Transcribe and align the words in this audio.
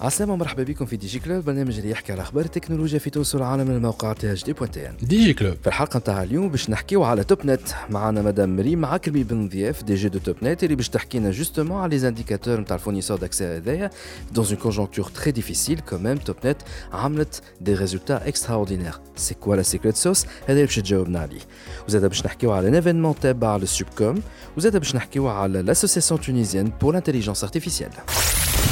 عسلامة 0.00 0.36
مرحبا 0.36 0.62
بكم 0.62 0.86
في 0.86 0.96
دي 0.96 1.06
جي 1.06 1.18
كلوب 1.18 1.44
برنامج 1.44 1.78
اللي 1.78 1.90
يحكي 1.90 2.12
على 2.12 2.22
أخبار 2.22 2.44
التكنولوجيا 2.44 2.98
في 2.98 3.10
تونس 3.10 3.34
والعالم 3.34 3.66
من 3.68 3.76
الموقع 3.76 4.12
تي 4.12 4.32
اش 4.32 4.44
دي 4.44 4.52
بوان 4.52 4.70
تي 4.70 4.88
ان 4.88 4.94
DigiClub. 5.00 5.62
في 5.62 5.66
الحلقة 5.66 5.98
نتاع 5.98 6.22
اليوم 6.22 6.48
باش 6.48 6.70
نحكيو 6.70 7.04
على 7.04 7.24
توب 7.24 7.46
نت 7.46 7.68
معنا 7.90 8.22
مدام 8.22 8.60
ريم 8.60 8.84
عكرمي 8.84 9.24
بن 9.24 9.48
ضياف 9.48 9.82
دي 9.82 9.94
جي 9.94 10.08
دو 10.08 10.18
توب 10.18 10.36
نت 10.42 10.64
اللي 10.64 10.74
باش 10.74 10.88
تحكي 10.88 11.18
لنا 11.18 11.30
جوستومون 11.30 11.82
على 11.82 11.98
لي 11.98 12.08
انديكاتور 12.08 12.60
نتاع 12.60 12.76
الفورنيسور 12.76 13.16
داكسي 13.18 13.44
هذايا 13.44 13.90
دون 14.32 14.46
اون 14.46 14.56
كونجونكتور 14.56 15.04
تري 15.04 15.30
ديفيسيل 15.30 15.80
كو 15.80 15.98
ميم 15.98 16.16
توب 16.16 16.36
نت 16.44 16.56
عملت 16.92 17.42
دي 17.60 17.74
ريزولتا 17.74 18.28
اكسترا 18.28 18.54
اوردينير 18.54 18.94
سي 19.16 19.34
كوا 19.34 19.56
لا 19.56 19.62
سيكريت 19.62 19.96
سوس 19.96 20.24
هذا 20.24 20.52
اللي 20.52 20.64
باش 20.64 20.76
تجاوبنا 20.76 21.20
عليه. 21.20 21.40
وزاد 21.88 22.04
باش 22.04 22.26
نحكيو 22.26 22.52
على 22.52 22.68
ان 22.68 22.74
ايفينمون 22.74 23.14
تابع 23.20 23.56
للسوبكوم 23.56 24.22
وزاد 24.56 24.76
باش 24.76 24.94
نحكيو 24.94 25.28
على 25.28 25.62
لاسوسياسيون 25.62 26.20
تونيزيان 26.20 26.72
بور 26.80 26.92
لانتيليجونس 26.92 27.44
ارتيفيسيال 27.44 27.90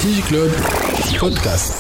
DigiClub. 0.03 0.53
Podcast 1.18 1.74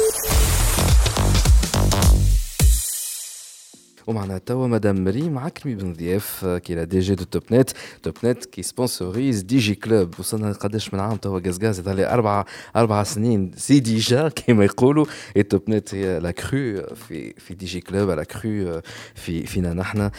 ومعنا 4.08 4.38
توا 4.38 4.68
مدام 4.68 5.04
مريم 5.04 5.38
عكرمي 5.38 5.76
بن 5.76 5.94
ضياف 5.94 6.46
آه، 6.46 6.58
كي 6.58 6.76
لا 6.76 6.84
دي 6.84 7.00
جي 7.00 7.16
دو 7.16 7.24
توب 7.24 7.44
نت 7.52 7.72
توب 8.04 8.14
نت 8.24 8.46
كي 8.46 8.64
سبونسوريز 8.64 9.42
دي 9.42 9.58
جي 9.58 9.76
كلوب 9.76 10.20
وصلنا 10.20 10.52
قداش 10.52 10.94
من 10.94 11.00
عام 11.00 11.18
توا 11.18 11.40
غاز 11.46 11.64
غاز 11.64 11.90
لي 11.90 12.10
اربع 12.10 12.46
اربع 12.76 13.04
سنين 13.04 13.52
سي 13.58 13.80
ديجا 13.80 14.30
كيما 14.30 14.66
يقولوا 14.66 15.06
اي 15.38 15.44
توب 15.44 15.70
نت 15.70 15.96
هي 15.96 16.20
لا 16.20 16.32
كرو 16.32 16.96
في 16.96 17.34
في 17.34 17.54
دي 17.54 17.66
جي 17.66 17.82
كلوب 17.82 18.10
لا 18.10 18.24
كرو 18.24 18.82
في 19.16 19.46
فينا 19.46 19.74
نحن 19.74 20.10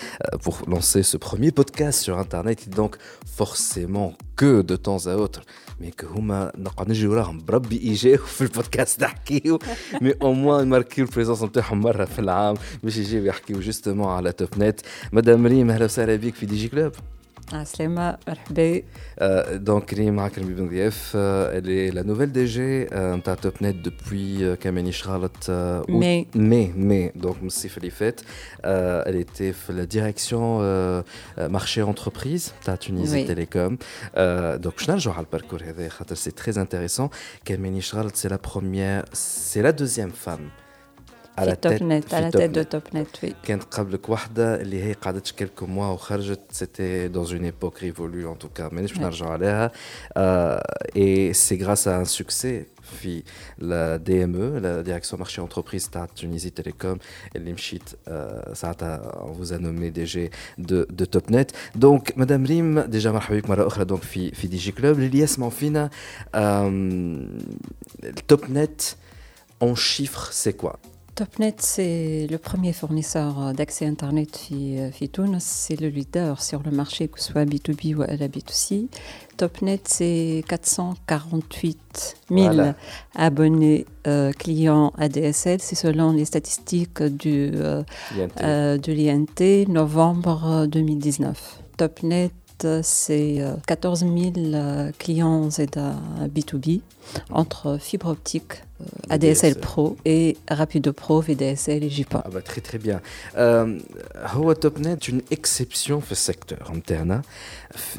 بور 0.45 0.69
لانسي 0.69 1.03
سو 1.03 1.19
بروميير 1.19 1.53
بودكاست 1.57 2.11
sur 2.11 2.15
internet 2.19 2.77
donc 2.77 2.97
forcément 3.39 4.13
que 4.41 4.63
de 4.63 4.77
temps 4.77 5.07
à 5.07 5.15
autre 5.17 5.41
مي 5.82 5.92
كو 5.92 6.08
هما 6.08 6.52
نقعد 6.58 6.90
نجي 6.90 7.08
وراهم. 7.08 7.46
بربي 7.48 7.76
يجيو 7.76 8.18
في 8.38 8.42
البودكاست 8.42 9.04
نحكيو. 9.04 9.60
مي 10.02 10.14
أو 10.22 10.34
موان 10.34 10.66
نماركيو 10.66 11.06
البريزونس 11.06 11.44
نتاعهم 11.44 11.82
مرة 11.82 12.06
في 12.06 12.20
العام 12.20 12.56
باش 12.84 12.98
يجيو 12.98 13.26
يحكيو 13.26 13.60
جوستومون 13.60 14.08
على 14.08 14.32
توب 14.32 14.50
نت. 14.58 14.80
مدام 15.14 15.48
ريم 15.48 15.72
أهلا 15.72 15.86
وسهلا 15.86 16.16
بك 16.16 16.36
في 16.36 16.46
دي 16.46 16.56
جي 16.56 16.68
كلوب. 16.68 16.92
Ah, 17.52 17.62
Aslema, 17.62 18.20
euh, 19.22 19.58
donc, 19.58 19.90
Rima 19.92 20.26
Akrimi 20.26 20.54
Ben 20.54 20.92
euh, 21.16 21.52
elle 21.54 21.70
est 21.70 21.92
la 21.92 22.04
nouvelle 22.04 22.32
DG 22.32 22.88
euh, 22.92 23.18
de 23.18 23.36
TopNet 23.36 23.74
depuis 23.74 24.44
euh, 24.44 24.56
Kameni 24.56 24.92
Shralat. 24.94 25.84
Mai. 25.88 26.28
Mai, 26.36 26.72
mai. 26.76 27.12
Donc, 27.16 27.42
Msif 27.42 27.80
les 27.82 27.90
fêtes. 27.90 28.24
Elle 28.64 29.16
était 29.16 29.54
la 29.70 29.86
direction 29.86 30.60
marché 31.50 31.82
entreprise 31.82 32.54
de 32.68 32.76
Tunisie. 32.76 33.26
Télécom. 33.26 33.78
Donc, 34.16 34.74
je 34.78 34.92
n'ai 34.92 35.00
pas 35.00 35.20
le 35.20 35.26
parcours, 35.26 35.60
c'est 36.14 36.36
très 36.36 36.58
intéressant. 36.58 37.10
Kameni 37.46 37.82
Shralat, 37.82 38.12
c'est 38.14 38.30
la 38.30 38.38
première, 38.38 39.06
c'est 39.12 39.62
la 39.62 39.72
deuxième 39.72 40.12
femme. 40.12 40.50
فام 41.39 41.47
في 41.47 41.57
توب 41.57 41.83
نت 41.83 42.15
على 42.15 42.31
تيت 42.31 42.51
دو 42.51 42.63
توب 42.63 42.83
نت 42.95 43.09
وي 43.25 43.35
كانت 43.43 43.63
قبلك 43.65 44.09
وحده 44.09 44.61
اللي 44.61 44.83
هي 44.83 44.93
قعدت 44.93 45.31
كيلكو 45.31 45.67
موا 45.67 45.87
وخرجت 45.87 46.41
سيتي 46.51 47.09
دون 47.09 47.27
اون 47.27 47.45
ايبوك 47.45 47.83
ريفولو 47.83 48.33
ان 48.33 48.39
توكا 48.39 48.69
مانيش 48.73 48.93
باش 48.93 48.99
Ouais. 49.01 49.03
نرجعوا 49.03 49.33
عليها 49.33 49.73
اي 50.97 51.33
سي 51.33 51.65
غراس 51.65 51.89
ا 51.89 51.97
ان 51.99 52.05
سوكسي 52.05 52.65
في 53.01 53.23
لا 53.59 53.97
دي 53.97 54.25
ام 54.25 54.37
او 54.37 54.59
لا 54.59 54.83
ديريكسيون 54.83 55.21
مارشي 55.21 55.41
انتربريز 55.43 55.91
تاع 55.91 56.05
تونيزي 56.05 56.51
تيليكوم 56.51 56.99
اللي 57.37 57.53
مشيت 57.53 57.83
آه، 58.09 58.55
ساعتها 58.55 58.99
فوز 59.37 59.55
نومي 59.55 59.91
دي 59.91 60.05
جي 60.05 60.31
دو 60.59 60.83
دو 60.83 61.05
توب 61.05 61.23
نت 61.31 61.51
دونك 61.75 62.19
مدام 62.19 62.45
ريم 62.47 62.81
ديجا 62.81 63.13
مرحبا 63.13 63.39
بك 63.39 63.51
مره 63.51 63.67
اخرى 63.67 63.85
دونك 63.85 64.03
في 64.03 64.31
في 64.31 64.47
دي 64.47 64.57
جي 64.57 64.73
كلوب 64.73 64.99
اللي 64.99 65.19
يسمعوا 65.19 65.51
فينا 65.51 65.91
التوب 68.05 68.51
نت 68.51 68.83
اون 69.63 69.75
شيفر 69.77 70.31
سي 70.33 70.53
كوا 70.53 70.71
Topnet, 71.20 71.56
c'est 71.58 72.28
le 72.32 72.38
premier 72.38 72.72
fournisseur 72.72 73.54
d'accès 73.54 73.86
Internet 73.86 74.38
fi 74.38 74.78
euh, 74.80 75.38
C'est 75.40 75.82
le 75.82 75.90
leader 75.90 76.42
sur 76.42 76.64
le 76.64 76.72
marché, 76.72 77.10
que 77.10 77.20
ce 77.20 77.34
soit 77.34 77.44
B2B 77.44 77.96
ou 77.96 78.04
à 78.04 78.16
la 78.16 78.30
B2C. 78.30 78.88
Topnet, 79.36 79.82
c'est 79.84 80.46
448 80.48 82.16
000 82.32 82.56
abonnés 83.16 83.86
euh, 84.08 84.32
clients 84.32 84.94
ADSL. 84.98 85.60
C'est 85.60 85.76
selon 85.76 86.14
les 86.14 86.24
statistiques 86.24 87.04
du, 87.04 87.52
euh, 87.54 87.84
euh 88.40 88.78
de 88.78 88.94
l'INT, 88.94 89.68
novembre 89.68 90.68
2019. 90.68 91.64
Topnet 91.76 92.32
c'est 92.84 93.42
euh, 93.42 93.54
14 93.68 94.00
000 94.00 94.14
euh, 94.38 94.92
clients 94.98 95.48
B2B 95.48 96.82
entre 97.32 97.78
fibre 97.80 98.08
optique, 98.08 98.64
euh, 98.82 98.86
ADSL 99.10 99.56
Pro 99.56 99.98
et 100.06 100.38
Rapido 100.50 100.94
Pro, 100.94 101.22
VDSL 101.22 101.84
et 101.84 101.90
JPA. 101.90 102.24
Ah 102.26 102.30
bah, 102.30 102.42
très 102.42 102.62
très 102.62 102.78
bien. 102.78 103.02
Euh, 103.38 103.80
Topnet 104.60 104.92
est 104.92 105.08
une 105.08 105.22
exception 105.32 106.00
pour 106.00 106.10
ce 106.10 106.16
secteur 106.16 106.72
interne, 106.74 107.22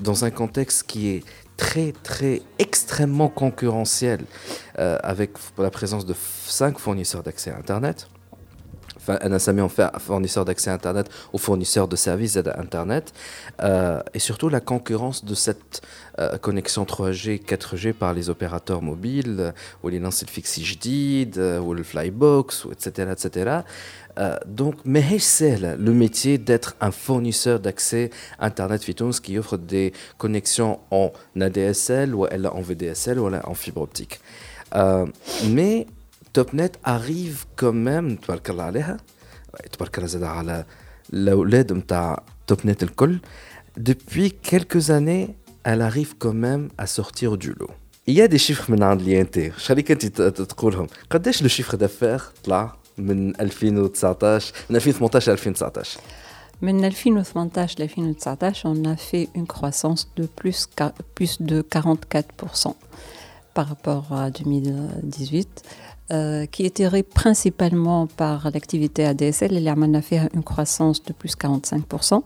dans 0.01 0.25
un 0.25 0.31
contexte 0.31 0.85
qui 0.85 1.09
est 1.09 1.25
très 1.57 1.93
très 2.03 2.43
extrêmement 2.59 3.29
concurrentiel 3.29 4.21
avec 4.77 5.33
la 5.59 5.71
présence 5.71 6.07
de 6.07 6.15
cinq 6.47 6.79
fournisseurs 6.79 7.23
d'accès 7.23 7.51
à 7.51 7.57
Internet 7.57 8.09
enfin, 9.01 9.19
un 9.23 9.39
SME 9.39 9.63
en 9.63 9.69
fait 9.69 9.89
fournisseur 9.99 10.45
d'accès 10.45 10.71
Internet 10.71 11.09
aux 11.33 11.39
fournisseurs 11.39 11.89
de 11.89 11.97
services 11.97 12.37
Internet, 12.57 13.13
euh, 13.63 14.01
et 14.15 14.19
surtout 14.19 14.49
la 14.49 14.61
concurrence 14.61 15.25
de 15.25 15.35
cette 15.35 15.83
euh, 16.19 16.39
connexion 16.39 16.85
3G, 16.85 17.43
4G 17.43 17.93
par 17.93 18.15
les 18.15 18.31
opérateurs 18.31 18.83
mobiles, 18.83 19.37
euh, 19.39 19.53
ou 19.83 19.89
les 19.89 19.99
lances 19.99 20.23
le 20.23 21.61
ou 21.61 21.75
le 21.75 21.83
Flybox, 21.83 22.67
etc. 22.73 23.09
etc. 23.13 23.61
Donc, 24.47 24.75
mais 24.85 25.19
c'est 25.19 25.57
le 25.59 25.93
métier 25.93 26.37
d'être 26.37 26.77
un 26.81 26.91
fournisseur 26.91 27.59
d'accès 27.59 28.11
Internet 28.39 28.83
Fitons 28.83 29.13
qui 29.23 29.39
offre 29.39 29.57
des 29.57 29.95
connexions 30.19 30.81
en 30.91 31.13
ADSL 31.41 32.15
ou 32.15 32.27
elle 32.27 32.47
en 32.47 32.61
VDSL 32.61 33.19
ou 33.19 33.33
en 33.33 33.55
fibre 33.55 33.81
optique. 33.81 34.21
mais 35.49 35.87
TopNet 36.34 36.74
arrive 36.86 37.46
quand 37.62 37.74
même, 37.88 38.18
تبارك 38.22 38.50
الله 38.50 38.64
عليها 38.64 38.98
تبارك 39.72 39.98
الله 39.98 40.08
زاد 40.08 40.24
على 40.24 40.66
الأولاد 41.14 41.74
نتاع 41.74 42.24
TopNet 42.52 42.84
الكل 42.84 43.20
depuis 43.80 44.32
quelques 44.52 44.90
années 44.90 45.36
elle 45.64 45.82
arrive 45.82 46.14
quand 46.24 46.34
même 46.48 46.70
à 46.78 46.86
sortir 46.88 47.38
du 47.38 47.52
lot. 47.60 47.72
Il 48.08 48.14
y 48.14 48.22
a 48.22 48.28
des 48.28 48.38
chiffres 48.38 48.70
من 48.70 48.84
عند 48.84 49.02
l'INT 49.02 49.52
خليك 49.52 49.92
انت 49.92 50.06
ت- 50.06 50.22
ت- 50.22 50.42
تقولهم 50.42 50.88
قداش 51.10 51.42
لو 51.42 51.48
شيفر 51.48 51.78
دافير 51.78 52.22
طلع 52.44 52.76
من 52.98 53.32
2019 53.32 54.52
من 54.70 54.78
2018 54.80 55.32
ل 55.32 55.36
2019 55.36 55.98
Mais 56.62 56.72
2018 56.72 57.76
2019, 57.78 58.66
on 58.66 58.86
a 58.86 58.96
fait 58.96 59.28
une 59.36 59.46
croissance 59.46 60.08
de 60.18 60.26
plus, 60.26 60.68
qua- 60.78 60.94
plus 61.16 61.42
de 61.42 61.62
44% 61.62 62.74
par 63.54 63.68
rapport 63.68 64.06
à 64.14 64.30
2018, 64.30 65.48
euh, 66.12 66.46
qui 66.54 66.62
est 66.68 66.76
tirée 66.82 67.04
principalement 67.22 68.02
par 68.22 68.38
l'activité 68.54 69.00
ADSL. 69.12 69.52
Et 69.58 69.64
là, 69.68 69.74
on 69.78 69.94
a 69.94 70.02
fait 70.10 70.22
une 70.38 70.44
croissance 70.52 71.00
de 71.08 71.14
plus 71.20 71.34
45%. 71.36 72.22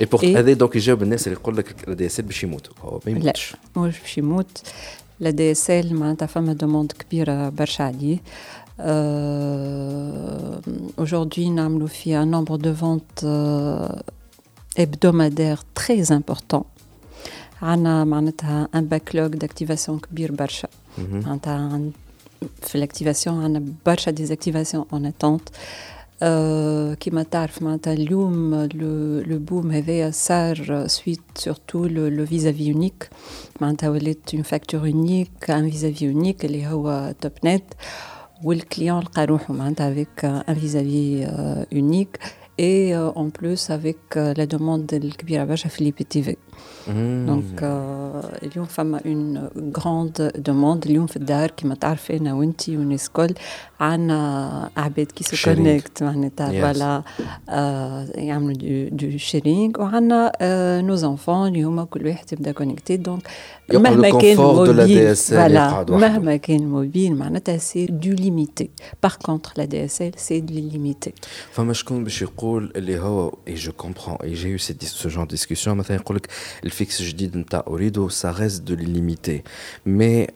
اي 0.00 0.04
بورت 0.04 0.24
إيه. 0.24 0.38
هذا 0.38 0.52
دونك 0.52 0.76
يجاوب 0.76 1.02
الناس 1.02 1.26
اللي 1.28 1.38
يقول 1.40 1.56
لك 1.56 1.88
الدي 1.88 2.06
اس 2.06 2.20
ال 2.20 2.24
باش 2.24 2.44
يموتوا 2.44 2.74
هو 2.82 3.00
ما 3.06 3.10
لا 3.12 3.18
يموتش 3.18 3.56
مش 3.76 4.00
باش 4.00 4.18
يموت 4.18 4.62
لا 5.20 5.30
دي 5.30 5.50
اس 5.52 5.70
ال 5.70 5.94
معناتها 5.94 6.26
فما 6.26 6.52
دوموند 6.52 6.92
كبيره 6.92 7.48
برشا 7.48 7.84
عليه 7.84 8.18
aujourd'hui 10.98 11.48
نعملوا 11.48 11.88
فيه 11.88 12.22
un 12.22 12.26
nombre 12.26 12.58
de 12.58 12.70
ventes 12.70 13.22
euh, 13.24 14.00
hebdomadaire 14.80 15.62
très 15.80 16.10
important 16.12 16.64
عندنا 17.62 18.04
معناتها 18.04 18.68
un 18.76 18.80
backlog 18.94 19.36
d'activation 19.36 19.90
كبير 20.10 20.32
برشا 20.32 20.68
مهم. 20.98 21.20
معناتها 21.20 21.52
عن- 21.52 21.90
في 22.62 22.74
الاكتيفاسيون 22.74 23.44
عندنا 23.44 23.72
برشا 23.86 24.10
ديزاكتيفاسيون 24.10 24.84
اون 24.92 25.06
اتونت 25.06 25.48
كيما 27.00 27.22
تعرف 27.30 27.62
معناتها 27.62 27.92
اليوم 27.92 28.54
لو 28.54 29.20
لو 29.20 29.38
بوم 29.38 29.70
هذايا 29.70 30.10
صار 30.10 30.86
سويت 30.86 31.20
سورتو 31.34 31.86
لو 31.86 32.26
فيزافي 32.26 32.62
يونيك 32.68 33.08
معناتها 33.60 33.88
ولات 33.90 34.34
اون 34.34 34.42
فاكتور 34.42 34.86
يونيك 34.86 35.50
ان 35.50 35.70
فيزافي 35.70 36.04
يونيك 36.04 36.44
اللي 36.44 36.66
هو 36.66 37.14
توب 37.20 37.32
نت 37.44 37.64
والكليون 38.44 39.00
لقى 39.00 39.24
روحه 39.24 39.54
معناتها 39.54 39.92
افيك 39.92 40.24
ان 40.24 40.54
فيزافي 40.54 41.28
يونيك 41.72 42.18
et 42.58 42.94
euh, 42.94 43.22
en 43.22 43.30
plus 43.30 43.70
avec 43.70 44.00
euh, 44.16 44.34
la 44.36 44.46
demande 44.46 44.84
de 44.86 44.96
l'Kbira 44.96 45.44
Bacha 45.46 45.68
Philippe 45.68 46.08
TV. 46.08 46.36
دونك 46.88 47.62
اليوم 48.42 48.66
فما 48.66 49.00
اون 49.06 49.48
غروند 49.76 50.32
دوموند 50.36 50.84
اليوم 50.84 51.06
في 51.06 51.16
الدار 51.16 51.50
كيما 51.50 51.74
تعرفي 51.74 52.16
انا 52.16 52.34
وانت 52.34 52.68
والناس 52.68 53.06
الكل 53.06 53.34
عندنا 53.80 54.70
عباد 54.76 55.06
كي 55.06 55.24
سو 55.24 55.54
كونيكت 55.54 56.02
معناتها 56.02 56.60
فوالا 56.60 57.02
يعملوا 58.14 58.88
دو 58.88 59.18
شيرينغ 59.18 59.80
وعندنا 59.80 60.32
نو 60.80 60.94
زونفون 60.94 61.48
اللي 61.48 61.62
هما 61.62 61.84
كل 61.84 62.06
واحد 62.06 62.32
يبدا 62.32 62.52
كونيكتي 62.52 62.96
دونك 62.96 63.28
مهما 63.72 64.10
كان 64.20 64.36
موبيل 64.36 65.16
فوالا 65.16 65.86
مهما 65.88 66.36
كان 66.36 66.66
موبيل 66.66 67.16
معناتها 67.16 67.56
سي 67.56 67.86
دو 67.86 68.10
ليميتي 68.10 68.70
باغ 69.02 69.14
كونتر 69.14 69.52
لا 69.56 69.64
دي 69.64 69.84
اس 69.84 70.02
ال 70.02 70.12
سي 70.16 70.40
دو 70.40 70.54
ليميتي 70.54 71.12
فما 71.52 71.72
شكون 71.72 72.04
باش 72.04 72.22
يقول 72.22 72.43
اللي 72.76 72.98
هو 72.98 73.34
اي 73.48 73.54
جو 73.54 73.72
كومبرون 73.72 74.16
اي 74.22 74.34
جي 74.34 74.48
يو 74.48 74.58
سو 74.58 75.08
جون 75.08 75.26
ديسكسيون 75.26 75.76
مثلا 75.76 75.96
يقول 75.96 76.16
لك 76.16 76.28
الفيكس 76.64 77.02
جديد 77.02 77.36
نتاع 77.36 77.64
اوريدو 77.66 78.08
سا 78.08 78.30
ريست 78.30 78.62
دو 78.62 78.74
ليميتي 78.74 79.42
مي 79.86 80.26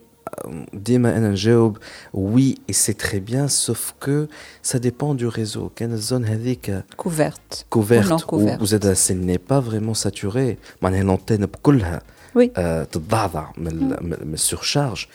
ديما 0.73 1.17
انا 1.17 1.29
نجاوب 1.29 1.77
وي 2.13 2.55
اي 2.69 2.73
سي 2.73 2.93
تري 2.93 3.19
بيان 3.19 3.47
سوف 3.47 3.93
كو 4.03 4.25
سا 4.63 4.77
ديبون 4.77 5.17
دو 5.17 5.29
ريزو 5.29 5.69
كان 5.69 5.93
الزون 5.93 6.25
هذيك 6.25 6.83
كوفرت 6.97 7.65
كوفرت 7.69 8.33
وزاد 8.61 8.93
سي 8.93 9.13
ني 9.13 9.37
با 9.49 9.61
فريمون 9.61 9.93
ساتوري 9.93 10.57
معناها 10.81 11.03
لونتين 11.03 11.45
بكلها 11.45 12.01
وي 12.35 12.51
آه 12.57 12.83
تتضعضع 12.83 13.51
من 13.57 13.89
من 14.01 14.33
السورشارج 14.33 15.05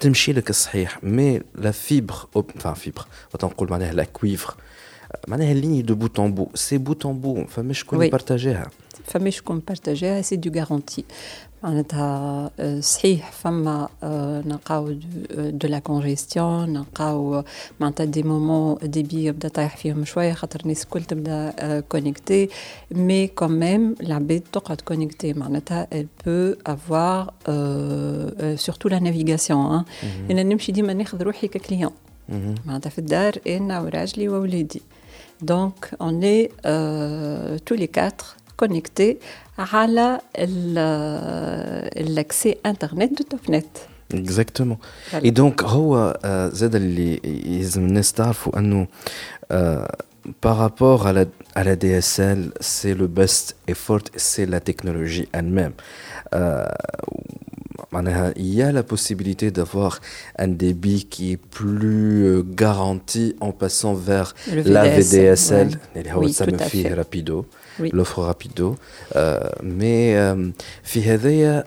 تمشي 0.00 0.32
لك 0.32 0.52
صحيح 0.52 1.04
مي 1.04 1.40
لا 1.54 1.70
فيبر 1.70 2.14
enfin 2.36 2.68
فيبر 2.68 3.06
نقول 3.44 3.70
معناها 3.70 3.92
لا 3.92 4.04
كويفر 4.04 4.54
معناها 5.28 5.54
ليني 5.54 5.82
دو 5.82 5.94
بوت 5.94 6.20
ان 6.20 6.34
بو 6.34 6.48
سي 6.54 6.78
بوت 6.78 7.06
ان 7.06 7.20
بو 7.20 7.44
فماش 7.44 7.80
شكون 7.80 8.02
يبارتاجيها 8.02 8.70
فما 9.04 9.30
شكون 9.30 9.62
بارتاجيها 9.68 10.22
سي 10.22 10.36
دو 10.36 10.60
غارونتي 10.60 11.04
معناتها 11.62 12.50
صحيح 12.80 13.32
فما 13.32 13.88
نلقاو 14.46 14.92
دو 15.38 15.68
لا 15.68 15.78
كونجيستيون 15.78 16.72
نلقاو 16.72 17.44
معناتها 17.80 18.04
دي 18.04 18.22
مومون 18.22 18.76
ديبي 18.82 19.24
يبدا 19.24 19.48
طايح 19.48 19.76
فيهم 19.76 20.04
شويه 20.04 20.32
خاطر 20.32 20.60
الناس 20.60 20.82
الكل 20.84 21.02
تبدا 21.02 21.80
كونيكتي 21.88 22.48
مي 22.90 23.26
كون 23.26 23.52
ميم 23.58 23.94
العباد 24.00 24.42
تقعد 24.52 24.80
كونيكتي 24.80 25.32
معناتها 25.32 25.86
ال 25.92 26.06
بو 26.26 26.54
افوار 26.66 27.34
سورتو 28.56 28.88
لا 28.88 28.98
نافيغاسيون 28.98 29.84
انا 30.30 30.42
نمشي 30.42 30.72
ديما 30.72 30.92
ناخذ 30.92 31.22
روحي 31.22 31.48
ككليون 31.48 31.92
معناتها 32.66 32.90
في 32.90 32.98
الدار 32.98 33.38
انا 33.46 33.80
وراجلي 33.80 34.28
وولادي 34.28 34.82
Donc, 35.41 35.91
on 35.99 36.21
est 36.21 36.51
euh, 36.65 37.57
tous 37.65 37.75
les 37.75 37.87
quatre 37.87 38.37
connectés 38.55 39.19
à 39.57 39.87
l'accès 41.95 42.57
Internet 42.63 43.17
de 43.17 43.23
Topnet. 43.23 43.65
Exactement. 44.13 44.79
Et 45.23 45.31
donc, 45.31 45.61
par 50.41 50.57
rapport 50.57 51.07
à 51.07 51.13
la, 51.13 51.25
à 51.53 51.63
la 51.63 51.75
DSL, 51.75 52.51
c'est 52.59 52.93
le 52.93 53.07
best 53.07 53.55
effort, 53.67 54.01
c'est 54.15 54.45
la 54.45 54.59
technologie 54.59 55.27
elle-même. 55.31 55.73
Euh, 56.33 56.65
il 58.35 58.53
y 58.53 58.61
a 58.61 58.71
la 58.71 58.83
possibilité 58.83 59.51
d'avoir 59.51 59.99
un 60.37 60.47
débit 60.47 61.05
qui 61.05 61.33
est 61.33 61.37
plus 61.37 62.43
garanti 62.43 63.35
en 63.39 63.51
passant 63.51 63.93
vers 63.93 64.35
la 64.47 64.83
VDSL. 64.87 65.79
Oui, 66.15 66.35
à 66.39 66.57
fait. 66.57 66.93
rapido. 66.93 67.45
L'offre 67.79 68.19
rapido 68.19 68.63
مي 69.63 70.15
في 70.83 71.03
هذايا 71.03 71.63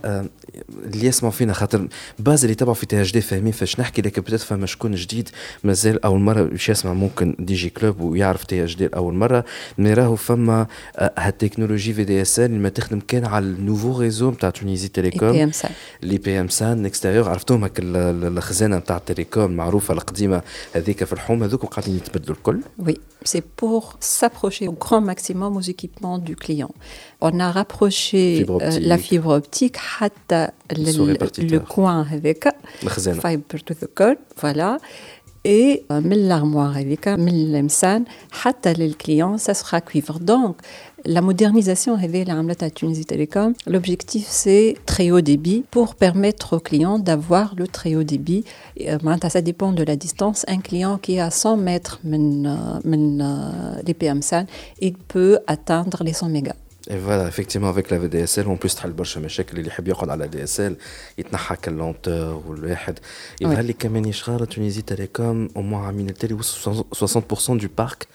اللي 0.84 1.06
يسمعوا 1.06 1.32
فينا 1.32 1.52
خاطر 1.52 1.88
باز 2.18 2.44
اللي 2.44 2.54
تبعوا 2.54 2.74
في 2.74 2.86
تي 2.86 3.02
اش 3.02 3.12
دي 3.12 3.20
فاهمين 3.20 3.52
فاش 3.52 3.80
نحكي 3.80 4.02
لكن 4.02 4.22
بتات 4.22 4.40
فما 4.40 4.66
شكون 4.66 4.94
جديد 4.94 5.28
مازال 5.64 6.04
أول 6.04 6.20
مرة 6.20 6.42
باش 6.42 6.68
يسمع 6.68 6.92
ممكن 6.92 7.36
دي 7.38 7.54
جي 7.54 7.70
كلوب 7.70 8.00
ويعرف 8.00 8.44
تي 8.44 8.64
اش 8.64 8.76
دي 8.76 8.86
اول 8.86 9.14
مرة. 9.14 9.44
مي 9.78 9.94
راهو 9.94 10.16
فما 10.16 10.66
هالتكنولوجي 10.98 11.92
في 11.92 12.04
دي 12.04 12.22
اس 12.22 12.38
ال 12.38 12.44
اللي 12.44 12.58
ما 12.58 12.68
تخدم 12.68 13.00
كان 13.00 13.24
على 13.24 13.44
النوفو 13.44 14.00
ريزو 14.00 14.30
نتاع 14.30 14.50
تونيزي 14.50 14.88
تيليكوم 14.88 15.32
بي 15.32 15.44
ام 15.44 15.52
سان 15.52 15.70
لي 16.02 16.18
بي 16.18 16.40
ام 16.40 16.48
سان 16.48 16.86
اكستيريور 16.86 17.28
عرفتوهم 17.28 17.64
هك 17.64 17.72
الخزانة 17.78 18.76
نتاع 18.76 18.96
التليكوم 18.96 19.44
المعروفة 19.44 19.94
القديمة 19.94 20.42
هذيك 20.74 21.04
في 21.04 21.12
الحوم 21.12 21.42
هذوك 21.42 21.64
قاعدين 21.64 21.96
يتبدلوا 21.96 22.36
الكل. 22.36 22.60
وي 22.78 23.00
سي 23.24 23.42
بور 23.62 23.84
s'approcher 24.00 24.66
au 24.68 24.74
grand 24.84 25.00
maximum 25.00 25.56
aux 25.56 25.68
du 26.18 26.36
client. 26.36 26.70
On 27.20 27.40
a 27.40 27.50
rapproché 27.50 28.46
euh, 28.48 28.78
la 28.80 28.98
fibre 28.98 29.34
optique 29.34 29.76
le 30.70 31.58
coin 31.58 32.06
avec 32.10 32.44
fibre 32.80 33.58
to 33.64 33.74
the 33.74 33.86
core, 33.92 34.14
voilà. 34.40 34.78
Et 35.44 35.84
euh, 35.90 36.00
l'armoire 36.04 36.76
avec 36.76 37.06
l'emsan, 37.06 38.04
le 38.64 38.92
client, 38.92 39.38
ça 39.38 39.54
sera 39.54 39.80
cuivre. 39.80 40.18
Donc, 40.20 40.58
la 41.07 41.21
modernisation 41.21 41.95
révélée 41.97 42.31
à 42.31 42.69
Tunisie 42.69 43.05
Télécom, 43.05 43.53
l'objectif 43.67 44.25
c'est 44.27 44.75
très 44.85 45.11
haut 45.11 45.21
débit 45.21 45.65
pour 45.71 45.95
permettre 45.95 46.57
aux 46.57 46.59
clients 46.59 46.99
d'avoir 46.99 47.55
le 47.55 47.67
très 47.67 47.95
haut 47.95 48.03
débit. 48.03 48.43
Ça 49.29 49.41
dépend 49.41 49.71
de 49.71 49.83
la 49.83 49.95
distance. 49.95 50.45
Un 50.47 50.59
client 50.59 50.97
qui 50.97 51.15
est 51.15 51.19
à 51.19 51.31
100 51.31 51.57
mètres 51.57 51.99
de 52.03 53.81
l'IPM-SAN, 53.87 54.45
il 54.79 54.93
peut 54.93 55.39
atteindre 55.47 56.03
les 56.03 56.13
100 56.13 56.29
mégas. 56.29 56.55
Et 56.89 56.97
voilà, 56.97 57.27
effectivement, 57.27 57.69
avec 57.69 57.89
la 57.89 57.97
VDSL, 57.97 58.47
en 58.47 58.57
plus, 58.57 58.75
تحل 58.75 58.91
برشا 58.91 59.19
مشاكل 59.19 59.57
اللي 59.57 59.67
يحب 59.67 59.87
يقعد 59.87 60.09
على 60.09 60.27
دي 60.27 60.43
اس 60.43 60.59
ال 60.59 60.75
يتنحى 61.17 61.55
كاللونتور 61.55 62.43
والواحد 62.47 62.99
يظهر 63.41 63.61
لي 63.61 63.73
كمان 63.73 64.05
يشغال 64.05 64.47
تونيزي 64.47 64.81
تيليكوم 64.81 65.49
او 65.55 65.61
موان 65.61 65.83
عاملين 65.83 66.09
التالي 66.09 66.37
60% 66.43 67.59
du 67.59 67.67
parc 67.81 68.07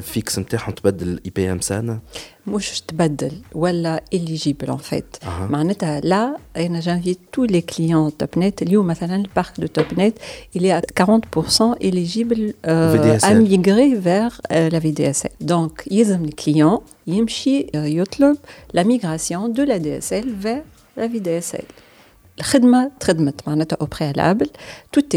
فيكس 0.00 0.38
نتاعهم 0.38 0.72
تبدل 0.72 1.08
الاي 1.08 1.30
بي 1.30 1.52
ام 1.52 1.60
سنه 1.60 2.00
مش 2.46 2.80
تبدل 2.80 3.32
ولا 3.54 4.02
اليجيبل 4.12 4.70
ان 4.70 4.76
فيت 4.76 5.16
معناتها 5.50 6.00
لا 6.00 6.36
انا 6.56 6.80
جانفيت 6.80 7.18
تو 7.32 7.44
لي 7.44 7.60
كليون 7.60 8.16
توب 8.16 8.28
نت 8.36 8.62
اليوم 8.62 8.86
مثلا 8.86 9.16
البارك 9.16 9.60
دو 9.60 9.66
توب 9.66 10.00
نت 10.00 10.18
il 10.56 10.66
est 10.66 10.72
à 10.72 10.80
40% 10.80 11.76
éligible 11.80 12.54
euh, 12.66 13.18
à 13.22 13.34
migrer 13.34 13.94
vers 13.94 14.40
euh, 14.52 14.70
la 14.70 14.78
VDSL. 14.78 15.32
Donc 15.40 15.72
يلزم 15.90 16.24
الكليون 16.24 16.78
يمشي 17.06 17.66
يطلب 17.74 18.36
la 18.76 18.84
migration 18.84 19.48
de 19.48 19.62
la 19.62 19.78
DSL 19.78 20.28
vers 20.44 20.64
la 20.96 21.06
VDSL. 21.06 21.64
الخدمة 22.38 22.90
تخدمت 23.00 23.48
معناتها 23.48 23.76
au 23.76 23.86
préalable, 23.86 24.46
tout 24.92 25.16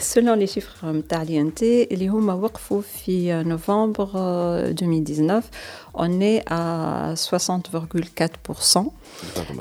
Selon 0.00 0.34
les 0.34 0.46
chiffres 0.46 0.84
de 0.84 1.94
les 1.94 2.06
Huma 2.06 2.34
Wakfou, 2.34 2.82
en 2.82 3.44
novembre 3.44 4.12
euh, 4.16 4.72
2019, 4.72 5.48
on 5.94 6.20
est 6.20 6.42
à 6.50 7.14
60,4% 7.14 8.90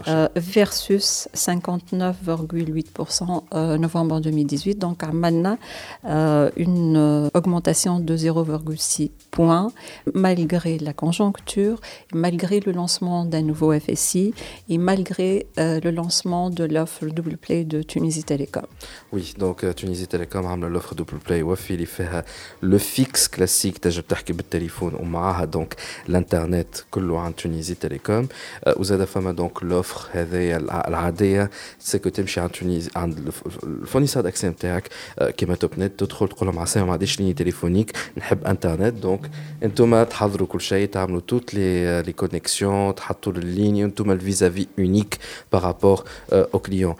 euh, 0.07 0.27
versus 0.35 1.29
59,8% 1.35 3.43
euh, 3.53 3.77
novembre 3.77 4.19
2018. 4.19 4.79
Donc, 4.79 5.03
maintenant, 5.13 5.59
une 6.03 7.29
augmentation 7.33 7.99
de 7.99 8.17
0,6 8.17 9.11
points 9.29 9.71
malgré 10.13 10.79
la 10.79 10.93
conjoncture, 10.93 11.79
malgré 12.13 12.59
le 12.61 12.71
lancement 12.71 13.25
d'un 13.25 13.43
nouveau 13.43 13.77
FSI 13.79 14.33
et 14.69 14.79
malgré 14.79 15.45
le 15.57 15.91
lancement 15.91 16.49
de 16.49 16.63
l'offre 16.63 17.05
double 17.05 17.37
play 17.37 17.63
de 17.63 17.83
Tunisie 17.83 18.23
Télécom. 18.23 18.65
Oui, 19.11 19.35
donc 19.37 19.63
Tunisie 19.75 20.07
Télécom 20.07 20.22
a 20.22 20.56
l'offre 20.68 20.94
Double 20.94 21.18
Play 21.18 21.42
وفي 21.42 21.86
fait 21.86 22.24
le 22.62 22.78
fixe 22.78 23.28
classique 23.28 23.78
تجب 23.78 24.06
تحكي 24.08 24.32
بالتليفون 24.32 24.94
ومعها 24.94 25.50
donc 25.56 25.74
الانترنت 26.08 26.68
كله 26.90 27.20
عن 27.20 27.36
تونيزي 27.36 27.74
تيليكوم 27.74 28.28
وزاد 28.76 29.04
فما 29.04 29.32
دونك 29.32 29.62
لوفر 29.62 30.08
هذايا 30.12 30.56
العاديه 30.88 31.50
سكو 31.78 32.08
تمشي 32.08 32.40
عند 32.40 32.50
تونيزي 32.50 32.90
عند 32.96 33.32
الفونيسور 33.62 34.22
داكسي 34.22 34.48
نتاعك 34.48 34.88
كيما 35.36 35.54
توب 35.54 35.70
نت 35.78 36.00
تدخل 36.00 36.28
تقول 36.28 36.48
لهم 36.48 36.58
عساهم 36.58 36.86
ما 36.86 36.92
عنديش 36.92 37.20
ليني 37.20 37.32
تليفونيك 37.32 37.92
نحب 38.16 38.44
انترنت 38.44 38.94
دونك 38.94 39.30
انتم 39.62 40.02
تحضروا 40.02 40.46
كل 40.46 40.60
شيء 40.60 40.88
تعملوا 40.88 41.20
توت 41.20 41.54
لي 41.54 42.02
لي 42.02 42.12
كونيكسيون 42.12 42.94
تحطوا 42.94 43.32
الليني 43.32 43.84
انتم 43.84 44.10
الفيزافي 44.10 44.66
اونيك 44.78 45.18
بارابور 45.52 46.04
او 46.32 46.58
كليون 46.58 46.94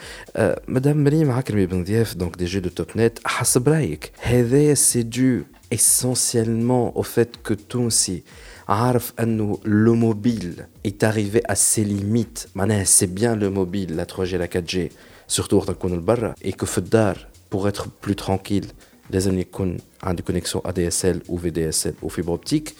مدام 0.69 1.05
مريم 1.05 1.31
عكرمي 1.31 1.67
بن 1.67 1.85
ضياف 1.85 2.15
دونك 2.15 2.37
دي 2.37 2.45
جي 2.45 2.61
دو 2.61 2.69
توب 2.69 2.87
نت 2.97 3.12
net 3.13 3.27
حسب 3.27 3.69
رايك 3.69 4.13
هذا 4.21 4.75
c'est 4.75 5.05
dû 5.05 5.45
essentiellement 5.71 6.97
au 6.97 7.03
fait 7.03 7.43
que 7.43 7.55
Tunsi 7.55 8.23
عارف 8.69 9.13
انه 9.21 9.59
le 9.65 9.93
mobile 9.93 10.67
est 10.85 11.03
arrivé 11.03 11.43
à 11.49 11.55
ses 11.55 11.85
limites 11.85 12.49
معناها 12.55 12.85
c'est 12.85 13.07
bien 13.07 13.37
le 13.37 13.51
mobile 13.51 13.97
la 13.97 14.05
3G 14.05 14.37
la 14.37 14.47
4G 14.47 14.91
surtout 15.29 15.55
وقت 15.55 15.71
نكون 15.71 15.93
لبرا 15.93 16.35
et 16.45 16.53
que 16.53 16.65
في 16.65 16.79
الدار 16.79 17.27
pour 17.55 17.69
être 17.69 17.87
plus 18.07 18.15
tranquille 18.15 18.67
لازم 19.11 19.39
يكون 19.39 19.77
عندي 20.03 20.23
connexion 20.23 20.59
ADSL 20.59 21.17
ou 21.29 21.39
VDSL 21.39 21.95
ou 22.03 22.09
fibre 22.09 22.33
optique 22.33 22.75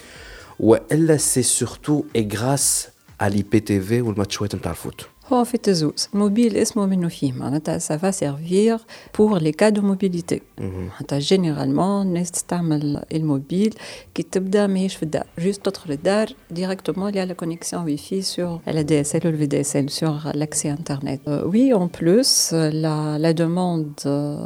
والا 0.61 1.19
c'est 1.19 1.43
surtout 1.43 2.07
et 2.15 2.25
grâce 2.25 2.93
à 3.21 3.29
l'IPTV 3.29 3.93
والماتشات 3.93 4.55
نتاع 4.55 4.71
الفوت 4.71 5.09
هو 5.33 5.45
في 5.45 5.55
التزوز 5.55 6.09
موبيل 6.15 6.57
اسمه 6.57 6.87
منه 6.87 7.09
فيه 7.09 7.33
معناتها 7.33 7.79
سافا 7.79 8.11
سيرفير 8.11 8.79
بور 9.19 9.39
لي 9.39 9.53
كا 9.53 9.69
دو 9.69 9.83
موبيليتي 9.83 10.41
معناتها 10.59 11.19
جينيرالمون 11.19 12.07
الناس 12.07 12.31
تستعمل 12.31 13.05
الموبيل 13.13 13.75
كي 14.15 14.23
تبدا 14.23 14.67
ماهيش 14.67 14.97
في 14.97 15.03
الدار 15.03 15.27
جوست 15.39 15.65
تدخل 15.65 15.93
الدار 15.93 16.29
ديريكتومون 16.51 17.13
il 17.13 17.17
y 17.17 17.19
a 17.19 17.27
la 17.27 17.35
connexion 17.35 17.85
wifi 17.85 18.23
sur 18.23 18.61
la 18.67 18.85
DSL 18.85 19.27
ou 19.27 19.31
le 19.31 19.37
VDSL 19.37 19.91
sur 19.91 20.13
l'accès 20.35 20.69
internet 20.69 21.21
euh, 21.29 21.53
oui 21.53 21.75
en 21.75 21.89
plus 21.89 22.53
la, 22.53 23.19
la 23.19 23.33
demande 23.33 24.01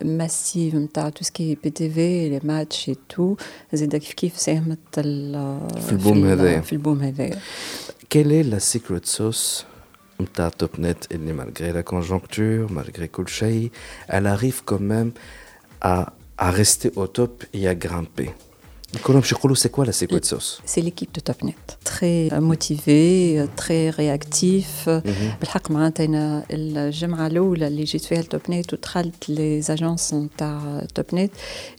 massive 0.04 0.74
نتاع 0.74 1.10
tout 1.10 1.24
ce 1.24 1.30
qui 1.30 1.52
est 1.52 1.56
PTV 1.56 2.28
les 2.30 2.40
matchs 2.44 2.88
et 2.88 2.98
tout 3.14 3.36
زاد 3.72 3.96
كيف 3.96 4.12
كيف 4.12 4.38
ساهمت 4.38 4.78
في 4.94 5.92
البوم 5.92 6.26
هذايا 6.26 6.60
في 6.60 6.72
البوم 6.72 7.02
هذايا 7.02 7.38
Quelle 8.14 8.32
est 8.32 8.46
la 8.54 8.60
Secret 10.19 10.25
sauce 10.25 10.27
Mta 10.33 10.51
Topnet, 10.51 10.95
malgré 11.33 11.73
la 11.73 11.83
conjoncture, 11.83 12.71
malgré 12.71 13.07
Kulchei, 13.07 13.71
elle 14.07 14.27
arrive 14.27 14.63
quand 14.65 14.79
même 14.79 15.11
à, 15.81 16.13
à 16.37 16.51
rester 16.51 16.91
au 16.95 17.07
top 17.07 17.43
et 17.53 17.67
à 17.67 17.75
grimper 17.75 18.33
C'est 18.96 19.70
quoi 19.70 19.86
la 19.86 19.92
séquence 19.92 20.20
de 20.20 20.26
sauce 20.26 20.60
C'est 20.66 20.82
l'équipe 20.82 21.14
de 21.14 21.20
Topnet. 21.20 21.56
Très 21.82 22.28
motivé, 22.40 23.42
très 23.56 23.88
réactif. 23.90 24.88
بالحق 25.40 25.70
معناتها 25.70 26.04
أنا 26.06 26.44
الجمعة 26.50 27.26
الأولى 27.26 27.66
اللي 27.66 27.84
جيت 27.84 28.04
فيها 28.04 28.22
لتوبنت 28.22 28.72
ودخلت 28.72 29.24
les 29.30 29.70
agences 29.76 30.14
نتاع 30.14 30.84
Topnet, 30.98 31.30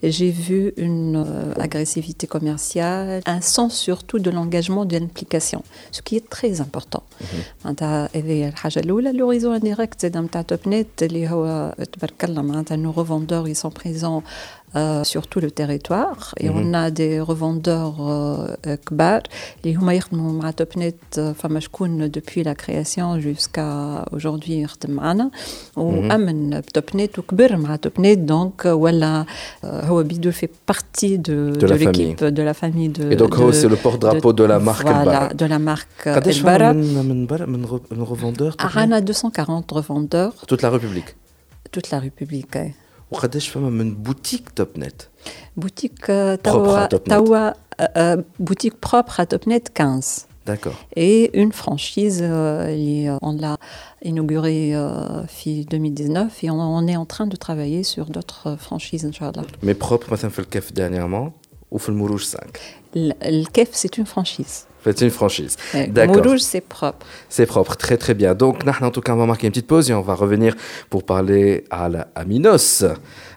j'ai 0.02 0.30
vu 0.30 0.72
une 0.76 1.24
agressivité 1.60 2.26
commerciale, 2.26 3.22
un 3.26 3.40
sens 3.40 3.76
surtout 3.76 4.18
de 4.18 4.30
l'engagement 4.30 4.84
de 4.84 4.98
l'implication, 4.98 5.62
ce 5.92 6.02
qui 6.02 6.16
est 6.16 6.28
très 6.28 6.60
important. 6.60 7.02
معناتها 7.64 8.08
هذه 8.14 8.48
الحاجة 8.48 8.78
الأولى 8.80 9.12
l'horizon 9.12 9.60
indirect 9.60 10.00
زاد 10.02 10.16
نتاع 10.16 10.44
Topnet 10.52 11.02
اللي 11.02 11.28
هو 11.28 11.74
تبارك 11.92 12.24
الله 12.24 12.42
معناتها 12.42 12.76
nos 12.76 12.92
revendeurs 12.96 13.48
ils 13.48 13.56
sont 13.56 13.70
présents 13.70 14.22
euh, 14.76 15.04
sur 15.04 15.26
tout 15.28 15.40
le 15.40 15.50
territoire 15.50 16.34
et 16.40 16.48
mm 16.48 16.52
-hmm. 16.52 16.70
on 16.70 16.74
a 16.74 16.90
des 16.90 17.14
revendeurs 17.30 17.96
euh, 18.00 18.74
كبار 18.86 19.22
اللي 19.64 19.74
هما 19.76 19.94
يخدموا 19.94 20.32
مع 20.32 20.50
توب 20.50 20.68
نت 20.76 21.34
فما 21.38 21.60
شكون 21.60 22.10
depuis 22.10 22.42
la 22.44 22.54
création 22.54 23.20
jusqu'à 23.20 24.04
aujourd'hui 24.16 24.50
يخدم 24.50 24.90
معنا 24.90 25.30
وامن 25.76 26.60
بتوب 26.60 26.84
نت 26.94 27.18
وكبر 27.18 27.56
مع 27.56 27.76
توب 27.76 27.92
نت 28.00 28.18
دونك 28.18 28.64
ولا 28.64 29.24
هو 29.64 30.02
بيدو 30.02 30.30
في 30.30 30.48
partie 30.72 31.18
de, 31.18 31.56
de, 31.56 31.66
de 31.66 31.74
l'équipe 31.80 32.24
de 32.24 32.42
la 32.42 32.54
famille 32.54 32.88
de 32.98 33.04
et 33.12 33.16
donc 33.16 33.34
de, 33.38 33.52
c'est 33.52 33.68
le 33.68 33.76
porte-drapeau 33.76 34.32
de, 34.32 34.42
de, 34.42 34.44
la 34.52 34.58
marque 34.58 34.88
voilà, 34.88 35.28
de 35.42 35.46
la 35.46 35.58
marque 35.58 36.08
قداش 36.08 36.38
البرا 36.38 36.72
من 36.72 36.94
من 36.94 37.26
من 37.52 37.78
من 37.90 38.04
revendeurs 38.04 38.56
عندنا 38.76 39.00
240 39.00 39.72
revendeurs 39.72 40.46
toute 40.46 40.62
la 40.62 40.70
République 40.70 41.10
toute 41.72 41.90
la 41.92 41.98
République 41.98 42.56
وقداش 43.10 43.48
فما 43.48 43.70
من 43.70 43.94
بوتيك 43.94 44.48
توب 44.48 44.68
نت 44.76 45.02
بوتيك 45.56 46.06
توا 46.44 46.86
توا 46.86 47.52
بوتيك 48.38 48.74
بروبر 48.82 49.10
à 49.10 49.26
Topnet 49.26 49.62
15 49.74 50.26
D'accord. 50.46 50.74
Et 50.94 51.30
une 51.40 51.52
franchise, 51.52 52.20
euh, 52.22 53.18
on 53.22 53.32
l'a 53.32 53.56
inaugurée 54.02 54.74
euh, 54.74 55.26
fin 55.26 55.62
2019 55.70 56.44
et 56.44 56.50
on, 56.50 56.60
on, 56.60 56.86
est 56.86 56.96
en 56.96 57.06
train 57.06 57.26
de 57.26 57.36
travailler 57.36 57.82
sur 57.82 58.06
d'autres 58.10 58.56
franchises, 58.58 59.06
Inch'Allah. 59.06 59.46
Mais 59.62 59.74
propre, 59.74 60.12
مثلا 60.12 60.30
في 60.30 60.38
الكف 60.38 60.70
dernièrement 60.72 61.32
ou 61.72 61.78
في 61.78 61.88
المروج 61.88 62.20
5 62.20 62.60
Le 62.94 63.44
KEF, 63.46 63.70
c'est 63.72 63.96
une 63.96 64.06
franchise. 64.06 64.66
C'est 64.84 65.00
une 65.06 65.14
franchise. 65.20 65.54
D'accord. 65.96 66.16
Mourouge, 66.16 66.44
c'est 66.52 66.66
propre. 66.76 67.04
C'est 67.34 67.48
propre, 67.54 67.74
très 67.84 67.98
très 68.04 68.14
bien. 68.20 68.32
Donc, 68.42 68.54
en 68.88 68.92
tout 68.94 69.04
cas, 69.06 69.12
on 69.16 69.20
va 69.24 69.28
marquer 69.32 69.46
une 69.46 69.54
petite 69.54 69.70
pause 69.74 69.86
et 69.90 69.94
on 70.02 70.06
va 70.10 70.14
revenir 70.24 70.50
pour 70.90 71.02
parler 71.14 71.64
à 71.70 71.88
la 71.94 72.02
Aminos. 72.14 72.84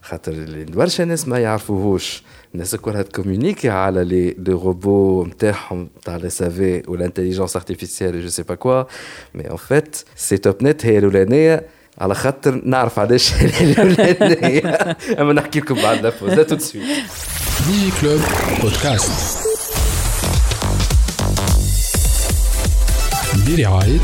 خاطر 0.01 0.31
اللي 0.31 0.65
برشا 0.65 1.03
ناس 1.03 1.27
ما 1.27 1.39
يعرفوهوش 1.39 2.23
الناس 2.53 2.73
الكل 2.73 3.03
تكومونيكي 3.03 3.69
على 3.69 4.03
لي 4.03 4.35
لي 4.37 4.53
روبو 4.53 5.25
نتاعهم 5.25 5.89
تاع 6.05 6.15
لي 6.15 6.29
سافي 6.29 6.83
والانتيليجنس 6.87 7.55
ارتيفيسيال 7.55 8.21
جو 8.23 8.29
سي 8.29 8.43
با 8.43 8.55
كوا 8.55 8.83
مي 9.33 9.51
ان 9.51 9.57
فيت 9.57 9.97
سي 10.15 10.37
توب 10.37 10.63
نت 10.63 10.85
هي 10.85 10.97
الاولانيه 10.97 11.65
على 11.97 12.15
خاطر 12.15 12.61
نعرف 12.65 12.99
علاش 12.99 13.33
الاولانيه 13.61 14.97
اما 15.19 15.33
نحكي 15.33 15.59
لكم 15.59 15.75
بعد 15.75 16.01
لا 16.03 16.11
بوز 16.21 16.33
لا 16.33 16.43
تو 16.43 16.57
سويت 16.57 16.85
ديجي 17.67 17.91
كلوب 18.01 18.21
بودكاست 18.61 19.50
برعاية 23.46 24.00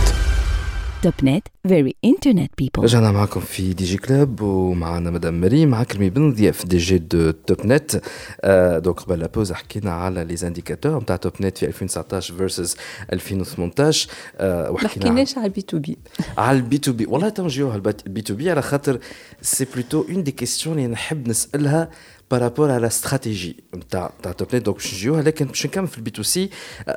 توب 1.03 1.13
نت 1.23 1.47
فيري 1.69 1.95
انترنت 2.05 2.51
بيبل 2.59 2.83
رجعنا 2.83 3.13
معكم 3.13 3.41
في 3.41 3.73
دي 3.73 3.85
جي 3.85 3.97
كلوب 3.97 4.41
ومعنا 4.41 5.11
مدام 5.11 5.41
مريم 5.41 5.75
عكرمي 5.75 6.11
بن 6.11 6.33
ضياف 6.33 6.67
دي 6.67 6.77
جي 6.77 6.99
دو 6.99 7.31
توب 7.31 7.67
نت 7.67 8.03
آه 8.41 8.79
دونك 8.79 9.01
قبل 9.01 9.19
لابوز 9.19 9.53
حكينا 9.53 9.93
على 9.93 10.25
لي 10.25 10.37
زانديكاتور 10.37 11.03
نتاع 11.03 11.17
توب 11.17 11.33
نت 11.41 11.59
في 11.59 11.67
2019 11.67 12.35
فيرسز 12.35 12.77
2018 13.13 14.11
آه 14.37 14.71
وحكينا 14.71 15.05
ما 15.05 15.11
حكيناش 15.11 15.39
على 15.39 15.47
البي 15.47 15.63
تو 15.63 15.79
بي 15.79 15.99
على 16.39 16.57
البي 16.57 16.79
تو 16.79 16.93
بي 16.93 17.07
والله 17.07 17.29
تو 17.29 17.45
نجيو 17.45 17.71
على 17.71 17.83
البي 18.07 18.23
تو 18.23 18.35
بي 18.35 18.51
على 18.51 18.63
خاطر 18.63 18.99
سي 19.43 19.67
بلوتو 19.75 20.05
اون 20.11 20.23
دي 20.23 20.31
كيستيون 20.31 20.77
اللي 20.79 20.89
نحب 20.89 21.29
نسالها 21.29 21.91
par 22.30 22.42
rapport 22.42 22.70
à 22.70 22.80
la 22.80 22.90
stratégie 22.90 23.56
تاع 23.90 24.12
تاع 24.24 24.32
توب 24.32 24.56
نت 24.56 24.66
دونك 24.66 24.78
باش 24.78 24.94
نجيوها 24.94 25.22
لكن 25.22 25.46
باش 25.46 25.66
نكمل 25.66 25.88
في 25.88 25.98
البي 25.98 26.12
تو 26.12 26.24
سي 26.24 26.50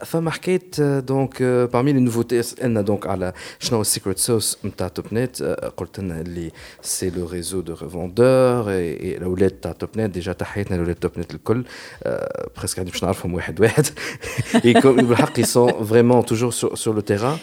فما 0.05 0.31
حكيت 0.31 0.81
دونك 0.81 1.43
بارمي 1.43 1.93
لي 1.93 2.01
نوفوتي 2.01 2.43
سالنا 2.43 2.81
دونك 2.81 3.07
على 3.07 3.33
شنو 3.59 3.77
هو 3.77 3.81
السيكريت 3.81 4.19
سوس 4.19 4.59
نتاع 4.65 4.89
توب 4.89 5.05
نت 5.13 5.43
قلت 5.77 6.01
لنا 6.01 6.21
اللي 6.21 6.51
سي 6.83 7.11
لو 7.11 7.27
ريزو 7.27 7.61
دو 7.61 7.75
ريفوندور 7.83 8.65
الاولاد 8.69 9.51
تاع 9.51 9.73
توب 9.73 9.91
نت 9.97 10.11
ديجا 10.11 10.33
تحياتنا 10.33 10.77
لاولاد 10.77 10.95
توب 10.95 11.13
نت 11.19 11.35
الكل 11.35 11.65
بريسك 12.57 12.79
عندي 12.79 12.91
باش 12.91 13.05
نعرفهم 13.05 13.35
واحد 13.35 13.61
واحد 13.61 13.87
بالحق 14.85 15.41
ils 15.41 15.47
sont 15.47 15.73
vraiment 15.93 16.23
toujours 16.23 16.55
sur, 16.61 16.79
sur 16.79 16.93
le 16.93 17.03
terrain 17.03 17.39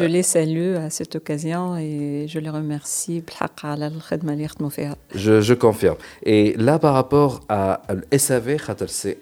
je 0.00 0.04
les 0.04 0.22
salue 0.22 0.74
à 0.86 0.90
cette 0.90 1.14
occasion 1.16 1.76
et 1.76 2.26
je 2.28 2.38
les 2.38 2.50
remercie 2.50 3.20
بالحق 3.26 3.66
على 3.66 3.86
الخدمه 3.86 4.32
اللي 4.32 4.44
يخدموا 4.44 4.70
فيها 4.70 4.96
je, 5.14 5.40
je 5.40 5.54
confirme 5.54 5.96
et 6.26 6.45
et 6.47 6.53
là, 6.55 6.79
par 6.79 6.93
rapport 6.93 7.41
à 7.49 7.81
SAV, 8.17 8.55
c'est 8.87 9.17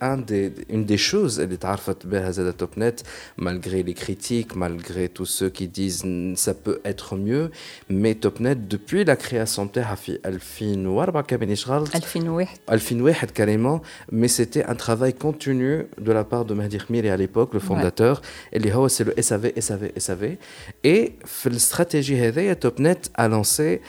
une 0.70 0.86
des 0.86 0.98
choses, 0.98 1.40
elle 1.40 1.52
est 1.54 1.66
Topnet, 2.52 2.98
malgré 3.38 3.82
les 3.82 3.96
critiques, 3.96 4.56
malgré 4.56 5.10
tous 5.10 5.26
ceux 5.26 5.50
qui 5.50 5.68
disent 5.68 6.04
ça 6.36 6.54
peut 6.54 6.82
être 6.86 7.16
mieux, 7.16 7.50
mais 7.90 8.14
Topnet, 8.14 8.54
depuis 8.54 9.06
la 9.06 9.16
création 9.16 9.66
de 9.66 9.80
Hafi 9.80 10.20
carrément, 13.34 13.82
mais 14.12 14.28
c'était 14.28 14.66
un 14.66 14.76
travail 14.76 15.16
continu 15.16 15.88
de 16.00 16.12
la 16.12 16.26
part 16.26 16.46
de 16.46 16.54
Mahdi 16.54 16.78
Khmiri 16.78 17.10
à 17.10 17.18
l'époque, 17.18 17.56
le 17.56 17.60
fondateur, 17.60 18.22
et 18.54 18.60
c'est 18.90 19.04
le 19.04 19.20
SAV, 19.20 19.52
SAV, 19.60 19.92
SAV. 19.98 20.38
Et 20.84 21.14
la 21.46 21.58
stratégie 21.58 22.18
Topnet 22.60 23.02
a 23.16 23.28
lancé 23.28 23.82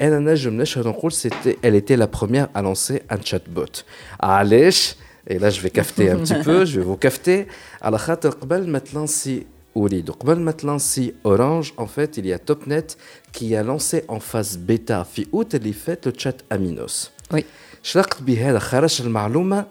انا 0.00 0.18
نجم 0.18 0.60
نشهد 0.60 0.86
نقول 0.86 1.12
c'était 1.12 1.56
elle 1.62 1.74
était 1.74 1.96
la 1.96 2.06
première 2.06 2.48
à 2.54 2.62
lancer 2.62 3.02
un 3.10 3.20
chatbot 3.24 3.84
علاش 4.20 4.94
et 5.30 5.38
là 5.38 5.50
je 5.50 5.60
vais 5.60 5.70
cafeter 5.70 6.10
un 6.10 6.16
petit 6.16 6.42
peu 6.44 6.64
je 6.64 6.80
vais 6.80 6.86
vous 6.86 6.96
cafeter 6.96 7.46
على 7.82 7.98
خاطر 7.98 8.30
قبل 8.30 8.68
ما 8.68 8.78
تلانسي 8.78 9.46
وليد 9.74 10.10
قبل 10.10 10.38
ما 10.38 10.50
تلانسي 10.52 11.14
اورانج 11.26 11.70
en 11.78 11.86
fait 11.86 12.16
il 12.16 12.26
y 12.26 12.32
a 12.32 12.38
Topnet 12.38 12.86
qui 13.32 13.56
a 13.56 13.62
lancé 13.62 14.04
en 14.08 14.20
phase 14.20 14.56
bêta 14.56 15.02
في 15.02 15.26
août 15.32 15.54
اللي 15.54 15.72
فات 15.72 16.08
le 16.08 16.12
chat 16.22 16.54
Aminos 16.56 17.10
oui 17.34 17.42
شلقت 17.82 18.22
بهذا 18.22 18.58
خرج 18.58 19.02
المعلومه 19.02 19.66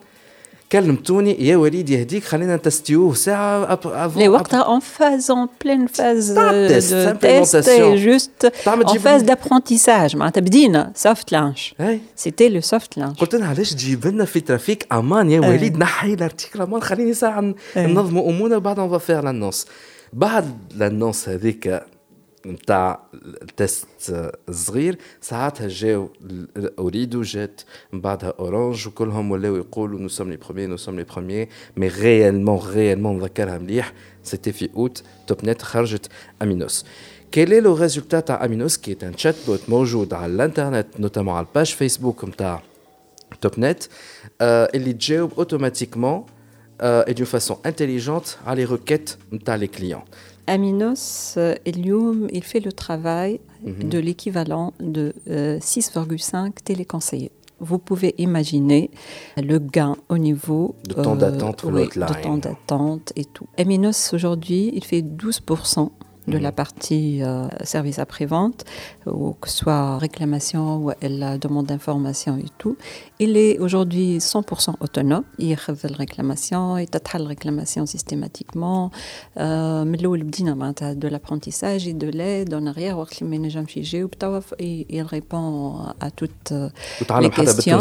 كلمتوني 0.72 1.46
يا 1.46 1.56
وليد 1.56 1.90
يهديك 1.90 2.24
خلينا 2.24 2.56
نتستيوه 2.56 3.14
ساعة 3.14 3.78
افون 3.84 4.28
وقتها 4.28 4.60
اون 4.60 4.80
فاز 4.80 5.30
اون 5.30 5.48
بلين 5.64 5.86
فاز 5.86 6.38
تيست 7.20 7.70
جوست 7.94 8.52
اون 8.68 8.98
فاز 8.98 9.22
دابرونتيساج 9.22 10.16
معناتها 10.16 10.40
بدينا 10.40 10.92
سوفت 10.94 11.32
لانش 11.32 11.74
سيتي 12.16 12.48
لو 12.48 12.60
سوفت 12.60 12.98
لانش 12.98 13.18
قلت 13.20 13.34
لها 13.34 13.48
علاش 13.48 13.70
تجيب 13.70 14.06
لنا 14.06 14.24
في 14.24 14.40
ترافيك 14.40 14.86
أمان 14.92 15.30
يا 15.30 15.40
وليد؟ 15.40 15.78
نحي 15.78 16.14
الارتيكل 16.14 16.62
أمان 16.62 16.80
خليني 16.80 17.14
ساعة 17.14 17.54
ننظموا 17.76 18.30
أمورنا 18.30 18.58
بعد 18.58 18.78
اون 18.78 18.98
فير 18.98 19.24
لانونس 19.24 19.66
بعد 20.12 20.58
لانونس 20.74 21.28
هذيك 21.28 21.82
نتاع 22.45 23.03
تيست 23.57 23.87
صغير 24.51 24.97
ساعتها 25.21 25.67
جاو 25.67 26.09
اوريدو 26.79 27.21
جات 27.21 27.61
من 27.93 28.01
بعدها 28.01 28.33
اورانج 28.39 28.87
وكلهم 28.87 29.31
ولاو 29.31 29.55
يقولوا 29.55 29.99
نو 29.99 30.07
سوم 30.07 30.29
لي 30.29 30.37
بروميي 30.37 30.67
نو 30.67 30.77
سوم 30.77 30.95
لي 30.95 31.03
بروميي 31.03 31.49
مي 31.77 31.87
ريالمون 31.87 32.59
ريالمون 32.73 33.17
نذكرها 33.17 33.57
مليح 33.57 33.93
سيتي 34.23 34.51
في 34.51 34.69
اوت 34.75 35.03
توب 35.27 35.37
نت 35.45 35.61
خرجت 35.61 36.09
امينوس 36.41 36.85
Quel 37.33 37.53
est 37.53 37.61
le 37.61 37.71
résultat 37.71 38.21
de 38.21 38.33
Aminos, 38.33 38.75
qui 38.81 38.91
est 38.91 39.03
un 39.05 39.13
chatbot 39.17 39.69
موجود 39.69 40.13
على 40.13 40.33
الانترنت 40.33 40.87
notamment 40.99 41.29
على 41.29 41.45
الباج 41.45 41.65
فيسبوك 41.65 42.25
نتاع 42.25 42.61
توبنت 43.41 43.83
اللي 44.41 44.93
تجاوب 44.93 45.31
automatiquement 45.31 46.25
et 47.07 47.13
d'une 47.13 47.25
façon 47.25 47.59
intelligente 47.63 48.39
à 48.47 48.55
les 48.55 48.65
requêtes 48.65 49.17
نتاع 49.33 49.57
les 49.57 49.67
clients. 49.67 50.05
Aminos, 50.46 51.34
euh, 51.36 51.54
Elium, 51.64 52.28
il 52.32 52.44
fait 52.44 52.60
le 52.60 52.72
travail 52.72 53.40
mhm. 53.64 53.88
de 53.88 53.98
l'équivalent 53.98 54.72
de 54.80 55.14
6,5 55.28 56.36
euh, 56.36 56.50
téléconseillers. 56.64 57.32
Vous 57.58 57.78
pouvez 57.78 58.14
imaginer 58.18 58.90
le 59.38 59.58
gain 59.58 59.96
au 60.10 60.18
niveau 60.18 60.76
de 60.86 60.92
temps 60.94 61.16
d'attente 61.16 61.64
euh, 61.64 61.86
de 61.86 62.22
temps 62.22 62.36
d'attente 62.36 63.12
et 63.16 63.24
tout. 63.24 63.46
Aminos 63.56 64.12
aujourd'hui, 64.12 64.70
il 64.74 64.84
fait 64.84 65.00
12% 65.00 65.90
de 66.26 66.38
la 66.38 66.50
mhm. 66.50 66.54
partie 66.54 67.22
euh, 67.22 67.48
service 67.62 67.98
après-vente, 67.98 68.64
ou 69.06 69.34
que 69.40 69.48
ce 69.48 69.58
soit 69.58 69.98
réclamation 69.98 70.76
ou 70.78 70.92
la 71.02 71.38
demande 71.38 71.66
d'information 71.66 72.36
et 72.38 72.50
tout. 72.58 72.76
Il 73.18 73.36
est 73.36 73.58
aujourd'hui 73.58 74.18
100% 74.18 74.74
autonome. 74.80 75.24
Il 75.38 75.56
fait 75.56 75.88
la 75.88 75.96
réclamation, 75.96 76.78
il 76.78 76.88
traite 76.88 77.22
la 77.22 77.28
réclamation 77.28 77.86
systématiquement. 77.86 78.90
Euh, 79.38 79.84
mais 79.84 79.98
là, 79.98 80.94
de 80.94 81.08
l'apprentissage 81.08 81.86
et 81.86 81.94
de 81.94 82.08
l'aide 82.08 82.54
en 82.54 82.66
arrière, 82.66 82.98
il 84.90 85.02
répond 85.02 85.78
à 86.00 86.10
toutes 86.10 86.52
euh, 86.52 86.68
les 87.20 87.30
questions. 87.30 87.80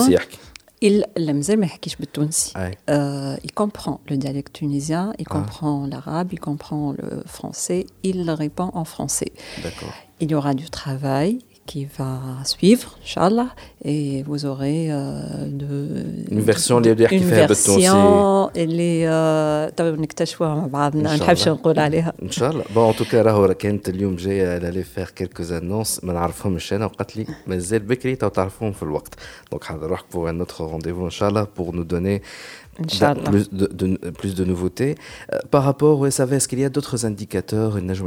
Il 0.81 1.05
euh, 2.89 3.37
il 3.43 3.51
comprend 3.53 4.01
le 4.09 4.17
dialecte 4.17 4.53
tunisien, 4.53 5.13
il 5.19 5.25
ah. 5.29 5.33
comprend 5.33 5.87
l'arabe, 5.87 6.33
il 6.33 6.39
comprend 6.39 6.91
le 6.91 7.23
français, 7.25 7.85
il 8.03 8.29
répond 8.29 8.71
en 8.73 8.85
français. 8.85 9.31
Il 10.19 10.31
y 10.31 10.35
aura 10.35 10.53
du 10.53 10.69
travail, 10.69 11.39
qui 11.66 11.86
va 11.98 12.18
suivre, 12.44 12.98
Inch'Allah, 13.04 13.48
et 13.84 14.24
vous 14.24 14.44
aurez 14.44 14.88
euh, 14.90 15.46
de, 15.46 16.04
une 16.30 16.40
version 16.40 16.80
de, 16.80 16.94
qui 16.94 17.18
fait 17.20 17.42
un 17.42 17.46
version 17.46 18.50
اللي 18.56 19.70
نكتشفوها 19.80 20.54
مع 20.54 20.66
بعضنا 20.66 21.02
ما 21.02 21.16
نحبش 21.16 21.48
نقول 21.48 21.78
عليها 21.78 22.12
ان 22.22 22.30
شاء 22.30 22.50
الله 22.50 22.64
بون 22.74 22.88
ان 22.88 22.96
توكا 22.96 23.22
راهو 23.22 23.54
كانت 23.54 23.88
اليوم 23.88 24.16
جايه 24.16 24.58
لالي 24.58 24.82
فير 24.82 25.10
كيلكوز 25.10 25.52
انونس 25.52 26.04
ما 26.04 26.12
نعرفهمش 26.12 26.72
انا 26.72 26.84
وقالت 26.84 27.16
لي 27.16 27.26
مازال 27.46 27.78
بكري 27.78 28.16
تو 28.16 28.28
تعرفوهم 28.28 28.72
في 28.72 28.82
الوقت 28.82 29.14
دونك 29.50 29.64
حاضر 29.64 29.86
روحك 29.86 30.04
بور 30.12 30.30
ان 30.30 30.38
اوتر 30.38 30.64
رونديفو 30.64 31.04
ان 31.04 31.10
شاء 31.10 31.28
الله 31.28 31.46
بور 31.56 31.74
نو 31.74 31.82
دوني 31.82 32.22
plus 32.80 33.48
de, 33.52 33.66
de, 33.66 34.10
plus 34.10 34.34
de 34.34 34.44
nouveautés. 34.44 34.94
Euh, 34.94 35.38
par 35.50 35.64
rapport 35.64 36.00
au 36.00 36.10
SAV, 36.10 36.32
est-ce 36.34 36.48
qu'il 36.48 36.60
y 36.60 36.64
a 36.64 36.70
d'autres 36.70 37.04
indicateurs 37.04 37.78
Je 37.78 38.02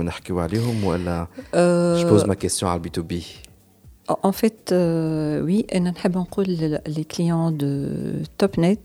pose 2.07 2.25
ma 2.25 2.35
question 2.35 2.67
à 2.67 2.79
B2B. 2.79 3.23
En 4.08 4.32
fait, 4.32 4.72
euh, 4.72 5.42
oui, 5.42 5.66
les 5.70 7.04
clients 7.04 7.50
de 7.50 8.22
TopNet 8.38 8.78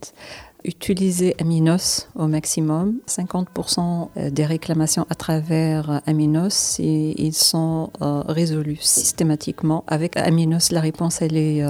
utiliser 0.66 1.36
Aminos 1.42 2.08
au 2.16 2.28
maximum. 2.28 3.00
50% 3.06 4.10
euh, 4.16 4.30
des 4.30 4.46
réclamations 4.46 5.06
à 5.10 5.16
travers 5.16 6.02
Aminos, 6.06 6.80
et 6.80 7.22
ils 7.22 7.34
sont 7.34 7.92
euh, 8.02 8.24
résolus 8.28 8.78
systématiquement. 8.80 9.84
Avec 9.88 10.16
Aminos, 10.16 10.72
la 10.72 10.80
réponse, 10.80 11.22
elle 11.22 11.36
est 11.36 11.62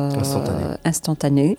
instantanée. 0.85 1.57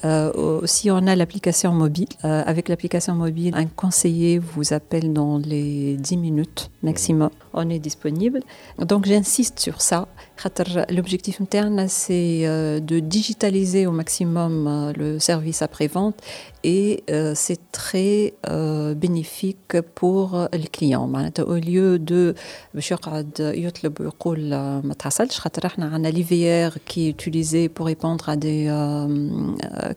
si 0.64 0.92
on 0.92 1.06
a 1.08 1.16
l'application 1.16 1.72
mobile, 1.72 2.06
avec 2.22 2.68
l'application 2.68 3.14
mobile, 3.14 3.52
un 3.56 3.66
conseiller 3.66 4.38
vous 4.38 4.72
appelle 4.72 5.12
dans 5.12 5.38
les 5.38 5.96
10 5.96 6.16
minutes 6.16 6.70
maximum. 6.84 7.30
On 7.52 7.68
est 7.68 7.80
disponible. 7.80 8.40
Donc 8.78 9.06
j'insiste 9.06 9.58
sur 9.58 9.80
ça. 9.80 10.06
L'objectif 10.90 11.40
interne, 11.40 11.86
c'est 11.88 12.42
euh, 12.44 12.80
de 12.80 12.98
digitaliser 12.98 13.86
au 13.86 13.92
maximum 13.92 14.66
euh, 14.66 14.92
le 14.94 15.18
service 15.18 15.62
après-vente 15.62 16.16
et 16.64 17.04
euh, 17.10 17.32
c'est 17.36 17.60
très 17.70 18.34
bénéfique 18.96 19.80
pour 19.94 20.48
les 20.52 20.66
clients. 20.66 21.10
Au 21.46 21.54
lieu 21.54 21.98
de 21.98 22.34
l'IVR 26.10 26.78
qui 26.86 27.06
est 27.06 27.10
utilisé 27.10 27.68
pour 27.68 27.86
répondre 27.86 28.28
à 28.28 28.36
des 28.36 28.64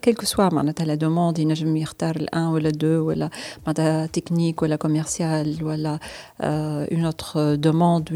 quelle 0.02 0.16
que 0.16 0.26
soit 0.26 0.46
la 0.86 0.98
demande, 0.98 1.38
il 1.38 1.42
y 1.44 1.46
a 1.46 1.48
un 2.34 2.52
ou 2.52 2.60
deux 2.72 3.00
ou 3.00 3.12
la 3.12 3.30
technique 4.10 4.62
ou 4.62 4.66
la 4.66 4.78
commerciale 4.78 5.56
ou 5.62 5.70
une 6.42 7.06
autre 7.06 7.56
demande 7.56 8.10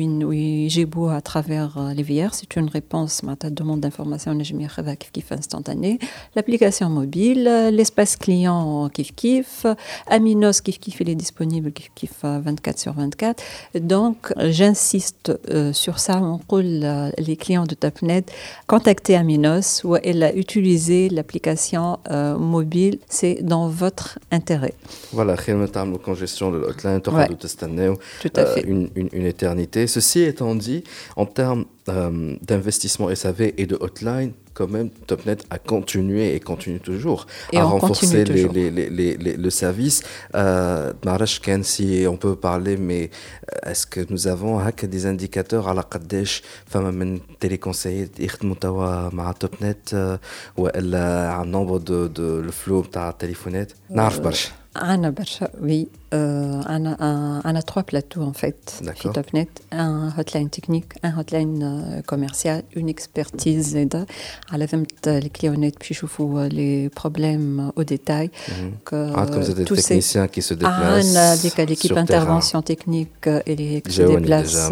beau 0.86 1.08
à 1.08 1.22
travers 1.22 1.80
les 1.96 2.04
c'est 2.34 2.56
une 2.58 2.68
réponse 2.68 3.24
ta 3.38 3.50
demande 3.50 3.80
d'information 3.80 4.34
kif 5.14 5.32
instantanée. 5.32 6.00
L'application 6.36 6.90
mobile, 6.90 7.44
l'espace 7.72 8.18
client 8.18 8.41
kif 8.94 9.16
kif, 9.16 9.66
Aminos 10.08 10.62
kif 10.64 10.80
kif 10.80 11.00
il 11.02 11.10
est 11.10 11.16
disponible 11.16 11.72
kif 11.72 11.92
kif 11.96 12.24
24 12.24 12.80
sur 12.80 12.94
24. 12.94 13.44
Donc 13.76 14.34
j'insiste 14.38 15.32
euh, 15.50 15.74
sur 15.74 16.00
ça, 16.00 16.22
on 16.22 16.40
roule 16.50 16.82
euh, 16.84 17.10
les 17.18 17.36
clients 17.36 17.66
de 17.66 17.76
Tapnet 17.76 18.26
contactez 18.68 19.16
Aminos 19.16 19.84
ou 19.84 19.96
elle 19.96 20.24
a 20.24 20.34
utilisé 20.34 21.10
l'application 21.10 22.00
euh, 22.10 22.38
mobile, 22.38 23.00
c'est 23.10 23.40
dans 23.42 23.68
votre 23.68 24.20
intérêt. 24.32 24.74
Voilà, 25.12 25.36
congestion 26.04 26.52
de 26.52 26.58
l'hotline, 26.58 27.02
tout 27.02 28.32
à 28.36 28.46
fait. 28.46 28.62
Une, 28.62 28.90
une, 28.96 29.10
une 29.12 29.26
éternité. 29.26 29.88
Ceci 29.88 30.22
étant 30.22 30.56
dit, 30.56 30.84
en 31.16 31.26
termes 31.26 31.66
euh, 31.90 32.36
d'investissement 32.42 33.14
SAV 33.14 33.54
et 33.58 33.66
de 33.66 33.78
hotline, 33.80 34.32
quand 34.62 34.72
même, 34.72 34.90
TopNet 35.08 35.40
a 35.50 35.58
continué 35.58 36.36
et 36.36 36.40
continue 36.40 36.80
toujours 36.80 37.26
à 37.56 37.64
renforcer 37.64 38.24
le 38.26 39.50
service. 39.50 40.04
Euh, 40.36 40.94
si 41.64 42.06
on 42.08 42.18
peut 42.18 42.36
parler, 42.36 42.78
mais 42.78 43.04
euh, 43.10 43.70
est-ce 43.70 43.86
que 43.88 44.02
nous 44.10 44.28
avons 44.28 44.60
hein, 44.60 44.72
des 44.84 45.06
indicateurs 45.06 45.68
à 45.68 45.74
la 45.74 45.84
Qadesh, 45.84 46.44
femmes 46.68 47.20
téléconseillers, 47.40 48.10
Irtmoutawa, 48.20 49.10
Mara 49.14 49.34
TopNet, 49.34 49.94
euh, 49.94 50.18
ou 50.58 50.68
un 50.68 51.46
nombre 51.46 51.80
de, 51.80 52.08
de 52.08 52.42
le 52.46 52.52
flou 52.52 52.84
de 52.84 53.12
téléphonettes 53.18 53.76
Narf 53.90 54.22
Barch. 54.22 54.54
Anna 54.76 55.12
oui 55.60 55.90
euh, 56.14 56.62
on, 56.68 57.56
a, 57.56 57.62
trois 57.62 57.84
plateaux 57.84 58.22
en 58.22 58.34
fait 58.34 58.82
chez 59.02 59.10
Topnet. 59.10 59.48
Un 59.72 60.12
hotline 60.18 60.50
technique, 60.50 60.88
un 61.04 61.18
hotline 61.18 61.64
euh, 61.64 62.02
commercial, 62.02 62.64
une 62.76 62.90
expertise 62.90 63.78
À 64.52 64.58
la 64.58 64.68
fin, 64.68 64.84
les 65.06 65.30
clients 65.30 65.56
puis 65.80 65.96
les 66.50 66.90
problèmes 66.90 67.72
au 67.76 67.84
détail. 67.84 68.30
Mhm. 68.50 68.72
ah, 69.16 69.26
comme 69.32 69.44
c'est 69.44 69.54
des 69.54 69.66
techniciens 69.66 70.28
qui 70.28 70.42
se 70.42 70.54
déplacent. 70.54 71.16
Ah, 71.16 71.32
avec 71.32 71.58
l'équipe 71.70 71.96
intervention 71.96 72.62
technique 72.62 73.28
et 73.46 73.56
les 73.56 73.82
qui 73.82 73.94
se 73.94 74.02
déplacent 74.02 74.72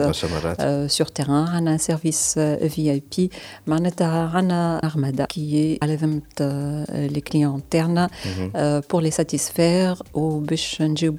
euh, 0.59 0.87
sur 0.87 1.11
terrain. 1.11 1.45
On 1.55 1.67
a 1.67 1.71
un 1.71 1.77
service 1.77 2.37
VIP. 2.37 3.31
On 3.67 4.49
a 4.49 4.79
Armada 4.83 5.25
qui 5.27 5.57
est 5.57 5.77
à 5.81 5.87
la 5.87 5.97
fin 5.97 6.09
les 6.39 7.21
clients 7.21 7.55
internes 7.55 8.09
mhm. 8.25 8.81
pour 8.87 9.01
les 9.01 9.11
satisfaire 9.11 10.03
au 10.13 10.39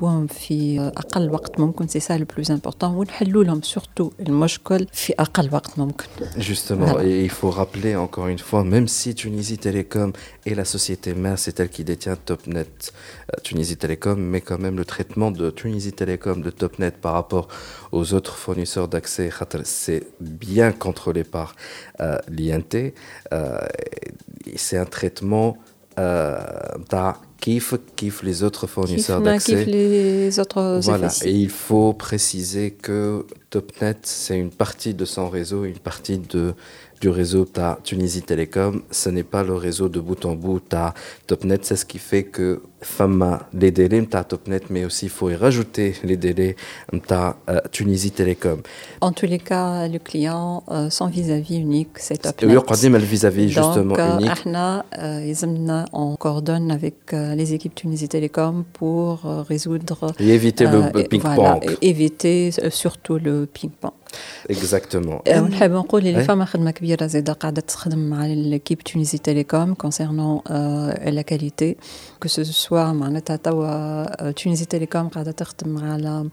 نجيبوهم 0.10 0.28
في 0.28 0.80
اقل 0.80 1.30
وقت 1.30 1.60
ممكن 1.60 1.88
سي 1.88 2.00
سا 2.00 2.18
لو 2.18 2.26
بلوز 2.36 2.52
امبورطون 2.52 2.96
ونحلوا 2.96 3.44
لهم 3.44 3.62
سورتو 3.62 4.12
المشكل 4.20 4.88
في 4.94 5.13
اقل 5.20 5.50
وقت 5.54 5.80
ممكن 5.80 6.06
Justement, 6.38 7.00
et 7.00 7.24
il 7.24 7.34
faut 7.39 7.52
rappeler 7.62 7.96
encore 8.06 8.28
une 8.36 8.44
fois, 8.48 8.63
même 8.63 8.88
si 8.88 9.10
Tunisie 9.15 9.60
Télécom 9.68 10.12
est 10.48 10.56
la 10.56 10.65
société 10.65 11.13
mère, 11.13 11.38
c'est 11.44 11.60
elle 11.60 11.70
qui 11.70 11.84
détient 11.84 12.18
Topnet 12.30 12.76
euh, 12.91 13.39
Tunisie 13.48 13.78
Télécom, 13.78 14.20
mais 14.32 14.41
quand 14.48 14.60
même 14.65 14.78
le 14.84 14.86
traitement 14.94 15.30
de 15.39 15.46
Tunisie 15.62 15.94
Télécom, 16.02 16.38
de 16.48 16.52
Topnet 16.62 16.94
par 17.06 17.13
rapport 17.20 17.48
aux 17.91 18.06
autres 18.18 18.36
fournisseurs 18.44 18.88
d'accès, 18.94 19.30
c'est 19.63 20.04
bien 20.20 20.72
contrôlé 20.86 21.24
par 21.24 21.50
euh, 22.02 22.18
l'INT. 22.38 22.74
Euh, 22.76 23.60
c'est 24.63 24.78
un 24.78 24.89
traitement 24.98 25.58
Kif, 27.40 27.74
kif 27.96 28.22
les 28.22 28.42
autres 28.42 28.66
fournisseurs 28.66 29.22
d'accès. 29.22 29.64
les 29.64 30.38
autres 30.38 30.81
Voilà, 30.83 31.09
et 31.24 31.31
il 31.31 31.48
faut 31.48 31.94
préciser 31.94 32.72
que 32.72 33.24
Topnet, 33.48 33.96
c'est 34.03 34.38
une 34.38 34.50
partie 34.50 34.92
de 34.92 35.07
son 35.07 35.31
réseau, 35.31 35.64
une 35.64 35.79
partie 35.79 36.18
de 36.18 36.55
du 37.00 37.09
réseau 37.09 37.46
ta 37.46 37.79
Tunisie 37.83 38.20
Télécom. 38.20 38.83
Ce 38.90 39.09
n'est 39.09 39.22
pas 39.22 39.42
le 39.42 39.55
réseau 39.55 39.88
de 39.88 40.00
bout 40.00 40.22
en 40.26 40.35
bout 40.35 40.61
ta 40.61 40.92
Topnet. 41.26 41.59
C'est 41.62 41.76
ce 41.76 41.87
qui 41.87 41.98
fait 41.98 42.24
que 42.24 42.61
Fama 42.82 43.48
les 43.54 43.72
délais 43.72 44.06
ta 44.06 44.24
Topnet, 44.24 44.62
mais 44.70 44.86
aussi 44.86 45.06
il 45.08 45.10
faut 45.10 45.30
y 45.30 45.36
rajouter 45.36 45.96
les 46.04 46.18
délais 46.18 46.56
ta 47.08 47.36
euh, 47.50 47.60
Tunisie 47.72 48.12
Télécom. 48.12 48.62
En 49.02 49.12
tous 49.12 49.26
les 49.26 49.39
cas, 49.39 49.88
le 49.88 50.00
client, 50.00 50.63
euh, 50.70 50.89
son 50.89 51.08
vis-à-vis 51.08 51.58
unique, 51.58 51.94
c'est 51.96 52.22
Topnet. 52.22 52.48
Oui, 52.48 52.58
on 52.58 52.89
le 52.89 53.00
vis-à-vis 53.00 53.50
justement 53.50 53.96
Donc, 53.96 54.22
unique. 54.22 54.32
Euh, 55.00 55.86
on 55.94 56.15
coordonne 56.15 56.72
avec 56.72 56.98
les 57.12 57.54
équipes 57.54 57.76
Tunisie 57.76 58.08
Télécom 58.08 58.63
pour 58.74 59.24
résoudre 59.50 60.13
et 60.20 60.30
éviter 60.30 60.65
le 60.65 60.91
ping-pong. 61.08 61.78
éviter 61.82 62.52
surtout 62.70 63.18
le 63.18 63.48
ping-pong. 63.52 63.94
Exactement. 64.50 65.22
ونحب 65.28 65.72
نقول 65.72 66.08
اللي 66.08 66.24
فما 66.24 66.46
خدمه 66.46 66.72
كبيره 66.72 67.08
زاده 67.08 67.34
قاعده 67.34 67.62
تخدم 67.62 68.00
مع 68.00 68.26
ليكيب 68.26 68.82
تونيزي 68.82 69.18
تيليكوم 69.18 69.74
كونسيرنون 69.74 70.39
لا 71.06 71.22
كاليتي 71.22 71.76
كو 72.22 72.28
سو 72.28 72.44
سوا 72.70 72.91
معناتها 72.91 73.36
توا 73.36 74.32
تونيزي 74.32 74.65
تيليكوم 74.65 75.08
قاعده 75.08 75.32
تخدم 75.32 75.78
على 75.78 76.30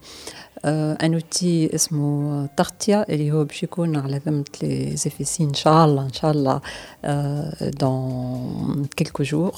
ان 0.65 1.13
اوتي 1.13 1.75
اسمه 1.75 2.45
تغطيه 2.57 3.01
اللي 3.09 3.31
هو 3.31 3.43
باش 3.43 3.63
يكون 3.63 3.95
على 3.95 4.21
ذمه 4.27 4.43
لي 4.61 4.95
زيفيسي 4.95 5.43
ان 5.43 5.53
شاء 5.53 5.85
الله 5.85 6.03
ان 6.05 6.13
شاء 6.13 6.31
الله 6.31 6.61
دون 7.61 8.85
كيلكو 8.95 9.23
جور 9.23 9.53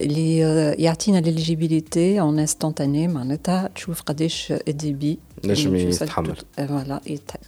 اللي 0.00 0.38
يعطينا 0.78 1.18
ليليجيبيليتي 1.18 2.20
اون 2.20 2.38
انستانتاني 2.38 3.08
معناتها 3.08 3.68
تشوف 3.74 4.02
قداش 4.02 4.52
الديبي 4.68 5.18
نجم 5.45 5.75
يتحمل. 5.75 6.35
فوالا. 6.57 7.01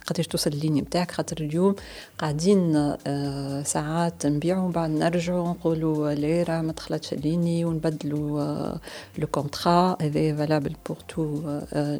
قداش 0.06 0.26
توصل 0.26 0.50
الليني 0.50 0.80
نتاعك 0.80 1.10
خاطر 1.10 1.36
اليوم 1.40 1.74
قاعدين 2.18 2.92
ساعات 3.64 4.26
نبيعوا 4.26 4.70
بعد 4.70 4.90
نرجعوا 4.90 5.48
نقولوا 5.48 6.12
لا 6.12 6.42
راه 6.42 6.62
ما 6.62 6.72
دخلتش 6.72 7.12
الليني 7.12 7.64
ونبدلوا 7.64 8.72
لو 9.18 9.26
كونترا. 9.26 9.96
هذا 10.02 10.36
فالابل 10.36 10.72
بور 10.88 10.96
تو 11.08 11.40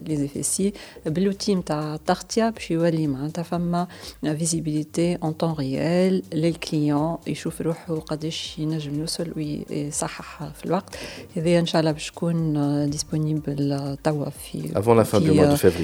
لي 0.06 0.16
زيفيسي 0.16 0.72
بالوتي 1.06 1.54
نتاع 1.54 1.94
التغطيه 1.94 2.50
باش 2.50 2.70
يولي 2.70 3.06
معناتها 3.06 3.42
فما 3.42 3.86
فيزيبيليتي 4.22 5.14
اون 5.22 5.32
طون 5.32 5.52
ريال 5.52 6.22
للكليون 6.32 7.16
يشوف 7.26 7.60
روحه 7.60 7.94
قداش 7.94 8.58
ينجم 8.58 9.00
يوصل 9.00 9.32
ويصحح 9.36 10.44
في 10.44 10.64
الوقت. 10.64 10.96
هذا 11.36 11.58
إن 11.58 11.66
شاء 11.66 11.80
الله 11.80 11.92
باش 11.92 12.10
تكون 12.10 12.90
ديسپونيبل 12.90 13.96
توا 14.04 14.30
في 14.30 14.78
افون 14.78 14.96
لا 14.96 15.02
فان 15.02 15.24
دو 15.24 15.34
موا 15.34 15.44
دو 15.44 15.56
فيفري 15.56 15.83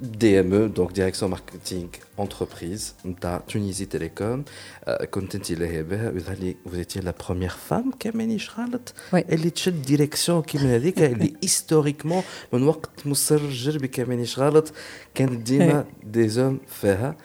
DME, 0.00 0.68
donc 0.68 0.92
Direction 0.92 1.28
Marketing 1.28 1.88
Entreprise, 2.16 2.94
de 3.04 3.14
Tunisie 3.46 3.86
Télécom, 3.86 4.44
euh, 4.88 4.96
eh 5.02 5.82
ben, 5.82 6.12
vous 6.64 6.78
étiez 6.78 7.02
la 7.02 7.12
première 7.12 7.58
femme 7.58 7.92
qui 7.98 8.08
a 8.08 8.12
mené 8.12 8.38
Elle 9.28 9.44
est 9.46 9.68
de 9.70 9.76
direction 9.76 10.42
qui 10.42 10.58
mène 10.58 10.70
elle 10.96 11.22
est 11.22 11.34
historiquement, 11.42 12.24
mon 12.52 12.66
waqt 12.66 13.04
Mousser 13.04 13.38
Jerbi 13.50 13.90
qui 13.90 14.00
a 14.00 14.06
mené 14.06 14.24
Charlotte, 14.24 14.72
des 16.02 16.38
hommes 16.38 16.60
faire. 16.66 17.04
Hein. 17.04 17.16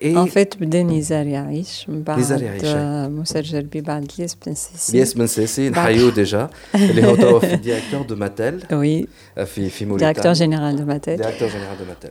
فيها 0.00 0.22
ان 0.22 0.26
فيت 0.28 0.56
بدا 0.56 0.82
نزار 0.82 1.26
يعيش 1.26 1.88
من 1.88 2.02
بعد 2.02 2.18
نزار 2.18 2.42
يعيش 2.42 2.64
موسى 3.12 3.40
جربي 3.40 3.80
بعد 3.80 4.12
ليس 4.18 4.36
بن 4.46 4.54
سيسي 4.54 4.98
ليس 4.98 5.14
بن 5.14 5.26
سيسي 5.26 5.70
نحيو 5.70 6.10
ديجا 6.10 6.50
اللي 6.74 7.06
هو 7.06 7.16
توا 7.16 7.40
في 7.40 7.56
ديريكتور 7.56 8.02
دو 8.02 8.16
ماتيل 8.16 8.64
وي 8.72 9.08
في 9.36 9.70
في 9.70 9.84
موريتانيا 9.84 10.12
ديريكتور 10.12 10.32
جينيرال 10.32 10.76
دو 10.76 10.84
ماتيل 10.84 11.16
ديريكتور 11.16 11.48
جينيرال 11.48 11.78
دو 11.78 11.84
ماتيل 11.84 12.10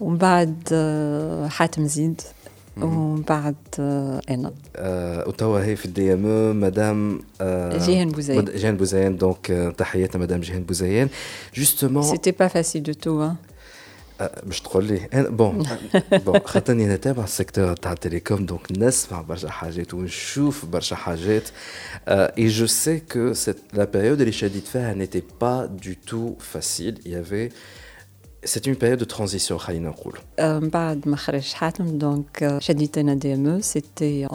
ومن 0.00 0.18
بعد 0.18 0.54
حاتم 1.50 1.86
زيد 1.86 2.20
ومن 2.76 3.22
بعد 3.22 3.56
انا 4.30 4.52
وتوا 5.26 5.64
هي 5.64 5.76
في 5.76 5.84
الدي 5.84 6.12
ام 6.12 6.26
او 6.26 6.52
مدام 6.52 7.20
جيهان 7.86 8.08
بوزيان 8.08 8.44
جيهان 8.44 8.76
بوزيان 8.76 9.16
دونك 9.16 9.74
تحياتنا 9.78 10.22
مدام 10.22 10.40
جيهان 10.40 10.62
بوزيان 10.62 11.08
جوستومون 11.54 12.02
سيتي 12.02 12.30
با 12.30 12.48
فاسيل 12.48 12.82
دو 12.82 12.92
تو 12.92 13.30
باش 14.42 14.60
تقول 14.60 14.84
لي 14.84 15.08
انا 15.14 15.28
بون 15.28 15.66
بون 16.12 16.40
خاطرني 16.44 16.86
نتابع 16.86 17.24
السيكتور 17.24 17.76
تاع 17.76 17.92
التليكوم 17.92 18.46
دونك 18.46 18.72
نسمع 18.72 19.20
برشا 19.20 19.48
حاجات 19.48 19.94
ونشوف 19.94 20.64
برشا 20.66 20.96
حاجات 20.96 21.48
اي 22.08 22.48
جو 22.48 22.66
سي 22.66 23.00
كو 23.00 23.32
لا 23.72 23.84
بيريود 23.84 24.20
اللي 24.20 24.32
شديت 24.32 24.66
فيها 24.66 24.94
نيتي 24.94 25.22
با 25.40 25.66
دو 25.66 25.92
تو 26.06 26.34
فاسيل 26.38 27.00
يافي 27.06 27.50
C'est 28.46 28.66
une 28.66 28.76
période 28.76 29.00
de 29.00 29.04
transition, 29.16 29.52
خلينا 29.52 29.88
نقول. 29.88 30.18
بعد 30.70 31.08
ما 31.08 31.16
خرج 31.16 31.52
حاتم 31.52 31.98
دونك 31.98 32.56
شديت 32.60 32.98
انا 32.98 33.14
دي 33.14 33.34
ام 33.34 33.60
سيتي 33.60 34.26
en 34.28 34.32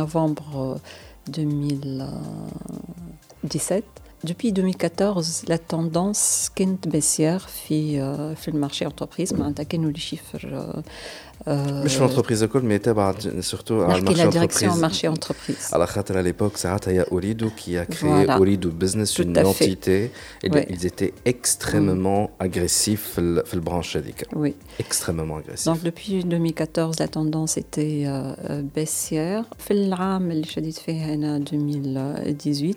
novembre 0.00 0.78
2017 1.38 3.82
Depuis 4.24 4.52
2014, 4.52 5.44
la 5.48 5.58
tendance 5.58 6.50
كانت 6.56 6.88
baissière 6.88 7.48
في 7.48 8.34
في 8.36 8.48
المارشي 8.48 8.86
انتربريز 8.86 9.34
معناتها 9.34 9.62
كانوا 9.62 9.90
لي 9.90 9.98
شيفر 9.98 10.82
مش 11.48 11.94
في 11.94 12.04
الانتربريز 12.04 12.42
الكل 12.42 12.62
مي 12.62 12.78
تابع 12.78 13.14
سورتو 13.40 13.82
على 13.82 13.98
المارشي 13.98 14.24
لا 14.24 14.30
ديريكسيون 14.30 14.80
مارشي 14.80 15.08
انتربريز 15.08 15.68
على 15.72 15.86
خاطر 15.86 16.22
à 16.22 16.26
l'époque 16.26 16.56
ساعتها 16.56 16.92
هي 16.92 17.00
اوريدو 17.00 17.50
كي 17.50 17.84
a 17.84 17.86
créé 17.86 18.30
اوريدو 18.30 18.70
بزنس 18.70 19.20
une 19.20 19.38
entité 19.38 20.10
ils 20.44 20.86
étaient 20.86 21.12
extrêmement 21.28 22.46
agressifs 22.46 23.06
في 23.14 23.42
في 23.46 23.54
البرانش 23.54 23.96
هذيك 23.96 24.26
oui 24.34 24.82
extrêmement 24.82 25.40
agressifs 25.40 25.66
donc 25.66 25.82
depuis 25.82 26.24
2014 26.24 27.00
la 27.00 27.08
tendance 27.08 27.56
était 27.58 28.06
baissière 28.76 29.44
في 29.58 29.70
العام 29.70 30.30
اللي 30.30 30.44
شديت 30.46 30.78
فيه 30.78 31.14
انا 31.14 31.36
2018 31.36 32.76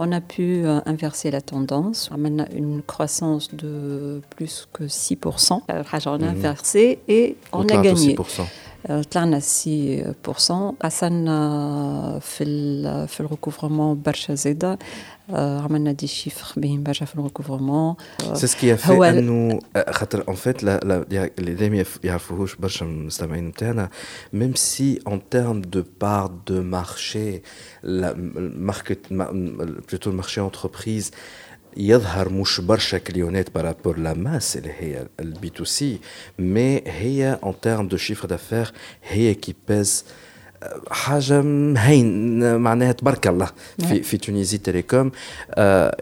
on 0.00 0.12
a 0.12 0.20
pu 0.22 0.64
inverser 0.86 1.30
la 1.30 1.42
tendance. 1.42 2.10
On 2.10 2.38
a 2.38 2.50
une 2.52 2.80
croissance 2.82 3.54
de 3.54 4.22
plus 4.30 4.66
que 4.72 4.84
6%. 4.84 5.60
On 5.68 6.22
a 6.22 6.26
inversé 6.26 7.00
et 7.06 7.36
on 7.52 7.68
a 7.68 7.76
gagné. 7.76 8.14
6%. 8.14 8.46
طلعنا 9.11 9.39
6% 9.39 9.43
قصرنا 10.81 12.19
في 12.21 12.45
في 13.07 13.19
الريكوفرمون 13.19 14.01
برشا 14.01 14.35
زاده 14.35 14.79
عملنا 15.29 15.91
دي 15.91 16.07
شيفر 16.07 16.61
باهيين 16.61 16.83
برشا 16.83 17.05
في 17.05 17.15
الريكوفرمون 17.15 17.95
سي 18.33 18.47
سكي 18.47 18.77
في 18.77 19.09
انه 19.09 19.59
خاطر 19.89 20.23
اون 20.27 20.35
فيت 20.35 20.63
اللي 20.63 21.69
ما 21.69 21.85
يعرفوهوش 22.03 22.55
برشا 22.55 22.83
من 22.85 23.01
المستمعين 23.01 23.47
نتاعنا 23.47 23.89
ميم 24.33 24.55
سي 24.55 24.99
اون 25.07 25.29
تيرم 25.29 25.61
دو 25.61 25.83
بار 26.01 26.31
دو 26.47 26.61
مارشي 26.61 27.41
ماركت 27.83 28.99
بلوتو 29.13 30.09
المارشي 30.09 30.41
انتربريز 30.41 31.11
يظهر 31.77 32.29
مش 32.29 32.61
برشا 32.61 32.97
كليونات 32.97 33.55
بارابور 33.55 33.99
لا 33.99 34.13
ماس 34.13 34.57
اللي 34.57 34.71
هي 34.79 35.07
البي 35.19 35.49
تو 35.49 35.63
سي 35.63 35.99
مي 36.39 36.81
هي 36.87 37.39
اون 37.43 37.53
تيرم 37.61 37.87
دو 37.87 37.97
شيفر 37.97 38.27
دافير 38.27 38.71
هي 39.03 39.33
كي 39.33 39.55
بيز 39.67 40.05
حاجه 40.91 41.41
هين 41.77 42.55
معناها 42.55 42.91
تبارك 42.91 43.27
الله 43.27 43.49
في 43.79 44.03
في 44.03 44.17
تونيزي 44.17 44.57
تيليكوم 44.57 45.11
آه 45.51 45.97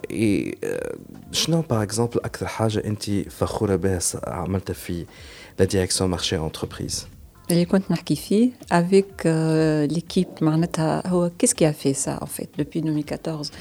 شنو 1.31 1.61
باغ 1.61 1.83
اكزومبل 1.83 2.19
اكثر 2.19 2.47
حاجه 2.47 2.83
انت 2.85 3.09
فخوره 3.11 3.75
بها 3.75 3.99
عملتها 4.23 4.73
في 4.73 5.05
لا 5.59 5.65
ديريكسيون 5.65 6.09
مارشي 6.09 6.37
انتربريز 6.37 7.07
اللي 7.51 7.65
كنت 7.65 7.91
نحكي 7.91 8.15
فيه 8.15 8.51
افيك 8.71 9.27
ليكيب 9.95 10.27
معناتها 10.41 11.07
هو 11.07 11.31
كيس 11.39 11.53
كي 11.53 11.73
في 11.73 11.93
سا 11.93 12.19
ان 12.21 12.27
فيت 12.27 12.49
دوبي 12.57 12.79
2014 12.79 13.51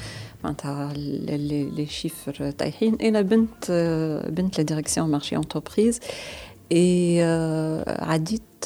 معناتها 0.43 0.93
لي 0.93 1.85
شيفر 1.85 2.51
طايحين 2.51 2.95
انا 3.01 3.21
بنت 3.21 3.71
بنت 4.29 4.57
لا 4.57 4.63
ديريكسيون 4.63 5.11
مارشي 5.11 5.35
انتربريز 5.35 5.99
اي 6.71 7.23
عديت 7.87 8.65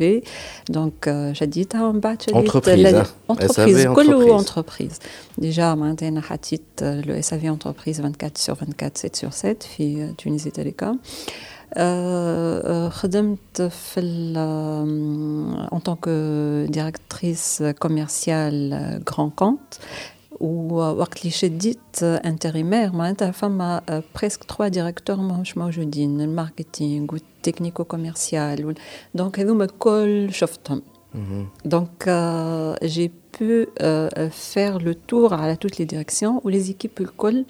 donc 0.68 1.06
euh, 1.06 1.34
j'ai 1.34 1.46
dit 1.46 1.68
en 1.74 1.94
bas 1.94 2.16
entreprise 2.32 2.82
la, 2.82 3.04
entreprise 3.28 3.86
كله 3.94 4.32
entreprise 4.32 4.98
déjà 5.40 5.76
maintenant 5.76 6.22
euh, 6.82 7.02
le 7.06 7.22
SAV 7.22 7.50
entreprise 7.50 8.00
24 8.00 8.38
sur 8.38 8.54
24 8.54 8.98
7 8.98 9.16
sur 9.16 9.32
7 9.32 9.64
في 9.64 10.08
Tunisie 10.18 10.52
Telecom 10.52 10.96
خدمت 12.88 13.62
في 13.62 14.00
en 15.70 15.80
tant 15.80 15.96
que 15.96 16.66
directrice 16.70 17.62
commerciale 17.78 19.00
grand 19.04 19.30
compte 19.30 19.80
ووقت 20.40 21.20
اللي 21.20 21.30
شديت 21.30 22.02
انتريمير 22.02 22.92
معناتها 22.92 23.30
فما 23.30 24.02
بريسك 24.14 24.44
تخوا 24.44 24.68
ديريكتور 24.68 25.16
ماهمش 25.16 25.56
موجودين 25.56 26.20
الماركتينغ 26.20 27.06
والتكنيكو 27.40 27.84
كوميرسيال 27.84 28.74
دونك 29.14 29.40
هذوما 29.40 29.64
الكل 29.64 30.28
شفتهم 30.32 30.82
دونك 31.64 32.08
جي 32.84 33.10
بو 33.40 33.64
فير 34.30 34.82
لو 34.82 34.94
تور 35.08 35.34
على 35.34 35.56
توت 35.56 35.80
لي 35.80 35.84
ديريكسيون 35.84 36.40
ولي 36.44 36.60
زيكيب 36.60 36.90
الكل 37.00 37.44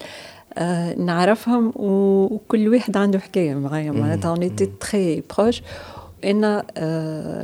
نعرفهم 0.97 1.73
وكل 1.75 2.69
واحد 2.69 2.97
عنده 2.97 3.19
حكايه 3.19 3.55
معايا 3.55 3.91
معناتها 3.91 4.29
اون 4.29 4.41
ايتي 4.41 4.65
تري 4.65 5.23
بروش 5.37 5.61
انا 6.23 6.65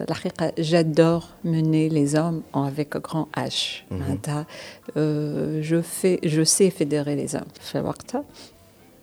الحقيقه 0.09 0.51
j'adore 0.57 1.23
mener 1.45 1.89
les 1.89 2.15
hommes 2.15 2.41
avec 2.55 2.97
grand 3.07 3.27
H 3.37 3.91
معناتها 3.91 4.45
je 5.61 5.81
fais 5.81 6.19
je 6.23 6.43
sais 6.43 6.69
fédérer 6.69 7.15
les 7.15 7.35
hommes 7.35 7.61
في 7.61 7.79
وقتها 7.79 8.23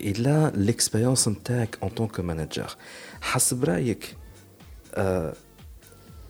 et 0.00 0.12
là 0.12 0.52
l'expérience 0.54 1.28
نتاعك 1.28 1.78
en 1.82 1.88
tant 1.88 2.08
que 2.08 2.22
manager 2.22 2.76
حسب 3.20 3.64
رايك 3.64 4.16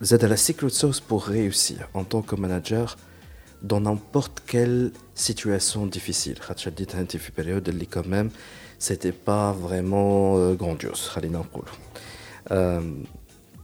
زاد 0.00 0.24
la 0.24 0.36
secret 0.36 0.70
sauce 0.70 1.00
pour 1.00 1.24
réussir 1.24 1.88
en 1.94 2.04
tant 2.04 2.22
que 2.22 2.36
manager 2.36 2.96
dans 3.62 3.80
n'importe 3.80 4.42
quelle 4.46 4.92
situation 5.14 5.86
difficile 5.86 6.40
خاطر 6.40 6.60
شديت 6.60 6.94
انت 6.94 7.16
في 7.16 7.32
période 7.32 7.68
اللي 7.68 7.86
quand 7.94 8.06
même 8.06 8.30
c'était 8.78 9.12
pas 9.12 9.52
vraiment 9.52 10.36
euh, 10.36 10.54
grandiose 10.54 11.08
خلينا 11.08 11.38
نقول 11.38 11.64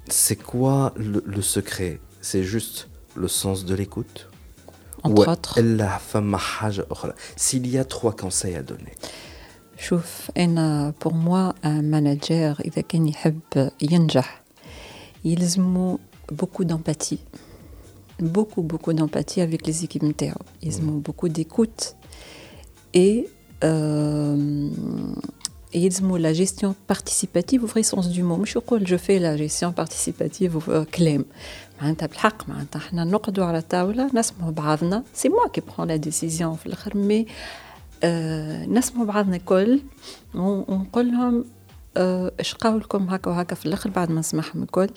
c'est 0.09 0.37
quoi 0.37 0.93
le, 0.97 1.23
le 1.27 1.43
secret 1.43 1.99
c'est 2.21 2.45
juste 2.45 2.89
le 3.17 3.29
sens 3.29 3.65
de 3.65 3.75
l'écoute 3.75 4.29
entre 5.03 5.29
autres 5.29 5.59
s'il 7.37 7.67
y 7.67 7.79
a 7.79 7.85
trois 7.85 8.15
conseils 8.23 8.57
à 8.57 8.63
donner 8.63 8.95
شوف 9.79 10.31
أنا 10.37 10.95
pour 11.05 11.13
moi 11.13 11.55
un 11.65 11.83
manager 11.83 12.61
إذا 12.65 12.81
كان 12.89 13.09
يحب 13.09 13.71
ينجح 13.83 14.43
يلزمو 15.25 15.99
beaucoup 16.33 16.65
d'empathie 16.65 17.21
beaucoup 18.23 18.63
beaucoup 18.63 18.93
d'empathie 18.93 19.41
avec 19.41 19.67
les 19.67 19.85
équipes 19.85 20.05
نتاعو 20.05 20.41
يلزمو 20.63 21.03
beaucoup 21.03 21.29
d'écoute 21.29 21.95
et 22.95 23.27
euh, 23.65 24.71
يلزمو 25.75 26.19
la 26.19 26.33
gestion 26.33 26.75
participative 26.87 27.65
au 27.65 27.67
vrai 27.67 27.83
sens 27.83 28.09
du 28.09 28.23
mot 28.23 28.37
مش 28.37 28.57
يقول 28.57 28.87
je 28.89 28.97
fais 28.97 29.19
la 29.19 29.37
gestion 29.37 29.73
participative 29.73 30.59
كلام 30.95 31.25
معناتها 31.82 32.08
بالحق 32.08 32.50
معناتها 32.50 32.80
إحنا 32.80 33.04
نقعدوا 33.04 33.46
على 33.46 33.62
طاولة 33.62 34.10
نسمعوا 34.14 34.52
بعضنا. 34.52 35.04
سي 35.14 35.30
موا 35.30 35.48
كي 35.48 35.62
برون 35.62 35.88
لا 35.88 35.96
ديسيزيون 35.96 36.56
في 36.56 36.66
الآخر 36.66 36.98
مي 36.98 37.26
آه 38.04 38.66
نسمعوا 38.66 39.06
بعضنا 39.06 39.36
الكل. 39.36 39.82
ونقول 40.36 41.12
لهم 41.12 41.46
آه 41.98 42.32
اش 42.40 42.54
قولكم 42.56 43.10
هكا 43.10 43.32
وهكا 43.32 43.56
في 43.56 43.66
الآخر 43.66 43.90
بعد 43.90 44.12
ما 44.12 44.20
نسمعهم 44.20 44.64
الكل. 44.64 44.90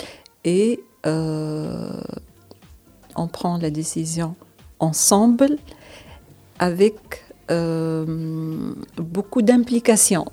اي 0.46 0.78
آه 1.04 2.18
on 3.18 3.28
prend 3.38 3.58
la 3.62 3.70
décision 3.70 4.30
ensemble 4.80 5.54
avec 6.60 7.00
euh, 7.50 8.06
beaucoup 8.98 9.42
d'implication. 9.42 10.24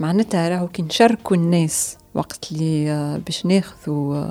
معناتها 0.00 0.48
راهو 0.48 0.68
كي 0.68 0.82
نشاركوا 0.82 1.36
الناس 1.36 1.97
وقت 2.17 2.51
اللي 2.51 3.21
باش 3.25 3.45
ناخذوا 3.45 4.27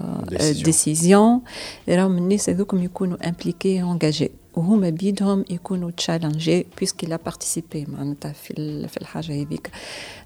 ديسيزيون 0.53 1.41
راهم 1.89 2.19
الناس 2.19 2.51
هذوكم 2.51 2.83
يكونوا 2.83 3.29
امبليكي 3.29 3.83
انجاجي 3.83 4.31
وهما 4.55 4.91
بيدهم 4.91 5.45
يكونوا 5.51 5.91
تشالنجي 5.91 6.67
بيسكي 6.79 7.07
لا 7.07 7.17
بارتيسيبي 7.17 7.87
معناتها 7.89 8.33
في 8.33 8.89
في 8.89 8.97
الحاجه 8.97 9.33
هذيك 9.43 9.71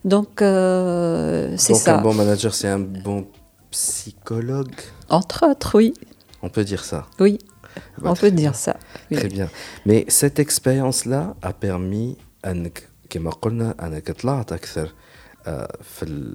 دونك 0.04 0.38
سي 1.56 1.74
سا 1.74 2.00
un 2.00 2.02
bon 2.02 2.14
manager 2.14 2.54
c'est 2.54 2.68
un 2.68 2.84
bon 3.04 3.24
psychologue 3.70 4.80
entre 5.10 5.46
autres 5.50 5.74
oui 5.78 5.94
on 6.42 6.48
peut 6.48 6.64
dire 6.64 6.84
ça 6.84 7.00
oui 7.20 7.38
on 8.02 8.14
peut 8.14 8.30
dire 8.30 8.54
ça 8.66 8.74
très 9.12 9.28
bien 9.28 9.48
mais 9.88 10.00
cette 10.08 10.38
expérience 10.46 11.00
là 11.12 11.22
a 11.42 11.52
permis 11.52 12.16
انك 12.46 12.88
كما 13.10 13.30
قلنا 13.30 13.86
انك 13.86 14.10
طلعت 14.10 14.52
اكثر 14.52 14.94
في 15.82 16.34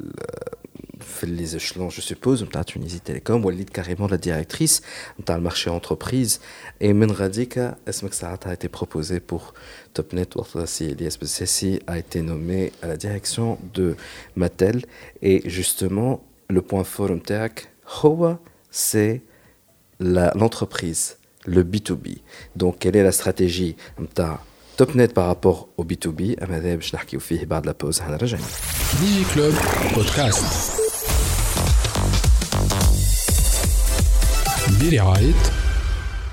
fait 1.06 1.26
les 1.26 1.56
échelons, 1.56 1.90
je 1.90 2.00
suppose, 2.00 2.46
à 2.54 2.64
Tunisie 2.64 3.00
Télécom, 3.00 3.44
ou 3.44 3.50
elle 3.50 3.64
carrément 3.64 4.06
la 4.06 4.18
directrice, 4.18 4.82
dans 5.24 5.36
le 5.36 5.40
marché 5.40 5.70
entreprise, 5.70 6.40
et 6.80 6.92
Men 6.92 7.10
Radika, 7.10 7.78
Esmek 7.86 8.14
Sarat 8.14 8.40
a 8.44 8.52
été 8.52 8.68
proposé 8.68 9.20
pour 9.20 9.54
TopNet, 9.94 10.28
Wartasi 10.34 10.84
et 10.84 11.80
a 11.86 11.98
été 11.98 12.22
nommé 12.22 12.72
à 12.82 12.88
la 12.88 12.96
direction 12.96 13.58
de 13.74 13.96
Mattel, 14.34 14.84
et 15.22 15.48
justement, 15.48 16.22
le 16.48 16.62
point 16.62 16.84
forum 16.84 17.20
TEAC, 17.20 17.68
Hoa, 18.02 18.38
c'est 18.70 19.22
l'entreprise, 20.00 21.16
le 21.46 21.62
B2B. 21.62 22.18
Donc, 22.56 22.78
quelle 22.80 22.96
est 22.96 23.02
la 23.02 23.12
stratégie 23.12 23.76
TopNet 24.76 25.08
par 25.08 25.26
rapport 25.26 25.68
au 25.78 25.84
B2B, 25.84 26.36
je 26.38 26.46
vais 26.46 26.76
vous 26.76 27.46
parler 27.46 27.62
de 27.62 27.66
la 27.66 27.74
pause. 27.74 28.02
Digi 29.00 29.24
Club 29.24 29.54
Podcast. 29.94 30.85
bir 34.80 35.12
ait 35.12 35.55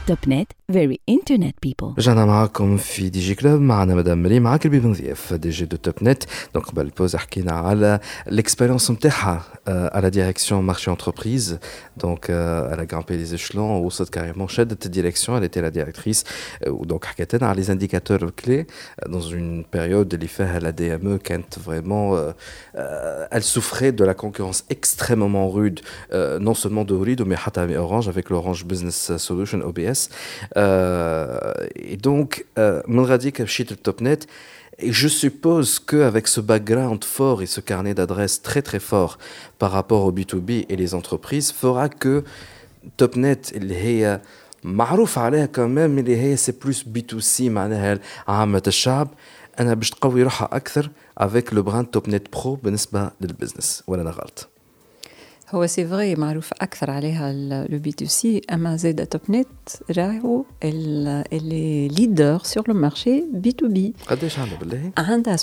توب 0.06 0.18
نت 0.28 0.52
very 0.72 0.96
internet 1.10 1.54
people 1.66 1.84
رجعنا 1.98 2.24
معاكم 2.24 2.76
في 2.76 3.08
دي 3.08 3.20
جي 3.20 3.34
كلوب 3.34 3.60
معنا 3.60 3.94
مدام 3.94 4.22
مريم 4.22 4.42
معاك 4.42 4.64
البيبن 4.66 4.90
نظيف 4.90 5.32
دي 5.34 5.50
جي 5.50 5.64
دو 5.64 5.76
توب 5.76 5.94
نت 6.02 6.22
دونك 6.54 6.66
قبل 6.66 6.82
البوز 6.82 7.16
حكينا 7.16 7.52
على 7.52 8.00
الاكسبيريونس 8.28 8.90
نتاعها 8.90 9.42
على 9.68 10.10
ديريكسيون 10.10 10.62
مارشي 10.64 10.90
انتربريز 10.90 11.58
دونك 11.96 12.30
على 12.70 12.86
غرامبي 12.92 13.16
لي 13.16 13.24
زيشلون 13.24 13.70
وصلت 13.70 14.08
كاريمون 14.08 14.48
شدت 14.48 14.86
الديريكسيون 14.86 15.40
elle 15.40 15.48
était 15.50 15.62
la 15.62 15.70
directrice 15.78 16.24
دونك 16.68 17.04
حكيت 17.04 17.34
لنا 17.34 17.46
على 17.46 17.62
لي 17.62 17.72
انديكاتور 17.72 18.30
كلي 18.30 18.66
dans 19.06 19.24
une 19.32 19.64
période 19.78 20.14
اللي 20.14 20.26
فيها 20.26 20.60
la 20.60 20.72
DME 20.72 21.22
كانت 21.24 21.54
vraiment 21.58 22.32
elle 23.32 23.42
souffrait 23.42 23.92
de 23.92 24.04
la 24.04 24.14
concurrence 24.14 24.62
extrêmement 24.70 25.48
rude 25.56 25.80
non 26.46 26.54
seulement 26.54 26.84
de 26.84 26.94
Orido 26.94 27.24
mais 27.24 27.34
حتى 27.34 27.78
Orange 27.78 28.08
avec 28.08 28.30
l'Orange 28.30 28.64
Business 28.64 29.16
Solution 29.16 29.60
OBS 29.68 29.91
et 30.56 31.96
donc 31.96 32.42
من 32.88 33.04
غاديك 33.04 33.40
مشيت 33.40 33.70
للتوب 33.70 34.02
نت 34.02 34.24
Et 34.80 34.92
je 34.92 35.08
suppose 35.08 35.80
qu'avec 35.80 36.28
ce 36.28 36.40
background 36.40 37.02
fort 37.02 37.42
et 37.42 37.46
ce 37.46 37.60
carnet 37.60 37.94
d'adresses 37.94 38.42
très 38.42 38.62
très 38.62 38.78
fort 38.78 39.18
par 39.58 39.72
rapport 39.72 40.04
au 40.04 40.12
B2B 40.12 40.66
et 40.68 40.76
les 40.76 40.94
entreprises, 40.94 41.50
fera 41.50 41.88
que 41.88 42.22
TopNet, 42.96 43.42
est 43.54 44.20
معروف 44.64 45.18
عليها 45.18 45.46
quand 45.46 45.68
même 45.68 45.98
اللي 45.98 46.16
هي 46.16 46.36
سي 46.36 46.52
بلوس 46.52 46.82
بي 46.82 47.00
تو 47.00 47.20
سي 47.20 47.48
معناها 47.48 47.98
عامة 48.28 48.62
الشعب 48.66 49.08
انا 49.60 49.74
باش 49.74 49.90
تقوي 49.90 50.22
روحها 50.22 50.48
اكثر 50.52 50.90
افيك 51.18 51.54
لو 51.54 51.62
براند 51.62 51.86
توب 51.86 52.08
نت 52.08 52.32
برو 52.32 52.54
بالنسبه 52.54 53.10
للبزنس 53.20 53.82
ولا 53.86 54.02
انا 54.02 54.10
غلط 54.10 54.48
هو 55.52 55.66
سي 55.66 55.86
فري 55.86 56.14
معروف 56.14 56.52
اكثر 56.52 56.90
عليها 56.90 57.32
لو 57.68 57.78
بي 57.78 57.92
تو 57.92 58.04
سي 58.04 58.42
اما 58.52 58.76
زاد 58.76 59.06
توب 59.06 59.20
نت 59.28 59.46
راهو 59.98 60.44
اللي 60.64 61.88
ليدر 61.88 62.38
سور 62.42 62.64
لو 62.68 62.74
مارشي 62.74 63.24
بي 63.32 63.52
تو 63.52 63.68
بي 63.68 63.94
قداش 64.08 64.38
عندها 64.38 64.58
بالله 64.58 64.92
عندها 64.98 65.36
64% 65.36 65.40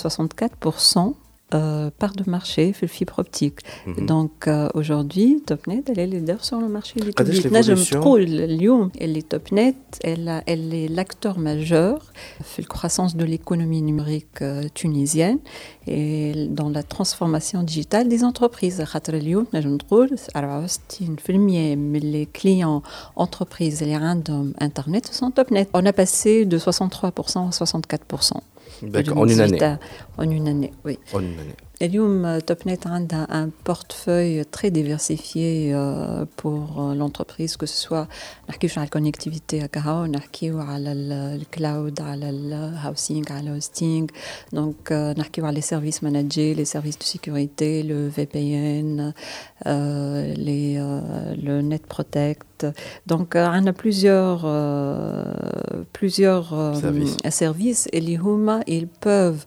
Euh, 1.53 1.89
part 1.99 2.13
de 2.13 2.29
marché 2.29 2.71
fait 2.71 2.87
fibre 2.87 3.19
optique. 3.19 3.59
Donc 3.97 4.47
euh, 4.47 4.69
aujourd'hui, 4.73 5.43
Topnet, 5.45 5.83
elle 5.89 5.99
est 5.99 6.07
leader 6.07 6.45
sur 6.45 6.61
le 6.61 6.69
marché 6.69 7.01
du 7.01 7.11
Elle 8.97 9.17
est 9.17 9.27
Topnet, 9.27 9.75
elle, 10.01 10.29
est 10.73 10.87
l'acteur 10.87 11.39
majeur 11.39 12.13
fait 12.41 12.61
la 12.61 12.67
croissance 12.67 13.17
de 13.17 13.25
l'économie 13.25 13.81
numérique 13.81 14.41
euh, 14.41 14.63
tunisienne 14.73 15.39
et 15.87 16.47
dans 16.49 16.69
la 16.69 16.83
transformation 16.83 17.63
digitale 17.63 18.07
des 18.07 18.23
entreprises. 18.23 18.79
les 21.99 22.27
clients 22.27 22.81
entreprises, 23.17 23.81
les 23.81 23.95
Internet 23.95 25.07
sont 25.07 25.31
Topnet. 25.31 25.67
On 25.73 25.85
a 25.85 25.91
passé 25.91 26.45
de 26.45 26.57
63% 26.57 27.47
à 27.47 27.49
64%. 27.49 28.39
D'accord, 28.83 29.17
en 29.17 29.27
une 29.27 29.39
année. 29.39 29.59
En 30.17 30.29
une 30.29 30.47
année, 30.47 30.71
oui. 30.85 30.97
En 31.13 31.19
une 31.19 31.39
année. 31.39 31.55
اليوم 31.82 32.38
توب 32.38 32.56
نت 32.66 32.86
عندها 32.86 33.26
un 33.44 33.50
portefeuille 33.70 34.44
très 34.56 34.70
diversifié 34.70 35.74
pour 36.36 36.94
l'entreprise 36.98 37.56
que 37.56 37.66
ce 37.66 37.76
soit 37.76 38.08
نحكيوش 38.48 38.78
على 38.78 38.84
الكونكتيفيتي 38.84 39.64
هكا 39.64 40.06
نحكيو 40.06 40.60
على 40.60 40.92
الكلاود 40.92 42.00
على 42.00 42.30
الهاوسينغ 42.30 43.32
على 43.32 43.50
الهوستينغ 43.50 44.06
دونك 44.52 45.14
نحكيو 45.18 45.46
على 45.46 45.60
les 45.60 45.64
services 45.64 46.02
managés 46.02 46.54
les 46.54 46.64
services 46.64 46.98
de 46.98 47.04
sécurité 47.04 47.82
le 47.82 48.08
VPN 48.08 49.12
les 50.46 50.78
le 51.46 51.60
net 51.60 51.84
protect 51.86 52.66
donc 53.06 53.28
on 53.34 53.66
a 53.66 53.72
plusieurs 53.72 54.42
plusieurs 55.92 56.48
services 57.28 57.88
اللي 57.94 58.16
هما 58.16 58.60
ils 58.68 58.86
peuvent 59.06 59.44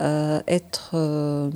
euh, 0.00 0.40
être 0.48 0.92
euh, 0.94 1.50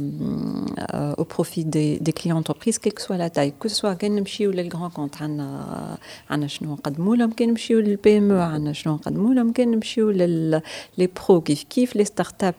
euh, 0.92 1.14
au 1.16 1.24
profit 1.24 1.64
des, 1.64 1.98
des, 1.98 2.12
clients 2.12 2.36
entreprises, 2.36 2.78
quelle 2.78 2.92
que 2.92 3.00
soit 3.00 3.16
la 3.16 3.30
taille, 3.30 3.54
que 3.58 3.68
ce 3.68 3.76
soit 3.76 3.94
كنمشيو 3.94 4.50
للغران 4.50 4.90
كونت 4.90 5.22
عندنا 5.22 5.98
عندنا 6.30 6.48
شنو 6.48 6.72
نقدموا 6.72 7.16
لهم 7.16 7.32
كنمشيو 7.32 7.80
للبي 7.80 8.18
ام 8.18 8.30
او 8.30 8.40
عندنا 8.40 8.72
شنو 8.72 8.94
نقدموا 8.94 9.34
لهم 9.34 9.52
كنمشيو 9.52 10.10
لل 10.10 10.62
لي 10.98 11.08
برو 11.28 11.40
كيف 11.40 11.62
كيف 11.62 11.96
لي 11.96 12.04
ستارت 12.04 12.44
اب 12.44 12.54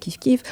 كيف 0.00 0.16
كيف 0.16 0.42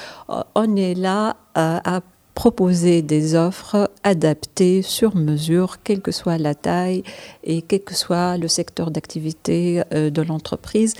on 0.58 0.76
est 0.76 0.98
là 0.98 1.36
à 1.54 2.00
proposer 2.35 3.01
des 3.01 3.35
offres 3.35 3.91
adaptées 4.03 4.81
sur 4.81 5.15
mesure, 5.15 5.77
quelle 5.83 6.01
que 6.01 6.11
soit 6.11 6.37
la 6.37 6.55
taille 6.55 7.03
et 7.43 7.61
quel 7.61 7.81
que 7.81 7.93
soit 7.93 8.37
le 8.37 8.47
secteur 8.47 8.89
d'activité 8.89 9.83
de 9.91 10.21
l'entreprise. 10.21 10.95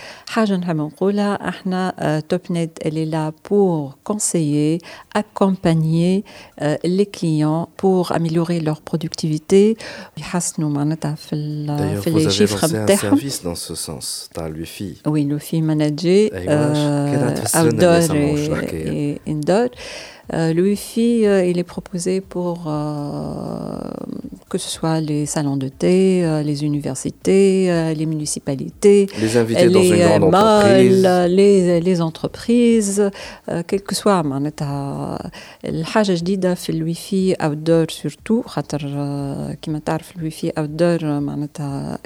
TopNet, 2.28 2.69
elle 2.82 2.98
est 2.98 3.06
là 3.06 3.32
pour 3.43 3.98
conseiller, 4.04 4.80
accompagner 5.13 6.24
les 6.84 7.06
clients 7.06 7.69
pour 7.78 8.12
améliorer 8.12 8.60
leur 8.60 8.82
productivité. 8.82 9.76
D'ailleurs, 10.15 10.41
vous 12.06 12.08
avez 12.08 12.24
lancé 12.24 12.43
un 12.76 12.98
service 12.98 13.41
dans 13.43 13.56
ce 13.56 13.76
sens, 13.76 14.30
dans 14.36 14.48
le 14.48 14.60
Wi-Fi. 14.60 15.02
Oui, 15.08 15.24
le 15.24 15.36
Wi-Fi 15.36 15.62
managé, 15.62 16.32
outdoor 17.56 18.15
et 18.72 19.19
indoor. 19.28 19.69
Euh, 20.35 20.53
le 20.53 20.62
Wi-Fi, 20.62 21.27
euh, 21.27 21.44
il 21.47 21.59
est 21.59 21.64
proposé 21.64 22.21
pour 22.21 22.64
euh, 22.66 23.79
que 24.51 24.59
ce 24.59 24.68
soit 24.68 25.01
les 25.01 25.25
salons 25.25 25.57
de 25.57 25.68
thé, 25.68 26.42
les 26.44 26.64
universités, 26.64 27.94
les 27.94 28.07
municipalités, 28.07 29.09
les 29.21 29.37
invités 29.37 29.68
dans 29.68 29.83
une 29.83 29.97
grande 29.97 30.35
entreprise, 30.35 31.09
les, 31.29 31.81
les 31.81 32.01
entreprises, 32.01 33.11
quel 33.66 33.83
que 33.83 33.94
soit 33.94 34.23
معناتها 34.23 35.31
الحاجة 35.64 36.14
جديدة 36.14 36.55
في 36.55 36.71
الويفي 36.71 37.35
outdoor 37.35 37.92
surtout 37.92 38.47
خاطر 38.47 38.81
كما 39.62 39.79
تعرف 39.79 40.16
الويفي 40.16 40.51
outdoor 40.51 41.05
معناتها 41.05 41.99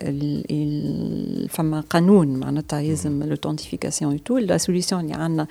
فما 1.49 1.81
قانون 1.91 2.29
معناتها 2.29 2.81
يلزم 2.81 3.23
l'authenentification 3.23 4.13
et 4.13 4.21
tout 4.21 4.39
la 4.39 4.59
solution 4.59 4.95
اللي 4.95 5.15
عندنا 5.15 5.47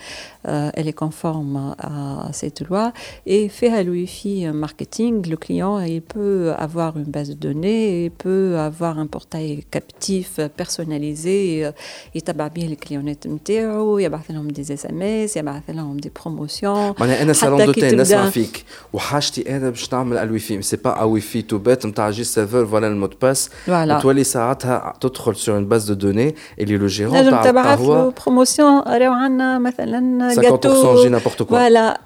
elle 0.45 0.87
est 0.87 0.97
conforme 1.05 1.75
à 1.79 2.29
cette 2.33 2.54
loi 2.69 2.93
et 3.25 3.49
fait 3.49 3.71
à 3.79 3.83
l'UEFI 3.83 4.47
marketing, 4.65 5.27
le 5.29 5.37
client 5.37 5.79
il 5.79 6.01
peut 6.01 6.51
avoir 6.57 6.97
une 6.97 7.11
base 7.17 7.29
de 7.29 7.37
données, 7.47 8.05
il 8.05 8.11
peut 8.11 8.55
avoir 8.57 8.93
un 8.99 9.07
portail 9.07 9.63
captif 9.75 10.39
personnalisé, 10.61 11.71
يتبع 12.15 12.47
به 12.47 12.65
الكليونات 12.65 13.27
نتاعو 13.27 13.97
يبعث 13.97 14.31
لهم 14.31 14.47
دي 14.47 14.61
اس 14.61 14.85
ام 14.85 15.01
اس 15.01 15.37
يبعث 15.37 15.69
لهم 15.69 15.97
دي 15.97 16.11
بروموسيون 16.21 16.93
معناها 16.99 17.21
انا 17.21 17.33
سالون 17.33 17.65
دو 17.65 17.71
تي 17.71 17.95
نسمع 17.95 18.29
فيك 18.29 18.65
وحاجتي 18.93 19.57
انا 19.57 19.69
باش 19.69 19.93
نعمل 19.93 20.17
الوي 20.17 20.39
في 20.39 20.61
سي 20.61 20.77
با 20.77 21.03
وي 21.03 21.21
في 21.21 21.41
تو 21.41 21.57
بيت 21.57 21.85
نتاع 21.85 22.09
جي 22.09 22.23
سيرفر 22.23 22.65
فوالا 22.65 22.87
المود 22.87 23.13
باس 23.21 23.49
وتولي 23.67 24.23
ساعتها 24.23 24.93
تدخل 25.01 25.35
سور 25.35 25.55
اون 25.55 25.65
باز 25.65 25.91
دو 25.91 25.93
دوني 25.93 26.35
اللي 26.59 26.77
لو 26.77 26.87
جيرون 26.87 27.29
تاع 27.29 27.43
تبعث 27.43 27.81
له 27.81 28.13
بروموسيون 28.25 28.79
راهو 28.79 29.13
عندنا 29.13 29.59
مثلا 29.59 30.33
50% 30.35 31.01
جي 31.01 31.09
نابورت 31.09 31.43
كوا 31.43 31.57
فوالا 31.57 32.01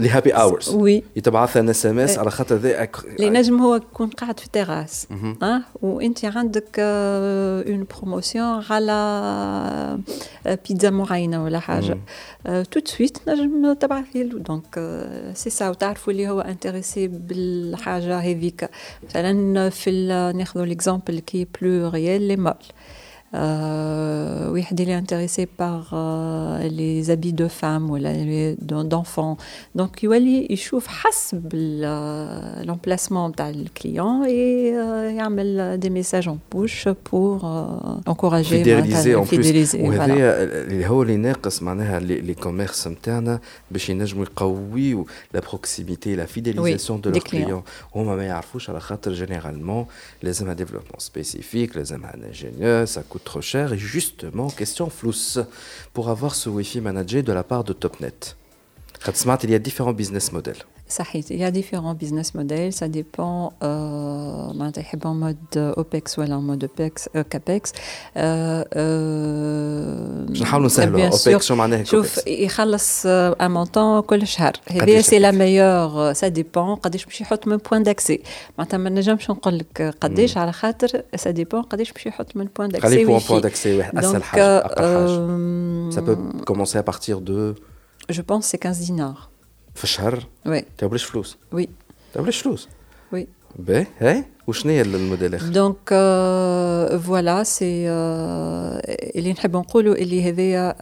لي 0.00 0.08
هابي 0.08 0.30
اورز 0.32 0.68
وي 0.68 1.02
يتبعث 1.16 1.56
ان 1.56 1.68
اس 1.68 1.86
ام 1.86 1.98
اس 1.98 2.18
على 2.18 2.30
خاطر 2.30 2.56
ذا 2.56 2.88
اللي 3.04 3.30
نجم 3.30 3.62
هو 3.62 3.74
يكون 3.74 4.08
قاعد 4.08 4.40
في 4.40 4.48
تيراس 4.52 5.06
آه 5.42 5.62
وانت 5.82 6.24
عندك 6.24 6.76
اون 6.78 7.86
بروموسيون 7.96 8.62
على 8.70 9.98
بيتزا 10.46 10.90
معينه 10.90 11.44
ولا 11.44 11.58
حاجة 11.58 11.98
تو 12.44 12.80
سويت 12.84 13.18
نجم 13.28 13.72
تبعث 13.72 14.04
له 14.14 14.38
دونك 14.38 14.98
سي 15.34 15.50
سا 15.50 15.68
وتعرفوا 15.68 16.12
اللي 16.12 16.28
هو 16.28 16.40
انتريسي 16.40 17.08
بالحاجة 17.08 18.18
هذيك 18.18 18.70
مثلا 19.08 19.70
في 19.70 19.90
ناخذ 20.36 20.64
ليكزامبل 20.64 21.18
كي 21.18 21.46
بلو 21.60 21.88
ريال 21.88 22.22
لي 22.22 22.36
مول 22.36 22.54
Euh, 23.35 24.49
oui, 24.51 24.65
il 24.71 24.89
est 24.89 24.93
intéressé 24.93 25.45
par 25.45 25.89
euh, 25.93 26.67
les 26.69 27.09
habits 27.09 27.33
de 27.33 27.47
femmes 27.47 27.89
ou 27.89 27.97
d'enfants. 28.83 29.37
Donc, 29.73 30.03
il 30.03 30.57
chauffe 30.57 30.87
l'emplacement 32.65 33.29
du 33.29 33.69
client 33.73 34.23
et 34.23 34.73
euh, 34.73 35.11
il 35.11 35.29
met 35.29 35.77
des 35.77 35.89
messages 35.89 36.27
en 36.27 36.37
push 36.37 36.87
pour 37.03 37.45
euh, 37.45 37.97
encourager 38.05 38.57
fidéliser 38.57 39.15
en 39.15 39.25
fidéliser, 39.25 39.79
plus 39.79 39.89
وهذا 39.89 40.43
اللي 40.43 40.87
هو 40.87 41.01
اللي 41.03 41.17
ناقص 41.17 41.63
معناها 41.63 41.99
لي 41.99 42.33
كوميرس 42.33 42.87
نتاعنا 42.87 43.39
باش 43.71 43.89
ينجموا 43.89 44.25
يقويوا 44.25 45.03
لا 45.33 45.39
بروكسيميتي 45.39 46.15
لا 46.15 46.25
فيديليزاسيون 46.25 47.01
دو 47.01 47.09
لور 47.09 47.19
كليون 47.19 47.63
هما 47.95 48.15
ما 48.15 48.23
يعرفوش 48.23 48.69
على 48.69 48.79
خاطر 48.79 49.13
جينيرالمون 49.13 49.85
لازمها 50.23 50.53
ديفلوبمون 50.53 50.91
سبيسيفيك 50.97 51.77
لازمها 51.77 52.13
ان 52.13 52.23
انجينيور 52.23 52.85
سا 52.85 53.03
trop 53.24 53.40
cher. 53.40 53.72
Et 53.72 53.78
justement, 53.78 54.48
question 54.50 54.90
flousse 54.90 55.38
pour 55.92 56.08
avoir 56.08 56.34
ce 56.34 56.48
Wi-Fi 56.48 56.80
managé 56.80 57.22
de 57.22 57.32
la 57.32 57.44
part 57.44 57.64
de 57.64 57.72
TopNet. 57.72 58.36
Smart, 59.14 59.38
il 59.42 59.50
y 59.50 59.54
a 59.54 59.58
différents 59.58 59.92
business 59.92 60.32
models. 60.32 60.64
Il 61.15 61.37
y 61.37 61.43
a 61.43 61.49
différents 61.49 61.95
business 61.95 62.35
models, 62.35 62.71
ça 62.71 62.87
dépend 62.87 63.53
euh, 63.63 64.53
en 65.03 65.13
mode 65.15 65.73
OPEX 65.77 66.17
ou 66.17 66.21
en 66.21 66.41
mode 66.41 66.63
OPEX, 66.63 67.09
euh, 67.15 67.23
CAPEX. 67.23 67.71
Euh, 68.17 68.63
euh, 68.75 70.25
bien 70.29 71.11
sûr, 71.11 71.41
شوف 71.83 72.27
يخلص 72.27 73.07
un 73.07 73.49
montant 73.49 74.01
كل 74.01 74.27
شهر 74.27 74.53
هذه 74.71 75.01
سي 75.01 75.19
لا 75.19 75.31
ميور 75.31 76.13
ça 76.13 76.29
dépend 76.29 76.79
قداش 76.81 77.05
باش 77.05 77.21
يحط 77.21 77.47
من 77.47 77.57
بوان 77.57 77.83
داكسي 77.83 78.21
معناتها 78.57 78.77
ما 78.77 78.89
نجمش 78.89 79.29
نقول 79.29 79.57
لك 79.57 79.95
قداش 80.01 80.37
على 80.37 80.51
خاطر 80.51 80.87
ça 81.15 81.29
dépend 81.29 81.61
قداش 81.69 81.91
باش 81.91 82.05
يحط 82.05 82.35
من 82.35 82.47
بوان 82.57 82.69
داكسي 82.69 82.87
خلي 82.87 83.05
بوان 83.05 83.21
بوان 83.29 83.41
داكسي 83.41 83.77
واحد 83.77 83.97
اسهل 83.97 84.23
حاجه 84.23 84.57
اقل 84.57 84.83
حاجه 84.83 85.91
ça 85.91 86.01
peut 86.01 86.17
commencer 86.45 86.77
à 86.77 86.83
partir 86.83 87.21
de 87.21 87.55
je 88.09 88.21
pense 88.21 88.45
c'est 88.45 88.57
15 88.57 88.79
dinars 88.79 89.29
في 89.80 89.84
الشهر 89.84 90.26
وي. 90.46 90.64
تبلاش 90.78 91.04
فلوس. 91.04 91.36
وي. 91.52 91.68
تبلاش 92.14 92.38
فلوس. 92.38 92.68
وي. 93.12 93.26
باهي 93.58 93.86
هاي؟ 93.98 94.24
وشنو 94.46 94.72
هي 94.72 94.82
الموديل 94.82 95.52
دونك 95.52 95.88
فوالا 97.06 97.42
سي 97.42 97.88
اللي 99.16 99.32
نحب 99.32 99.56
نقولوا 99.56 99.94
اللي 99.94 100.30
هذايا 100.30 100.74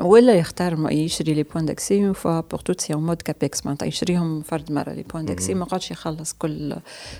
ولا 0.00 0.34
يختار 0.34 0.92
يشري 0.92 1.34
لي 1.34 1.42
بوان 1.42 1.66
داكسي 1.66 2.04
اون 2.04 2.12
فوا 2.12 2.40
بور 2.40 2.60
توت 2.60 2.80
سي 2.80 2.94
اون 2.94 3.06
مود 3.06 3.22
كابيكس 3.22 3.66
معناتها 3.66 3.86
يشريهم 3.86 4.42
فرد 4.42 4.72
مرة 4.72 4.92
لي 4.92 5.02
بوان 5.02 5.24
داكسي 5.24 5.54
ما 5.54 5.64
قعدش 5.64 5.90
يخلص 5.90 6.32
كل 6.32 6.76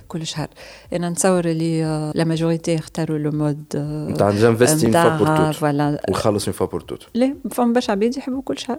كل 0.09 0.27
شهر. 0.27 0.49
أنا 0.93 1.11
نتصور 1.11 1.45
اللي 1.45 2.13
لا 2.15 2.25
ماجوريتي 2.25 2.75
يختاروا 2.75 3.19
لو 3.19 3.31
مود 3.31 3.65
نتاع 4.11 4.31
جانفيستي 4.31 4.87
اون 4.87 4.93
فوا 4.93 5.17
بور 5.17 5.37
توت 5.37 5.55
فوالا 5.55 6.03
ونخلص 6.09 6.49
اون 6.49 6.55
فوا 6.55 6.67
بور 6.67 6.81
توت 6.81 7.07
لا 7.15 7.35
فما 7.51 7.73
باش 7.73 7.91
عباد 7.91 8.17
يحبوا 8.17 8.43
كل 8.43 8.59
شهر. 8.59 8.79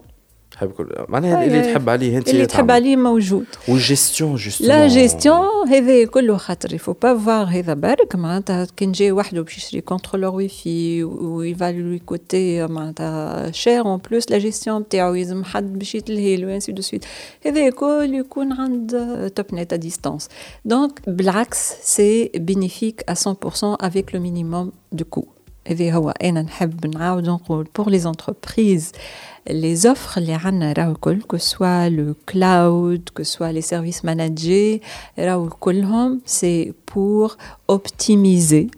تحب 0.53 0.71
كل 0.71 0.89
معناها 1.09 1.45
اللي 1.45 1.73
تحب 1.73 1.89
عليه 1.89 2.17
انت 2.17 2.29
اللي 2.29 2.45
تحب 2.45 2.71
عليه 2.71 2.95
موجود 2.95 3.45
والجيستيون 3.67 4.35
جوستومون 4.35 4.73
لا 4.73 4.87
جيستيون 4.87 5.67
هذا 5.67 6.05
كله 6.05 6.37
خاطر 6.37 6.73
يفو 6.73 6.93
با 6.93 7.17
فوار 7.17 7.45
هذا 7.45 7.73
برك 7.73 8.15
معناتها 8.15 8.67
كان 8.77 8.91
جاي 8.91 9.11
وحده 9.11 9.41
باش 9.41 9.57
يشري 9.57 9.81
كونترولور 9.81 10.35
واي 10.35 10.49
فاي 10.49 11.03
ويفالي 11.03 11.81
لوي 11.81 11.99
كوتي 11.99 12.67
معناتها 12.67 13.51
شير 13.51 13.85
اون 13.85 13.97
بلوس 13.97 14.31
لا 14.31 14.37
جيستيون 14.37 14.81
نتاعو 14.81 15.13
يلزم 15.13 15.43
حد 15.43 15.79
باش 15.79 15.95
يتلهي 15.95 16.45
وانسي 16.45 16.71
دو 16.71 16.81
سويت 16.81 17.05
هذا 17.45 17.69
كل 17.69 18.11
يكون 18.13 18.53
عند 18.53 18.91
توب 19.35 19.45
نت 19.53 19.73
ا 19.73 19.75
ديستانس 19.75 20.29
دونك 20.65 21.09
بالعكس 21.09 21.73
سي 21.81 22.31
بينيفيك 22.35 23.03
ا 23.09 23.13
100% 23.13 23.15
افيك 23.63 24.15
لو 24.15 24.21
مينيموم 24.21 24.71
دو 24.91 25.05
كو 25.05 25.25
هذا 25.67 25.91
هو 25.93 26.09
انا 26.09 26.41
نحب 26.41 26.85
نعاود 26.85 27.29
نقول 27.29 27.67
بور 27.75 27.89
لي 27.89 27.99
زونتربريز 27.99 28.91
les 29.49 29.85
offres 29.85 30.19
les 30.19 30.45
عنا 30.45 30.73
que 31.33 31.37
soit 31.37 31.89
le 31.89 32.15
cloud 32.25 33.09
que 33.15 33.23
soit 33.23 33.51
les 33.51 33.61
services 33.61 34.03
managés 34.03 34.81
c'est 36.25 36.73
pour 36.85 37.37
optimiser 37.67 38.69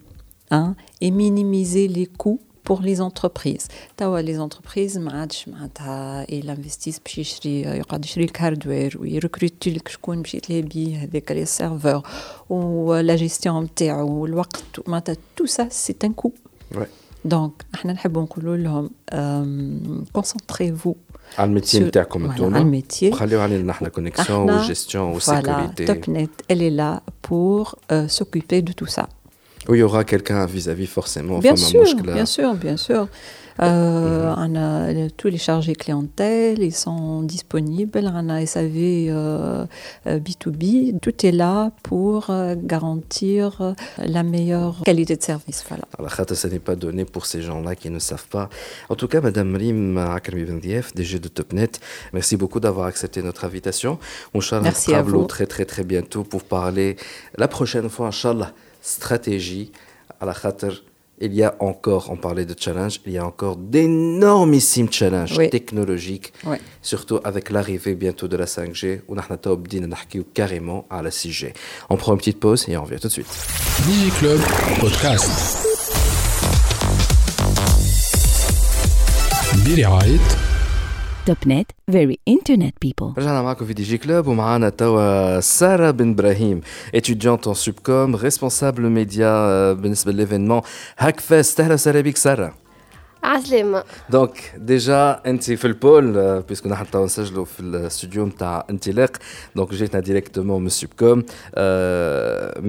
hein, 0.52 0.76
et 1.02 1.12
minimiser 1.12 1.88
les 1.88 2.06
coûts 2.06 2.42
pour 2.64 2.82
les 2.82 3.02
entreprises 3.02 3.68
les 4.00 4.40
entreprises 4.40 5.00
ils 6.30 6.50
investissent 6.50 7.02
باش 7.06 7.18
يشري 7.18 7.62
يقعد 7.62 8.06
يشري 8.06 8.26
الهاردوير 8.26 8.98
ويركروتي 9.02 9.70
لك 9.70 9.88
شكون 9.88 10.22
باش 10.22 10.36
يتلاهي 10.36 10.62
بيه 10.62 10.98
هذاك 11.04 11.32
لي 11.32 11.46
سيرفور 11.46 12.02
ولا 12.50 13.16
جيستيون 13.16 13.64
نتاعو 13.64 14.22
والوقت 14.22 14.64
معناتها 14.88 15.16
tout 15.42 15.48
ça 15.48 15.64
c'est 15.70 16.04
un 16.04 16.14
coût 16.14 16.34
ouais. 16.76 16.88
دونك 17.26 17.52
احنا 17.76 17.94
نحبوا 17.94 18.22
نقولوا 18.22 18.58
لهم 18.58 18.90
كونسونتريفو 20.14 20.96
على 21.38 21.50
الميتي 21.50 21.80
نتاعكم 21.80 22.26
انتوما 22.26 22.56
على 22.56 22.66
الميتي 22.66 23.10
وخليو 23.10 23.42
علينا 23.42 23.64
نحن 23.64 23.88
كونيكسيون 23.88 24.52
والجيستيون 24.52 25.04
والسيكوريتي 25.04 25.86
توب 25.86 26.10
نت 26.10 26.30
elle 26.54 26.62
est 26.62 26.76
là 26.78 27.02
pour 27.30 27.76
euh, 27.92 28.08
s'occuper 28.08 28.62
de 28.62 28.74
tout 28.74 28.92
ça. 28.98 29.06
Où 29.70 29.76
il 29.76 29.80
y 29.80 29.84
aura 29.84 30.04
quelqu'un 30.04 30.46
vis-à-vis 30.46 30.88
forcément. 30.88 31.38
Bien 31.40 31.56
sûr, 31.56 31.84
bien 32.20 32.26
sûr, 32.26 32.50
bien 32.66 32.78
sûr. 32.78 33.08
Euh, 33.61 34.35
on 34.37 34.55
a 34.55 35.09
tous 35.17 35.29
les 35.29 35.39
chargés 35.39 35.75
clientèle, 35.75 36.63
ils 36.63 36.75
sont 36.75 37.23
disponibles. 37.23 38.11
On 38.15 38.29
a 38.29 38.45
SAV 38.45 38.73
euh, 38.75 39.67
B2B, 40.07 40.99
tout 41.01 41.27
est 41.27 41.33
là 41.33 41.71
pour 41.83 42.31
garantir 42.57 43.75
la 43.99 44.23
meilleure 44.23 44.83
qualité 44.85 45.17
de 45.17 45.23
service. 45.23 45.65
Voilà. 45.69 45.85
Alors, 45.99 46.37
ce 46.37 46.47
n'est 46.49 46.59
pas 46.59 46.77
donné 46.77 47.05
pour 47.05 47.27
ces 47.27 47.43
gens-là 47.43 47.75
qui 47.75 47.91
ne 47.91 47.99
savent 47.99 48.29
pas. 48.29 48.49
En 48.89 48.95
tout 48.95 49.09
cas, 49.09 49.21
Madame 49.21 49.55
Rim 49.57 49.95
Bendiev, 50.47 50.93
DG 50.95 51.19
de 51.19 51.29
TopNet, 51.29 51.81
merci 52.13 52.37
beaucoup 52.37 52.61
d'avoir 52.61 52.87
accepté 52.87 53.23
notre 53.23 53.45
invitation. 53.45 53.99
On 54.35 54.41
merci 54.63 54.95
à 54.95 55.03
vous. 55.03 55.25
très 55.25 55.47
très 55.47 55.65
très 55.65 55.85
bientôt 55.85 56.25
pour 56.25 56.45
parler 56.45 56.97
la 57.37 57.49
prochaine 57.49 57.89
fois, 57.89 58.09
Inch'Allah, 58.09 58.53
stratégie 58.83 59.73
à 60.21 60.27
la 60.27 60.35
khater 60.35 60.83
il 61.21 61.35
y 61.35 61.43
a 61.43 61.55
encore, 61.61 62.11
on 62.11 62.17
parlait 62.17 62.45
de 62.45 62.55
challenge, 62.59 63.01
il 63.07 63.13
y 63.13 63.19
a 63.19 63.27
encore 63.27 63.57
d'énormissimes 63.57 64.93
challenges 64.93 65.37
technologiques, 65.51 66.33
surtout 66.83 67.21
avec 67.25 67.51
l'arrivée 67.51 67.95
bientôt 67.95 68.29
de 68.29 68.37
la 68.37 68.47
5G, 68.47 69.01
où 69.09 69.15
on 69.15 69.19
a 69.19 69.23
carrément 70.35 70.87
à 70.91 71.03
la 71.03 71.11
6G. 71.11 71.55
On 71.91 71.97
prend 71.97 72.13
une 72.13 72.19
petite 72.19 72.41
pause 72.41 72.67
et 72.69 72.77
on 72.77 72.85
revient 72.85 73.01
tout 73.01 73.09
de 73.09 73.13
suite. 73.13 73.27
Club 74.19 74.41
Podcast. 74.81 75.67
توب 81.27 81.37
نت 81.47 81.71
فيري 81.91 82.19
انترنت 82.29 82.75
بيبل 82.83 83.13
رجعنا 83.19 83.43
معكم 83.43 83.67
في 83.67 83.73
دي 83.75 83.83
جي 83.83 83.99
كلوب 83.99 84.27
ومعانا 84.27 84.69
توا 84.69 85.41
ساره 85.41 85.91
بن 85.91 86.11
إبراهيم 86.11 86.61
اتيديونت 86.95 87.47
ان 87.49 87.55
سوبكوم 87.55 88.17
ريسبونسابل 88.17 88.83
ميديا 88.83 89.73
بالنسبة 89.73 90.13
للايفينمون 90.13 90.61
هاك 90.99 91.21
فيست 91.21 91.61
أهلا 91.61 91.75
وسهلا 91.75 92.01
بك 92.01 92.17
ساره 92.17 92.55
عسلامة 93.26 93.84
دونك 94.10 94.54
ديجا 94.58 95.22
انت 95.26 95.52
في 95.52 95.66
البول 95.66 96.42
بيسكو 96.42 96.70
نحن 96.70 96.90
تو 96.92 97.06
نسجلوا 97.06 97.46
في 97.46 97.60
الاستوديو 97.60 98.26
نتاع 98.26 98.66
انطلاق 98.70 99.12
دونك 99.56 99.74
جيتنا 99.74 100.00
ديريكتومون 100.00 100.62
من 100.62 100.68
السوبكوم 100.68 101.24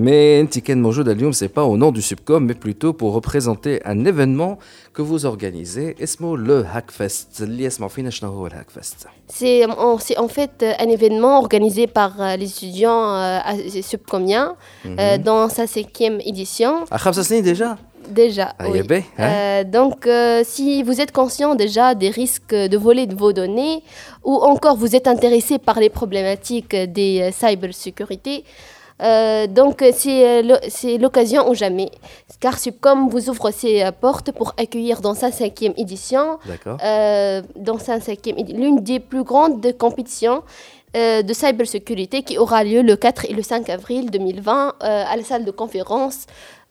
مي 0.04 0.40
انت 0.40 0.58
كان 0.58 0.82
موجوده 0.82 1.12
اليوم 1.12 1.32
سي 1.32 1.46
با 1.46 1.62
او 1.62 1.76
نون 1.76 1.92
دو 1.92 2.00
سوبكوم 2.00 2.42
مي 2.42 2.52
بلوتو 2.52 2.92
بور 2.92 3.14
ريبريزونتي 3.14 3.76
ان 3.76 4.06
ايفينمون 4.06 4.56
que 4.98 5.02
vous 5.02 5.24
organisez 5.24 6.02
اسمه 6.02 6.36
le 6.36 6.66
Hackfest 6.66 7.42
اللي 7.42 7.64
يسمعوا 7.64 7.90
فينا 7.90 8.10
شنو 8.10 8.30
هو 8.30 8.46
الهاكفست 8.46 9.06
C'est 9.28 10.18
en 10.18 10.28
fait 10.28 10.56
un 10.84 10.88
événement 10.98 11.38
organisé 11.38 11.86
par 11.86 12.12
les 12.40 12.48
étudiants 12.54 13.06
subcomiens 13.92 14.48
dans 15.28 15.48
sa 15.48 15.66
cinquième 15.66 16.20
édition. 16.20 16.84
À 16.90 16.96
خمس 16.96 17.20
سنين 17.20 17.42
Déjà 18.09 18.27
Déjà, 18.27 18.53
oui. 18.69 19.03
euh, 19.19 19.63
donc, 19.63 20.05
euh, 20.07 20.41
si 20.45 20.83
vous 20.83 21.01
êtes 21.01 21.11
conscient 21.11 21.55
déjà 21.55 21.95
des 21.95 22.09
risques 22.09 22.53
de 22.53 22.77
voler 22.77 23.05
de 23.07 23.15
vos 23.15 23.33
données, 23.33 23.83
ou 24.23 24.35
encore 24.35 24.75
vous 24.77 24.95
êtes 24.95 25.07
intéressé 25.07 25.57
par 25.57 25.79
les 25.79 25.89
problématiques 25.89 26.75
des 26.75 27.21
euh, 27.21 27.31
cybersécurité, 27.31 28.43
euh, 29.01 29.45
donc 29.45 29.83
c'est 29.99 30.97
l'occasion 30.97 31.49
ou 31.49 31.53
jamais. 31.53 31.91
Car 32.39 32.57
Subcom 32.57 33.09
vous 33.09 33.29
ouvre 33.29 33.51
ses 33.51 33.87
portes 34.01 34.31
pour 34.31 34.53
accueillir 34.57 35.01
dans 35.01 35.13
sa 35.13 35.31
cinquième 35.31 35.73
édition, 35.77 36.39
dans 36.75 37.77
sa 37.79 37.99
cinquième 37.99 38.37
l'une 38.37 38.79
des 38.83 38.99
plus 38.99 39.23
grandes 39.23 39.77
compétitions 39.77 40.41
de 40.95 41.31
cybersécurité 41.33 42.23
qui 42.23 42.39
aura 42.39 42.63
lieu 42.63 42.81
le 42.81 42.95
4 42.95 43.25
et 43.29 43.33
le 43.33 43.43
5 43.43 43.69
avril 43.69 44.09
2020 44.09 44.73
à 44.79 45.15
la 45.15 45.23
salle 45.23 45.45
de 45.45 45.51
conférence 45.51 46.25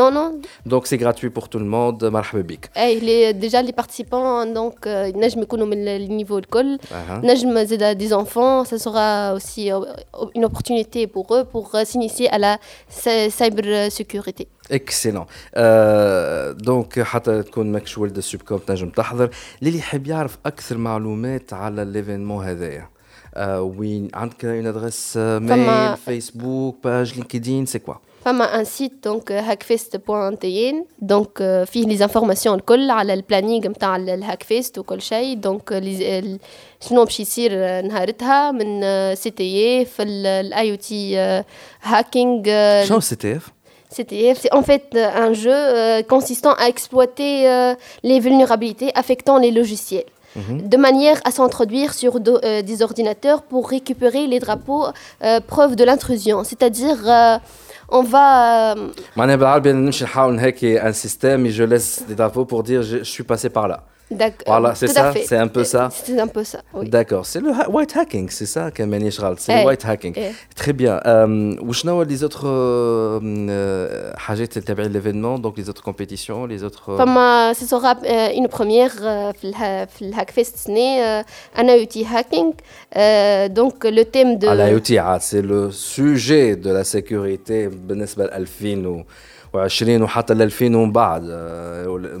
Non, 0.00 0.10
non. 0.10 0.28
Donc 0.66 0.86
c'est 0.86 0.98
gratuit 0.98 1.30
pour 1.30 1.48
tout 1.48 1.58
le 1.58 1.64
monde. 1.64 2.04
مرحبا 2.04 2.40
بك. 2.40 2.70
اي 2.76 3.00
les, 3.00 3.34
déjà 3.34 3.62
les 3.62 3.72
participants 3.72 4.44
donc 4.54 4.86
نجم 4.86 5.42
يكونوا 5.42 5.66
من 5.66 5.88
النيفو 5.88 6.38
الكل. 6.38 6.78
نجم 7.10 7.64
زاد 7.64 7.98
des 7.98 8.12
enfants, 8.12 8.64
ça 8.64 8.78
sera 8.78 9.34
aussi 9.34 9.70
une 10.34 10.44
opportunité 10.44 11.06
pour 11.06 11.34
eux 11.34 11.44
pour 11.44 11.76
s'initier 11.84 12.28
à 12.30 12.38
la 12.38 12.58
cyber 13.30 13.90
sécurité. 13.90 14.46
اكسلون 14.70 15.26
آه 15.54 16.50
دونك 16.52 17.00
حتى 17.00 17.42
تكون 17.42 17.72
ماكش 17.72 17.98
ولد 17.98 18.16
السوبكوم 18.16 18.58
تنجم 18.58 18.88
تحضر 18.88 19.30
للي 19.62 19.78
يحب 19.78 20.06
يعرف 20.06 20.38
اكثر 20.46 20.76
معلومات 20.76 21.52
على 21.52 21.84
ليفينمون 21.84 22.44
هذايا 22.44 22.88
آه 23.34 23.62
وين 23.62 24.08
عندك 24.14 24.44
اون 24.44 24.66
ادريس 24.66 25.16
ميل 25.16 25.96
فيسبوك 25.96 26.76
باج 26.84 27.14
لينكدين 27.14 27.66
سي 27.66 27.78
كوا 27.78 27.94
فما 28.24 28.60
ان 28.60 28.64
سيت 28.64 28.92
دونك 29.04 29.44
hackfest.tn 29.48 30.76
دونك 30.98 31.64
فيه 31.66 31.84
لي 31.84 32.04
انفورماسيون 32.04 32.58
الكل 32.58 32.90
على 32.90 33.14
البلانينغ 33.14 33.68
نتاع 33.68 33.96
الهاك 33.96 34.42
فيست 34.42 34.78
وكل 34.78 35.02
شيء 35.02 35.36
دونك 35.36 35.82
شنو 36.88 37.04
باش 37.04 37.20
يصير 37.20 37.52
نهارتها 37.80 38.50
من 38.50 38.80
سي 39.14 39.30
تي 39.30 39.82
اف 39.82 39.96
الاي 40.00 40.70
او 40.70 40.76
تي 40.76 41.16
هاكينغ 41.82 42.42
شنو 42.84 43.00
سي 43.00 43.16
تي 43.16 43.36
اف 43.36 43.52
CTF, 43.90 44.38
c'est 44.42 44.52
en 44.52 44.62
fait 44.62 44.96
un 44.96 45.32
jeu 45.32 45.50
euh, 45.54 46.02
consistant 46.02 46.52
à 46.54 46.68
exploiter 46.68 47.48
euh, 47.48 47.74
les 48.02 48.20
vulnérabilités 48.20 48.90
affectant 48.94 49.38
les 49.38 49.50
logiciels. 49.50 50.10
Mm 50.36 50.40
-hmm. 50.40 50.68
de 50.74 50.78
manière 50.88 51.18
à 51.28 51.30
s'introduire 51.36 51.90
sur 52.00 52.12
do, 52.26 52.34
euh, 52.36 52.60
des 52.70 52.78
ordinateurs 52.88 53.40
pour 53.50 53.62
récupérer 53.76 54.24
les 54.32 54.40
drapeaux 54.46 54.84
preuve 55.52 55.72
de 55.80 55.84
l'intrusion. 55.88 56.36
C'est-à-dire, 56.50 56.98
on 57.89 58.03
va. 58.03 58.73
Euh, 58.73 58.89
Mané 59.15 59.37
bien, 59.37 59.91
je 59.91 60.05
vais 60.05 60.09
un 60.79 60.93
système 60.93 61.45
et 61.45 61.51
je 61.51 61.63
laisse 61.63 62.03
des 62.07 62.15
drapeaux 62.15 62.45
pour 62.45 62.63
dire 62.63 62.83
je 62.83 63.03
suis 63.03 63.23
passé 63.23 63.49
par 63.49 63.67
là. 63.67 63.83
Voilà, 64.45 64.75
c'est 64.75 64.87
ça, 64.87 65.13
c'est 65.25 65.37
un 65.37 65.47
peu 65.47 65.63
ça. 65.63 65.89
C'est 65.91 66.19
un 66.19 66.27
peu 66.27 66.43
ça. 66.43 66.59
D'accord, 66.83 67.25
c'est 67.25 67.39
le 67.39 67.51
white 67.69 67.95
hacking, 67.95 68.29
c'est 68.29 68.45
ça, 68.45 68.71
Kamani 68.71 69.07
Ishral, 69.07 69.35
c'est 69.37 69.55
le 69.55 69.61
eh, 69.61 69.65
white 69.65 69.85
hacking. 69.85 70.13
Eh. 70.15 70.31
Très 70.55 70.73
bien. 70.73 70.99
Euh, 71.05 71.55
ou 71.61 71.71
les 72.03 72.23
autres 72.23 72.45
hajettes 74.27 74.57
euh, 74.57 74.61
euh 74.69 74.89
l'événement, 74.89 75.39
donc 75.39 75.57
les 75.57 75.69
autres 75.69 75.83
compétitions, 75.83 76.45
les 76.45 76.63
autres. 76.63 76.89
Euh, 76.89 76.99
euh, 76.99 77.53
ce 77.53 77.65
sera 77.65 77.95
une 78.35 78.47
première 78.47 78.93
le 79.43 80.19
Hackfest 80.19 80.57
Sné, 80.57 81.01
un 81.55 81.63
IoT 81.63 82.05
hacking. 82.13 82.53
Donc 83.53 83.83
le 83.83 84.03
thème 84.03 84.37
de. 84.37 84.47
l'IoT, 84.47 85.01
c'est 85.19 85.41
le 85.41 85.71
sujet 85.71 86.55
de 86.55 86.69
la 86.69 86.83
sécurité, 86.83 87.67
Benesbal 87.67 88.29
Alfin 88.31 88.83
ou. 88.85 89.03
و20 89.56 89.88
وحتى 89.88 90.34
ل 90.34 90.42
2000 90.42 90.76
ومن 90.76 90.92
بعد 90.92 91.22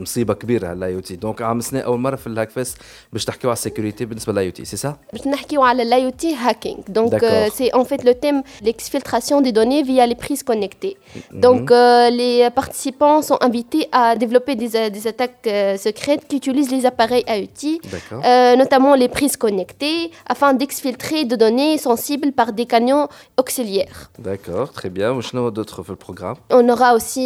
مصيبه 0.00 0.34
كبيره 0.34 0.72
الاي 0.72 0.94
او 0.94 1.00
تي 1.00 1.16
دونك 1.16 1.42
عام 1.42 1.60
سنه 1.60 1.80
اول 1.80 1.98
مره 1.98 2.16
في 2.16 2.26
الهاك 2.26 2.50
فيست 2.50 2.78
باش 3.12 3.24
تحكيو 3.24 3.50
على 3.50 3.56
السيكوريتي 3.56 4.04
بالنسبه 4.04 4.32
للاي 4.32 4.46
او 4.46 4.50
تي 4.50 4.64
سي 4.64 4.76
سا 4.76 4.96
باش 5.12 5.26
نحكيو 5.26 5.62
على 5.62 5.82
الاي 5.82 6.04
او 6.04 6.10
تي 6.10 6.34
هاكينغ 6.34 6.78
دونك 6.88 7.48
سي 7.54 7.68
ان 7.68 7.84
فيت 7.84 8.04
لو 8.04 8.12
تيم 8.12 8.42
l'exfiltration 8.62 9.40
des 9.40 9.52
données 9.52 9.82
via 9.82 10.06
les 10.06 10.14
prises 10.14 10.42
connectées 10.42 10.96
donc 11.32 11.70
euh, 11.70 12.10
les 12.10 12.50
participants 12.50 13.20
sont 13.22 13.38
invités 13.40 13.88
à 13.92 14.16
développer 14.16 14.54
des, 14.62 14.90
des 14.96 15.04
attaques 15.12 15.46
euh, 15.46 15.76
secrètes 15.76 16.24
qui 16.28 16.36
utilisent 16.36 16.70
les 16.70 16.84
appareils 16.86 17.24
IoT 17.38 17.62
euh, 17.68 18.56
notamment 18.56 18.94
les 18.94 19.08
prises 19.08 19.36
connectées 19.36 20.10
afin 20.26 20.50
d'exfiltrer 20.54 21.24
des 21.24 21.36
données 21.44 21.78
sensibles 21.78 22.32
par 22.40 22.48
des 22.52 22.66
canaux 22.66 23.06
auxiliaires 23.36 24.00
d'accord 24.18 24.72
très 24.72 24.90
bien 24.90 25.10
وشنو 25.10 25.50
d'autres 25.50 25.82
في 25.82 25.94
programme 25.94 26.36
on 26.50 26.68
aura 26.68 26.94
aussi 26.94 27.21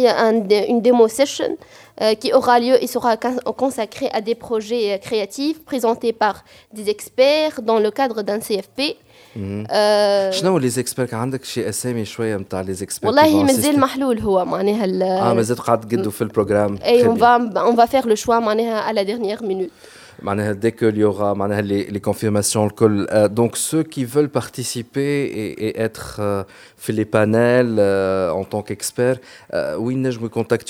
une 0.71 0.81
démo 0.81 1.07
session 1.07 1.57
euh, 2.01 2.15
qui 2.15 2.33
aura 2.33 2.59
lieu 2.59 2.75
et 2.83 2.87
sera 2.87 3.17
consacrée 3.63 4.09
à 4.11 4.21
des 4.21 4.35
projets 4.35 4.93
euh, 4.93 4.97
créatifs 4.97 5.63
présentés 5.63 6.13
par 6.23 6.43
des 6.73 6.89
experts 6.89 7.61
dans 7.61 7.79
le 7.79 7.91
cadre 7.91 8.21
d'un 8.23 8.39
CFP. 8.39 8.79
شنو 10.31 10.57
لي 10.57 10.69
زيكسبير 10.69 11.15
عندك 11.15 11.43
شي 11.43 11.69
اسامي 11.69 12.05
شويه 12.05 12.37
نتاع 12.37 12.61
لي 12.61 12.73
زيكسبير 12.73 13.09
والله 13.09 13.43
مازال 13.43 13.79
محلول 13.79 14.19
هو 14.19 14.45
معناها 14.45 14.85
اه 15.29 15.33
مازال 15.33 15.57
قاعد 15.57 15.87
تقدوا 15.87 16.11
في 16.11 16.21
البروجرام 16.21 16.79
اي 16.85 17.05
اون 17.05 17.17
فا 17.17 17.59
اون 17.59 17.75
فا 17.75 17.85
فير 17.85 18.07
لو 18.07 18.15
شوا 18.15 18.39
معناها 18.39 18.79
على 18.79 19.03
ديرنيير 19.03 19.43
مينوت 19.43 19.69
dès 20.55 20.71
qu'il 20.71 20.97
y 20.97 21.03
aura 21.03 21.35
les, 21.61 21.85
les 21.85 22.01
confirmations, 22.01 22.69
euh, 22.81 23.27
donc 23.27 23.57
ceux 23.57 23.83
qui 23.83 24.05
veulent 24.05 24.29
participer 24.29 25.23
et, 25.25 25.67
et 25.67 25.79
être 25.79 26.17
euh, 26.19 26.43
fait 26.77 26.93
les 26.93 27.05
panels 27.05 27.75
euh, 27.79 28.31
en 28.31 28.43
tant 28.43 28.61
qu'expert, 28.61 29.17
euh, 29.53 29.75
oui, 29.77 29.93
je 30.11 30.19
me 30.19 30.29
contacte 30.29 30.69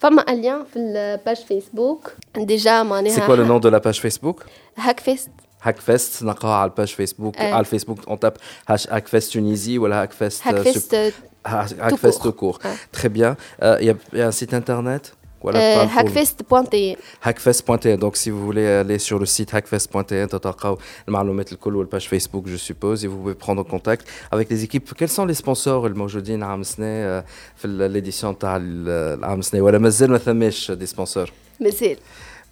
فما 0.00 0.24
un 0.26 0.34
lien 0.34 0.66
sur 0.72 0.82
la 0.82 1.18
page 1.18 1.44
Facebook 1.48 2.16
déjà 2.52 2.84
C'est 3.08 3.24
quoi 3.24 3.36
le 3.36 3.44
nom 3.44 3.58
de 3.58 3.68
la 3.68 3.80
page 3.80 4.00
Facebook 4.00 4.38
Hackfest 4.76 5.30
Hackfest 5.64 6.22
نلقاها 6.22 6.54
على 6.54 6.70
الباج 6.70 6.88
فيسبوك 6.88 7.38
على 7.38 7.60
الفيسبوك 7.60 7.98
on 8.06 8.16
tape 8.16 8.38
Hackfest 8.68 9.30
Tunisie 9.30 9.78
ou 9.78 9.86
Hackfest 9.86 10.42
Hackfest 10.44 10.94
Hackfest 11.44 12.22
tout 12.22 12.32
court. 12.32 12.58
Très 12.92 13.08
bien. 13.08 13.36
Il 13.80 13.94
y, 14.12 14.18
y, 14.18 14.22
a 15.44 15.82
un 15.82 15.88
site 15.88 15.88
internet 15.88 15.94
voilà, 15.94 15.94
hackfest.tn 15.96 16.96
hackfest.tn 17.22 17.96
donc 17.96 18.16
si 18.16 18.30
vous 18.30 18.44
voulez 18.44 18.66
aller 18.66 18.98
sur 18.98 19.18
le 19.18 19.26
site 19.26 19.54
hackfest.tn 19.54 20.26
mettre 21.34 21.56
le 21.70 21.86
page 21.86 22.08
Facebook 22.08 22.44
je 22.46 22.56
suppose 22.56 23.04
et 23.04 23.08
vous 23.08 23.18
pouvez 23.18 23.34
prendre 23.34 23.62
contact 23.62 24.08
avec 24.30 24.50
les 24.50 24.64
équipes 24.64 24.94
quels 24.94 25.08
sont 25.08 25.26
les 25.26 25.34
sponsors 25.34 25.84
الموجودين 25.86 26.42
عام 26.42 26.62
سنه 26.62 27.20
في 27.56 27.64
l'édition 27.64 28.38
تاع 28.38 28.56
العام 28.56 29.42
سنه 29.42 29.60
ولا 29.60 29.78
مازال 29.78 30.10
ما 30.10 30.18
ثماش 30.18 30.72
des 30.72 30.86
sponsors 30.86 31.30
مازال 31.60 31.96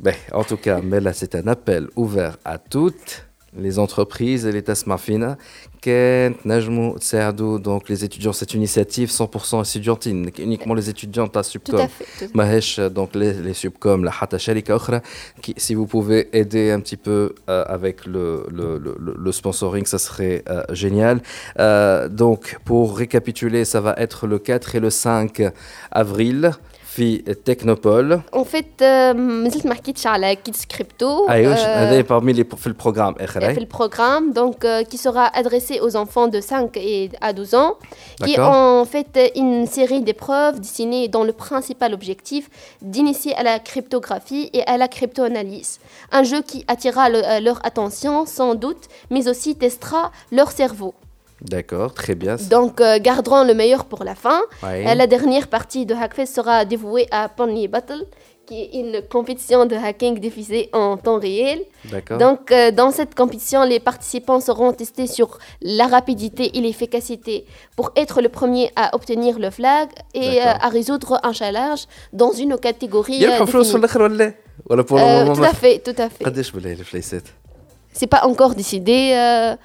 ben, 0.03 0.15
en 0.33 0.45
tout 0.45 0.57
cas 0.57 0.81
mais 0.83 1.01
là 1.01 1.13
c'est 1.13 1.35
un 1.35 1.47
appel 1.47 1.89
ouvert 1.97 2.37
à 2.45 2.59
toutes 2.59 3.26
les 3.58 3.80
entreprises 3.80 4.46
et 4.46 4.52
les 4.52 4.64
tasmafina 4.64 5.38
donc 7.60 7.90
les 7.90 8.04
étudiants 8.04 8.34
cette 8.34 8.54
initiative 8.54 9.10
100% 9.10 9.68
étudiantine 9.70 10.30
uniquement 10.40 10.74
les 10.74 10.90
étudiants 10.90 11.28
à 11.34 11.44
subcom 11.44 11.88
mahesh 12.34 12.80
donc 12.80 13.16
les, 13.16 13.34
les 13.34 13.54
subcom 13.54 14.04
la 14.04 14.12
hata 14.20 14.38
sharika 14.38 14.78
qui 15.42 15.54
si 15.58 15.76
vous 15.76 15.88
pouvez 15.88 16.30
aider 16.38 16.72
un 16.72 16.80
petit 16.80 16.98
peu 16.98 17.36
euh, 17.50 17.64
avec 17.68 18.06
le, 18.06 18.46
le, 18.52 18.78
le, 18.78 18.96
le, 19.00 19.32
sponsoring 19.32 19.86
ça 19.86 19.98
serait 19.98 20.44
euh, 20.50 20.64
génial. 20.72 21.22
Euh, 21.60 22.08
donc 22.08 22.58
pour 22.66 22.98
récapituler 22.98 23.66
ça 23.66 23.82
va 23.82 23.96
être 23.98 24.28
le 24.28 24.40
4 24.40 24.76
et 24.76 24.80
le 24.80 24.90
5 24.90 25.42
avril 25.92 26.52
في 26.97 27.19
تكنوبول 27.19 28.21
En 28.37 28.45
fait 28.45 28.83
مازلت 29.15 29.67
ما 29.67 29.75
حكيتش 29.75 30.07
على 30.07 30.37
كيدز 30.37 30.65
كريبتو 30.65 31.29
ايوه 31.29 31.55
هذا 31.55 32.03
parmi 32.03 32.37
les 32.37 32.57
في 32.57 32.67
البروغرام 32.67 33.15
اخر 33.21 33.55
في 33.55 33.61
البروغرام 33.61 34.33
donc 34.33 34.67
qui 34.91 34.97
sera 34.97 35.27
adressé 35.27 35.81
aux 35.81 35.97
enfants 35.97 36.29
de 36.29 36.41
5 36.41 36.77
et 36.77 37.11
à 37.21 37.33
12 37.33 37.55
ans 37.55 37.77
qui 38.25 38.35
est 38.35 38.39
en 38.39 38.85
fait 38.85 39.33
une 39.37 39.67
série 39.67 40.03
d'épreuves 40.03 40.61
destinées 40.61 41.09
dans 41.09 41.25
le 41.25 41.33
principal 41.33 41.95
objectif 41.95 42.51
d'initier 42.83 43.35
à 43.35 43.43
la 43.43 43.59
cryptographie 43.59 44.51
et 44.53 44.63
à 44.67 44.77
la 44.77 44.89
cryptoanalyse 44.89 45.79
un 46.13 46.23
jeu 46.23 46.43
qui 46.43 46.65
attirera 46.69 47.09
leur 47.41 47.59
attention 47.67 48.27
sans 48.27 48.55
doute 48.55 48.85
mais 49.11 49.29
aussi 49.29 49.57
testera 49.57 50.13
leur 50.31 50.51
cerveau 50.51 50.95
D'accord, 51.42 51.94
très 51.94 52.16
bien. 52.16 52.36
Donc, 52.50 52.82
euh, 52.82 52.98
garderons 53.00 53.44
le 53.44 53.54
meilleur 53.54 53.86
pour 53.86 54.04
la 54.04 54.16
fin. 54.16 54.42
Euh, 54.64 54.94
la 54.96 55.08
dernière 55.08 55.48
partie 55.48 55.86
de 55.86 55.94
Hackfest 55.94 56.34
sera 56.34 56.66
dévouée 56.66 57.06
à 57.12 57.30
Pony 57.30 57.68
Battle, 57.68 58.06
qui 58.48 58.62
est 58.64 58.80
une 58.80 59.02
compétition 59.08 59.66
de 59.66 59.76
hacking 59.76 60.18
diffusée 60.20 60.70
en 60.74 60.98
temps 60.98 61.20
réel. 61.20 61.60
Donc, 62.18 62.52
euh, 62.52 62.72
dans 62.72 62.92
cette 62.92 63.14
compétition, 63.14 63.64
les 63.66 63.80
participants 63.80 64.40
seront 64.40 64.74
testés 64.74 65.06
sur 65.06 65.38
la 65.62 65.86
rapidité 65.86 66.58
et 66.58 66.62
l'efficacité 66.62 67.46
pour 67.76 67.92
être 67.96 68.22
le 68.22 68.30
premier 68.30 68.72
à 68.76 68.96
obtenir 68.96 69.38
le 69.38 69.52
flag 69.52 69.90
et 70.16 70.42
à 70.42 70.70
résoudre 70.70 71.20
un 71.24 71.34
challenge 71.34 71.86
dans 72.14 72.32
une 72.32 72.58
catégorie. 72.58 73.20
tout 75.36 75.44
à 75.44 75.54
fait, 75.54 75.80
tout 75.80 76.02
à 76.02 76.10
fait. 76.10 76.24
C'est 77.94 78.08
pas 78.08 78.26
encore 78.26 78.56
décidé 78.56 79.56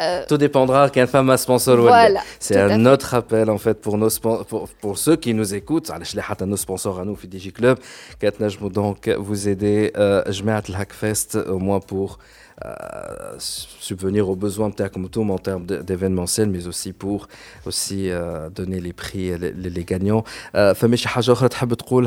euh... 0.00 0.24
Tout 0.28 0.36
dépendra 0.36 0.90
qu'un 0.90 1.06
femme 1.06 1.30
a 1.30 1.36
sponsor 1.36 1.76
voilà, 1.76 2.20
C'est 2.40 2.60
un 2.60 2.84
autre 2.86 3.14
appel 3.14 3.50
en 3.50 3.58
fait 3.58 3.80
pour, 3.80 3.96
nos 3.98 4.10
pour, 4.48 4.68
pour 4.68 4.98
ceux 4.98 5.16
qui 5.16 5.34
nous 5.34 5.54
écoutent. 5.54 5.90
nos 6.46 6.56
sponsors 6.56 6.98
à 7.00 7.04
nous, 7.04 7.16
Fidigi 7.16 7.52
Club. 7.52 7.78
Katnajmou 8.18 8.70
donc 8.70 9.08
vous 9.08 9.48
aider. 9.48 9.92
Euh, 9.96 10.22
je 10.28 10.42
mets 10.42 10.52
à 10.52 10.62
Hackfest 10.76 11.36
au 11.48 11.58
moins 11.58 11.80
pour 11.80 12.18
euh, 12.64 13.34
subvenir 13.38 14.28
aux 14.28 14.36
besoins 14.36 14.70
en 15.30 15.38
termes 15.38 15.66
d'événementiel, 15.66 16.48
mais 16.48 16.68
aussi 16.68 16.92
pour 16.92 17.26
aussi, 17.66 18.10
euh, 18.10 18.48
donner 18.48 18.80
les 18.80 18.92
prix 18.92 19.28
et 19.28 19.38
les, 19.38 19.52
les 19.52 19.84
gagnants. 19.84 20.22
Euh, 20.54 20.72
femme, 20.74 20.92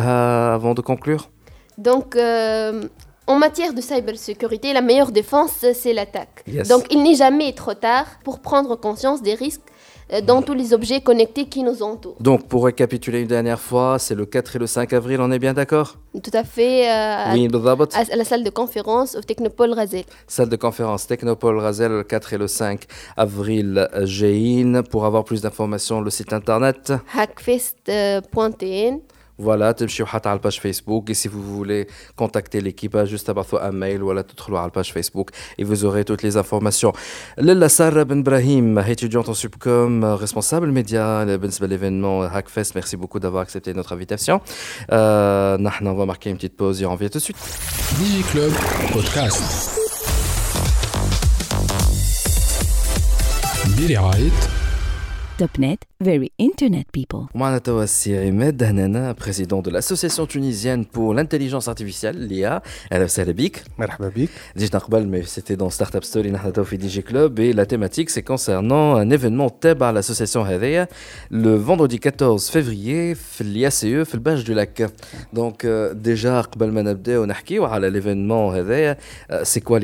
euh, 0.07 0.53
avant 0.53 0.73
de 0.73 0.81
conclure? 0.81 1.29
Donc, 1.77 2.15
euh, 2.15 2.83
en 3.27 3.37
matière 3.37 3.73
de 3.73 3.81
cybersécurité, 3.81 4.73
la 4.73 4.81
meilleure 4.81 5.11
défense, 5.11 5.65
c'est 5.73 5.93
l'attaque. 5.93 6.43
Donc, 6.69 6.85
il 6.91 7.03
n'est 7.03 7.15
jamais 7.15 7.53
trop 7.53 7.73
tard 7.73 8.05
pour 8.23 8.39
prendre 8.39 8.75
conscience 8.75 9.21
des 9.21 9.33
risques 9.33 9.61
euh, 10.13 10.21
dans 10.21 10.41
tous 10.41 10.53
les 10.53 10.73
objets 10.73 11.01
connectés 11.01 11.45
qui 11.45 11.63
nous 11.63 11.83
entourent. 11.83 12.15
Donc, 12.21 12.47
pour 12.47 12.63
récapituler 12.63 13.19
une 13.21 13.27
dernière 13.27 13.59
fois, 13.59 13.99
c'est 13.99 14.15
le 14.15 14.25
4 14.25 14.55
et 14.55 14.59
le 14.59 14.67
5 14.67 14.93
avril, 14.93 15.19
on 15.19 15.29
est 15.31 15.39
bien 15.39 15.53
d'accord? 15.53 15.97
Tout 16.13 16.31
à 16.31 16.45
fait. 16.45 16.89
Euh, 16.89 17.33
oui, 17.33 17.49
à, 17.93 18.15
la 18.15 18.23
salle 18.23 18.45
de 18.45 18.49
conférence 18.49 19.15
au 19.15 19.21
Technopole 19.21 19.73
Razel. 19.73 20.05
Salle 20.25 20.47
de 20.47 20.55
conférence 20.55 21.07
Technopole 21.07 21.59
Razel, 21.59 21.91
le 21.91 22.03
4 22.03 22.33
et 22.33 22.37
le 22.37 22.47
5 22.47 22.85
avril, 23.17 23.89
Géine. 24.03 24.83
Pour 24.83 25.05
avoir 25.05 25.25
plus 25.25 25.41
d'informations, 25.41 25.99
le 25.99 26.09
site 26.09 26.31
internet 26.31 26.93
hackfest.tn. 27.13 29.01
Voilà, 29.38 29.72
تمشيو 29.72 30.06
حتى 30.06 30.28
على 30.28 30.36
الباج 30.36 30.58
فيسبوك 30.58 31.10
et 31.10 31.14
si 31.14 31.28
vous 31.28 31.42
voulez 31.42 31.86
contacter 32.16 32.60
l'équipe 32.60 32.96
juste 33.04 33.26
تبعثوا 33.26 33.68
un 33.68 33.72
mail 33.72 34.02
ولا 34.02 34.22
تدخلوا 34.22 34.58
على 34.58 34.66
الباج 34.66 34.84
فيسبوك 34.84 35.30
et 35.58 35.64
vous 35.64 35.84
aurez 35.84 36.04
toutes 36.04 36.22
les 36.22 36.36
informations. 36.36 36.92
Lilla 37.38 37.68
Sarah 37.68 38.04
Ben 38.04 38.22
Brahim, 38.22 38.78
étudiante 38.86 39.28
en 39.28 39.34
subcom, 39.34 40.04
responsable 40.04 40.70
média 40.70 41.24
بالنسبة 41.24 41.66
l'événement 41.66 42.22
Hackfest, 42.22 42.74
merci 42.74 42.96
beaucoup 42.96 43.20
d'avoir 43.20 43.42
accepté 43.42 43.74
notre 43.74 43.92
invitation. 43.92 44.40
Euh, 44.92 45.56
on 45.80 45.94
va 45.94 46.06
marquer 46.06 46.30
une 46.30 46.36
petite 46.36 46.56
pause 46.56 46.82
et 46.82 46.86
on 46.86 46.92
revient 46.92 47.10
tout 47.10 47.18
de 47.18 47.24
suite. 47.24 47.36
Club 48.32 48.52
Podcast. 48.92 49.82
برعاية 53.78 54.55
Topnet, 55.38 55.78
very 56.00 56.30
internet 56.38 56.86
people. 56.92 57.26
معنا 57.34 57.58
توا 57.58 57.84
السي 57.84 58.28
عماد 58.28 58.62
هنانا 58.62 59.14
président 59.14 59.62
de 59.62 59.70
l'association 59.70 60.26
tunisienne 60.26 60.84
pour 60.84 61.14
l'intelligence 61.14 61.68
artificielle 61.68 62.28
l'IA 62.28 62.62
اهلا 62.92 63.04
وسهلا 63.04 63.32
بك 63.32 63.62
مرحبا 63.78 64.08
بك 64.08 64.28
جيت 64.56 64.76
قبل 64.76 65.10
mais 65.10 65.26
c'était 65.26 65.56
dans 65.56 65.70
Startup 65.70 66.04
Story 66.04 66.26
نحن 66.26 66.52
توا 66.52 66.64
في 66.64 66.78
DJ 66.78 67.02
Club 67.02 67.40
et 67.40 67.52
la 67.52 67.66
thématique 67.66 68.10
c'est 68.10 68.22
concernant 68.22 68.96
un 68.96 69.10
événement 69.10 69.48
تابع 69.60 69.92
l'association 69.92 70.36
هذايا 70.36 70.88
le 71.30 71.56
vendredi 71.56 71.98
14 71.98 72.50
février 72.50 73.14
في 73.14 73.44
l'IACE 73.44 74.04
في 74.08 74.14
الباج 74.14 74.44
du 74.44 74.54
lac 74.54 74.82
donc 75.34 75.64
euh, 75.64 75.94
déjà 75.94 76.46
قبل 76.46 76.70
ما 76.72 76.82
نبداو 76.82 77.24
نحكيو 77.24 77.64
على 77.64 77.90
l'événement 77.90 78.54
هذايا 78.54 78.96
c'est 79.42 79.60
quoi 79.60 79.80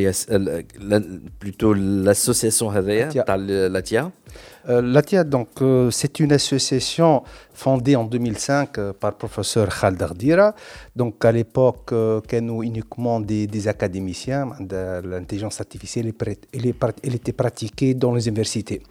plutôt 1.41 1.75
l'association 1.75 2.63
هذايا 2.63 3.09
تاع 3.09 3.37
l'ATIA 3.69 4.11
euh, 4.70 4.82
L'ATIA, 4.82 5.24
donc, 5.24 5.50
euh, 5.62 5.92
c'est 5.92 6.20
une 6.20 6.32
association 6.32 7.24
fondée 7.54 7.96
en 7.96 8.06
2005 8.06 8.78
euh, 8.78 8.94
par 8.94 9.12
le 9.12 9.18
professeur 9.18 9.68
Khald 9.68 10.02
Ardira. 10.02 10.56
Donc, 10.96 11.24
à 11.26 11.32
l'époque, 11.32 11.92
nous 11.92 12.64
uniquement 12.64 13.20
des, 13.20 13.48
des 13.48 13.68
académiciens, 13.68 14.52
de 14.60 15.02
l'intelligence 15.08 15.60
artificielle, 15.60 16.14
elle, 16.54 16.74
elle, 17.04 17.16
était 17.16 17.34
pratiquée 17.34 17.94
dans 17.94 18.14
les 18.14 18.28
universités. 18.28 18.82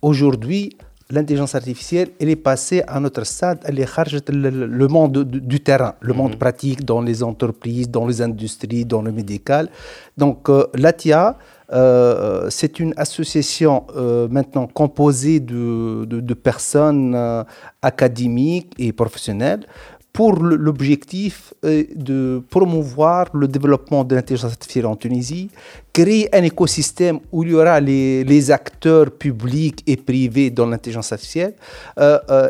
Aujourd'hui, 0.00 0.76
l'intelligence 1.10 1.54
artificielle, 1.54 2.10
elle 2.20 2.30
est 2.30 2.36
passée 2.36 2.82
à 2.86 2.98
notre 2.98 3.24
stade, 3.24 3.60
elle 3.64 3.78
est 3.78 4.30
le, 4.30 4.50
le 4.66 4.88
monde 4.88 5.24
du, 5.24 5.60
terrain, 5.60 5.94
le 6.00 6.14
monde 6.14 6.36
pratique 6.36 6.84
dans 6.84 7.00
les 7.00 7.22
entreprises, 7.22 7.88
dans 7.88 8.06
les 8.06 8.22
industries, 8.22 8.84
dans 8.84 9.02
le 9.02 9.12
médical. 9.12 9.68
Donc, 10.16 10.48
l'ATIA, 10.74 11.36
euh, 11.72 12.48
c'est 12.50 12.80
une 12.80 12.92
association 12.96 13.86
euh, 13.96 14.28
maintenant 14.28 14.66
composée 14.66 15.40
de, 15.40 16.34
personnes 16.34 17.14
euh, 17.14 17.44
académiques 17.80 18.72
et 18.78 18.92
professionnelles 18.92 19.66
pour 20.12 20.42
l'objectif 20.42 21.54
de 21.62 22.42
promouvoir 22.50 23.28
le 23.32 23.48
développement 23.48 24.04
de 24.04 24.14
l'intelligence 24.14 24.50
artificielle 24.50 24.84
en 24.84 24.94
Tunisie, 24.94 25.50
créer 25.92 26.34
un 26.34 26.42
écosystème 26.42 27.20
où 27.30 27.42
il 27.42 27.50
y 27.50 27.54
aura 27.54 27.78
les, 27.80 28.24
les 28.24 28.50
acteurs 28.50 29.10
publics 29.10 29.82
et 29.86 29.96
privés 29.96 30.50
dans 30.50 30.66
l'intelligence 30.66 31.12
artificielle, 31.12 31.54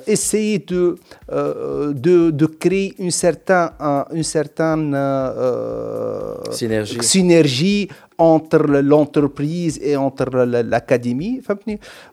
essayer 0.07 0.59
de, 0.61 0.97
de, 1.29 2.31
de, 2.31 2.47
créer 2.47 2.95
une 2.99 3.11
certaine, 3.11 3.71
une 4.13 4.23
certaine 4.23 4.97
synergie. 6.51 6.99
synergie 7.01 7.89
entre 8.19 8.59
l'entreprise 8.59 9.81
et 9.83 9.97
entre 9.97 10.45
l'académie. 10.45 11.41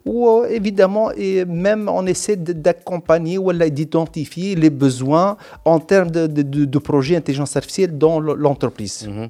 Ou 0.04 0.44
évidemment, 0.48 1.12
et 1.12 1.44
même 1.44 1.88
on 1.88 2.06
essaie 2.06 2.36
d'accompagner 2.36 3.38
ou 3.38 3.52
d'identifier 3.52 4.54
les 4.56 4.70
besoins 4.70 5.36
en 5.64 5.78
termes 5.78 6.10
de, 6.10 6.26
de, 6.26 6.64
de 6.64 6.78
projets 6.78 7.16
intelligence 7.16 7.56
artificielle 7.56 7.96
dans 7.96 8.18
l'entreprise. 8.20 9.06
Mhm. 9.08 9.28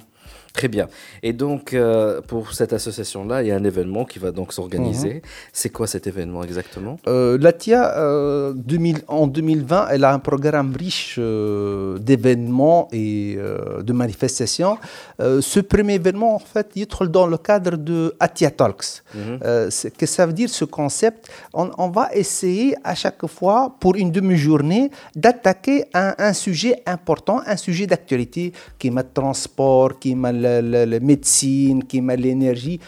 Très 0.53 0.67
bien. 0.67 0.87
Et 1.23 1.33
donc, 1.33 1.73
euh, 1.73 2.19
pour 2.21 2.53
cette 2.53 2.73
association-là, 2.73 3.41
il 3.41 3.47
y 3.47 3.51
a 3.51 3.55
un 3.55 3.63
événement 3.63 4.03
qui 4.03 4.19
va 4.19 4.31
donc 4.31 4.51
s'organiser. 4.51 5.15
Mhm. 5.15 5.21
C'est 5.53 5.69
quoi 5.69 5.87
cet 5.87 6.07
événement 6.07 6.43
exactement? 6.43 6.99
Euh, 7.07 7.37
La 7.39 7.53
TIA, 7.53 7.97
euh, 7.97 8.53
en 9.07 9.27
2020, 9.27 9.87
elle 9.91 10.03
a 10.03 10.13
un 10.13 10.19
programme 10.19 10.75
riche 10.77 11.17
d'événements 11.19 12.89
et 12.91 13.37
de 13.81 13.93
manifestations. 13.93 14.77
ce 15.19 15.59
premier 15.59 15.95
événement, 15.95 16.35
en 16.35 16.39
fait, 16.39 16.71
il 16.75 16.83
est 16.83 17.03
dans 17.09 17.27
le 17.27 17.37
cadre 17.37 17.77
de 17.77 18.13
ATIA 18.19 18.51
Talks. 18.51 19.03
Mhm. 19.15 19.39
Qu'est-ce 19.41 19.87
que 19.87 20.05
ça 20.05 20.25
veut 20.25 20.33
dire 20.33 20.49
ce 20.49 20.65
concept 20.65 21.29
on, 21.53 21.89
va 21.89 22.09
essayer 22.13 22.75
à 22.83 22.95
chaque 22.95 23.25
fois, 23.27 23.75
pour 23.79 23.95
une 23.95 24.11
demi-journée, 24.11 24.91
d'attaquer 25.15 25.85
un, 25.93 26.13
un, 26.17 26.33
sujet 26.33 26.81
important, 26.85 27.41
un 27.45 27.57
sujet 27.57 27.87
d'actualité 27.87 28.53
qui 28.79 28.87
est 28.87 28.91
le 28.91 29.03
transport, 29.13 29.99
qui 29.99 30.11
est 30.11 30.15
la 30.41 30.99
médecine, 30.99 31.83
qui 31.83 32.01
met 32.01 32.17
l'énergie. 32.17 32.79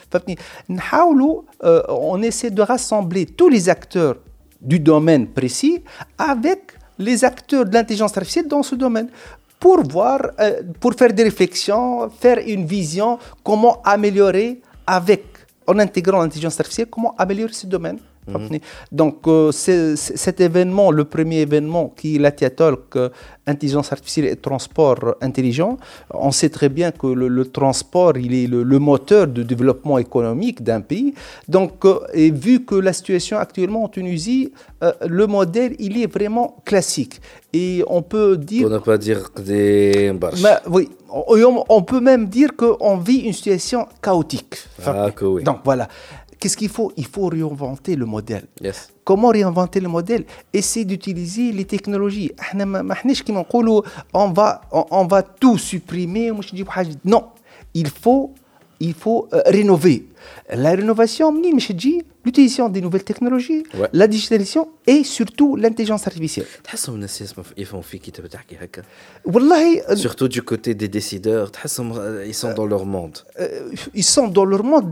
On 1.61 2.21
essaie 2.21 2.51
de 2.51 2.61
rassembler 2.61 3.25
tous 3.25 3.49
les 3.49 3.69
acteurs 3.69 4.17
du 4.61 4.79
domaine 4.79 5.27
précis 5.27 5.81
avec 6.17 6.73
les 6.97 7.23
acteurs 7.25 7.65
de 7.65 7.73
l'intelligence 7.73 8.15
artificielle 8.17 8.47
dans 8.47 8.63
ce 8.63 8.75
domaine 8.75 9.09
pour 9.59 9.81
voir, 9.83 10.19
pour 10.79 10.93
faire 10.93 11.13
des 11.13 11.23
réflexions, 11.23 12.09
faire 12.09 12.39
une 12.45 12.65
vision, 12.65 13.17
comment 13.43 13.81
améliorer 13.83 14.61
avec, 14.85 15.23
en 15.65 15.79
intégrant 15.79 16.19
l'intelligence 16.21 16.59
artificielle, 16.59 16.87
comment 16.89 17.15
améliorer 17.17 17.53
ce 17.53 17.65
domaine. 17.65 17.97
Mhm. 18.27 18.59
Donc, 18.91 19.27
euh, 19.27 19.51
cet 19.51 20.39
événement, 20.39 20.91
le 20.91 21.05
premier 21.05 21.41
événement 21.41 21.93
qui 21.95 22.15
est 22.17 22.61
euh, 22.61 23.09
intelligence 23.45 23.91
artificielle 23.91 24.27
et 24.27 24.35
transport 24.35 25.15
intelligent, 25.21 25.77
on 26.13 26.31
sait 26.31 26.49
très 26.49 26.69
bien 26.69 26.91
que 26.91 27.07
le, 27.07 27.45
transport, 27.45 28.17
il 28.17 28.33
est 28.33 28.47
le, 28.47 28.79
moteur 28.79 29.27
de 29.27 29.43
développement 29.43 29.97
économique 29.97 30.63
d'un 30.63 30.81
pays. 30.81 31.13
Donc, 31.47 31.85
euh, 31.85 31.99
et 32.13 32.31
vu 32.31 32.65
que 32.65 32.75
la 32.75 32.93
situation 32.93 33.37
actuellement 33.37 33.83
en 33.83 33.89
Tunisie, 33.89 34.51
le 35.07 35.27
modèle, 35.27 35.75
il 35.79 35.97
est 36.01 36.11
vraiment 36.11 36.57
classique. 36.65 37.21
Et 37.53 37.83
on 37.87 38.01
peut 38.01 38.35
dire... 38.35 38.67
On 38.67 38.69
ne 38.69 38.79
pas 38.79 38.97
dire 38.97 39.29
des... 39.45 40.11
oui, 40.67 40.89
on, 41.13 41.83
peut 41.83 41.99
même 41.99 42.27
dire 42.27 42.55
qu'on 42.55 42.97
vit 42.97 43.19
une 43.19 43.33
situation 43.33 43.87
chaotique. 44.01 44.55
ah, 44.85 45.11
que 45.15 45.25
oui. 45.25 45.43
Donc, 45.43 45.59
voilà. 45.63 45.87
Qu'est-ce 46.43 46.57
qu'il 46.57 46.67
faut? 46.67 46.91
Il 46.97 47.05
faut 47.05 47.27
réinventer 47.27 47.95
le 47.95 48.05
modèle. 48.05 48.47
Comment 49.05 49.29
réinventer 49.29 49.79
le 49.79 49.87
modèle? 49.87 50.25
Essayer 50.51 50.83
d'utiliser 50.83 51.53
les 51.53 51.63
technologies. 51.63 52.33
On 54.13 54.29
va, 54.31 54.59
on 54.73 55.05
va 55.05 55.23
tout 55.23 55.57
supprimer. 55.57 56.33
Non, 57.05 57.27
il 57.73 57.87
faut, 57.87 58.33
il 58.81 58.93
faut 58.93 59.29
euh, 59.31 59.41
rénover. 59.45 60.09
La 60.53 60.71
rénovation, 60.71 61.33
l'utilisation 62.25 62.69
des 62.69 62.81
nouvelles 62.81 63.03
technologies, 63.03 63.63
la 63.91 64.07
digitalisation 64.07 64.69
et 64.85 65.03
surtout 65.03 65.55
l'intelligence 65.55 66.05
artificielle. 66.07 66.45
Surtout 69.95 70.27
du 70.27 70.41
côté 70.41 70.73
des 70.75 70.87
décideurs, 70.87 71.51
ils 72.25 72.33
sont 72.33 72.53
dans 72.53 72.65
leur 72.65 72.85
monde. 72.85 73.19
Ils 73.93 74.03
sont 74.03 74.27
dans 74.27 74.45
leur 74.45 74.63
monde. 74.63 74.91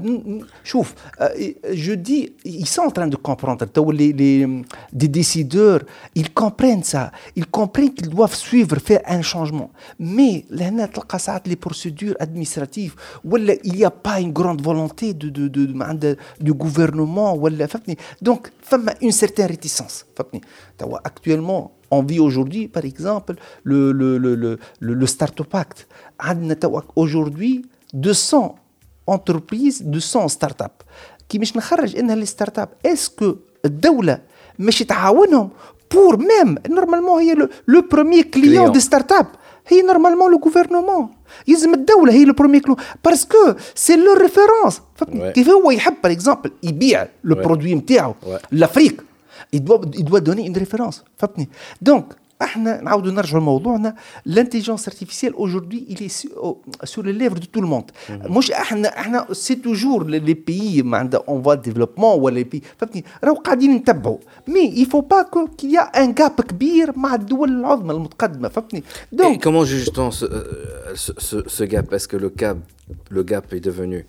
Je 1.19 1.93
dis, 1.93 2.33
ils 2.45 2.67
sont 2.67 2.83
en 2.83 2.91
train 2.91 3.07
de 3.07 3.15
comprendre. 3.15 3.65
Les, 3.91 4.13
les, 4.13 4.47
des 4.93 5.07
décideurs, 5.07 5.81
ils 6.15 6.33
comprennent 6.33 6.83
ça. 6.83 7.11
Ils 7.35 7.45
comprennent 7.45 7.93
qu'ils 7.93 8.09
doivent 8.09 8.35
suivre, 8.35 8.77
faire 8.77 9.01
un 9.07 9.21
changement. 9.21 9.71
Mais 9.99 10.45
les 10.49 11.55
procédures 11.55 12.15
administratives, 12.19 12.95
il 13.23 13.73
n'y 13.73 13.83
a 13.83 13.91
pas 13.91 14.19
une 14.19 14.31
grande 14.31 14.61
volonté 14.61 15.13
de, 15.13 15.20
de, 15.20 15.28
de, 15.48 16.16
du 16.40 16.52
gouvernement. 16.52 17.38
Donc, 18.22 18.50
une 19.00 19.12
certaine 19.12 19.46
réticence. 19.46 20.06
Actuellement, 21.04 21.72
on 21.90 22.02
vit 22.02 22.20
aujourd'hui, 22.20 22.68
par 22.68 22.84
exemple, 22.84 23.34
le, 23.62 23.92
le, 23.92 24.18
le, 24.18 24.34
le, 24.34 24.58
le 24.80 25.06
Startup 25.06 25.54
Act. 25.54 25.86
Aujourd'hui, 26.96 27.64
200 27.94 28.56
entreprises, 29.06 29.82
200 29.82 30.28
startups 30.28 30.84
qui 31.28 31.38
مش 31.38 31.56
نخرج 31.56 31.96
انها 31.96 32.16
les 32.16 32.28
startups. 32.28 32.88
Est-ce 32.88 33.08
que 33.20 33.34
الدولة 33.64 34.18
مش 34.58 34.78
تعاونهم 34.78 35.50
pour 35.94 36.16
même 36.16 36.58
normalement 36.68 37.18
هي 37.20 37.34
le, 37.34 37.48
le 37.66 37.82
premier 37.82 38.24
client 38.24 38.70
de 38.70 38.80
startup 38.80 39.26
هي 39.66 39.82
normalement 39.82 40.28
le 40.28 40.38
gouvernement 40.38 41.10
يلزم 41.48 41.74
الدولة 41.74 42.12
هي 42.12 42.26
le 42.26 42.32
premier 42.32 42.60
client 42.60 42.76
parce 43.08 43.24
que 43.24 43.56
c'est 43.74 43.96
leur 43.96 44.18
référence 44.18 44.74
كيف 45.34 45.48
هو 45.48 45.70
يحب 45.70 45.94
par 46.06 46.10
exemple 46.10 46.48
يبيع 46.62 47.08
le 47.28 47.34
produit 47.34 47.74
نتاعو 47.74 48.14
l'Afrique 48.54 49.00
il 49.56 49.60
doit 49.60 49.80
il 49.94 50.04
doit 50.04 50.20
donner 50.20 50.46
une 50.46 50.56
référence 50.64 51.02
فهمتني 51.18 51.48
donc 51.88 52.04
احنا 52.42 52.80
نعاودوا 52.80 53.12
نرجعوا 53.12 53.40
لموضوعنا 53.40 53.94
l'intelligence 54.28 54.88
artificielle 54.88 55.34
aujourd'hui 55.36 55.86
il 55.88 56.02
est 56.02 56.26
sur 56.84 57.02
les 57.02 57.12
lèvres 57.12 57.38
de 57.40 57.46
tout 57.46 57.60
le 57.60 57.66
monde 57.66 57.90
مش 58.10 58.50
احنا 58.50 58.88
احنا 58.88 59.26
سي 59.32 59.54
توجور 59.54 60.06
لي 60.06 60.34
بيي 60.34 60.82
ما 60.82 60.98
عندها 60.98 61.24
اون 61.28 61.42
فوا 61.42 61.54
ديفلوبمون 61.54 62.20
ولا 62.20 62.34
لي 62.34 62.44
بيي 62.44 62.62
فهمتني 62.78 63.04
راهو 63.24 63.34
قاعدين 63.34 63.74
نتبعوا 63.74 64.18
مي 64.48 64.84
il 64.84 64.86
faut 64.86 65.02
pas 65.02 65.24
qu'il 65.58 65.70
y 65.70 65.78
a 65.78 65.90
un 65.94 66.12
gap 66.20 66.40
كبير 66.42 66.98
مع 66.98 67.14
الدول 67.14 67.48
العظمى 67.48 67.92
المتقدمه 67.92 68.48
فهمتني 68.48 68.82
donc 69.14 69.34
Et 69.34 69.38
comment 69.38 69.64
juge-t-on 69.64 70.10
ce, 70.10 70.26
ce, 70.94 71.12
ce, 71.18 71.36
ce 71.56 71.64
gap 71.64 71.92
est-ce 71.92 72.08
que 72.08 72.16
le 72.16 72.28
gap 72.28 72.58
le 73.10 73.22
gap 73.22 73.52
est 73.52 73.60
devenu 73.68 74.04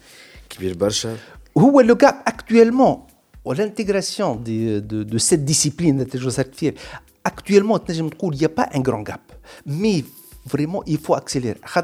كبير 0.49 0.73
برشا 0.77 1.15
هو 1.57 1.81
le 1.81 1.95
gap 1.95 2.15
actuellement 2.25 3.07
l'intégration 3.53 4.35
de, 4.35 4.79
de, 4.79 5.03
de 5.13 5.17
cette 5.17 5.45
discipline 5.45 5.97
d'intelligence 5.97 6.39
artificielle 6.39 6.75
actuellement, 7.24 7.78
il 7.88 8.38
n'y 8.38 8.44
a 8.44 8.48
pas 8.48 8.68
un 8.72 8.80
grand 8.80 9.02
gap. 9.02 9.20
Mais 9.66 10.04
vraiment, 10.44 10.82
il 10.86 10.98
faut 10.98 11.14
accélérer. 11.14 11.58
Euh, 11.76 11.80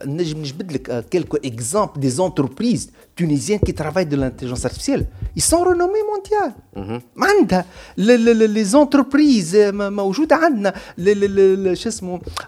je 0.00 0.34
euh, 0.90 1.02
quelques 1.08 1.38
exemples 1.44 2.00
des 2.00 2.20
entreprises 2.20 2.90
tunisiennes 3.14 3.60
qui 3.60 3.74
travaillent 3.74 4.06
de 4.06 4.16
l'intelligence 4.16 4.64
artificielle. 4.64 5.06
Ils 5.36 5.42
sont 5.42 5.60
renommés 5.60 6.02
mondiales. 6.08 6.54
Mhm. 6.76 7.00
Les 7.96 8.74
entreprises, 8.74 9.56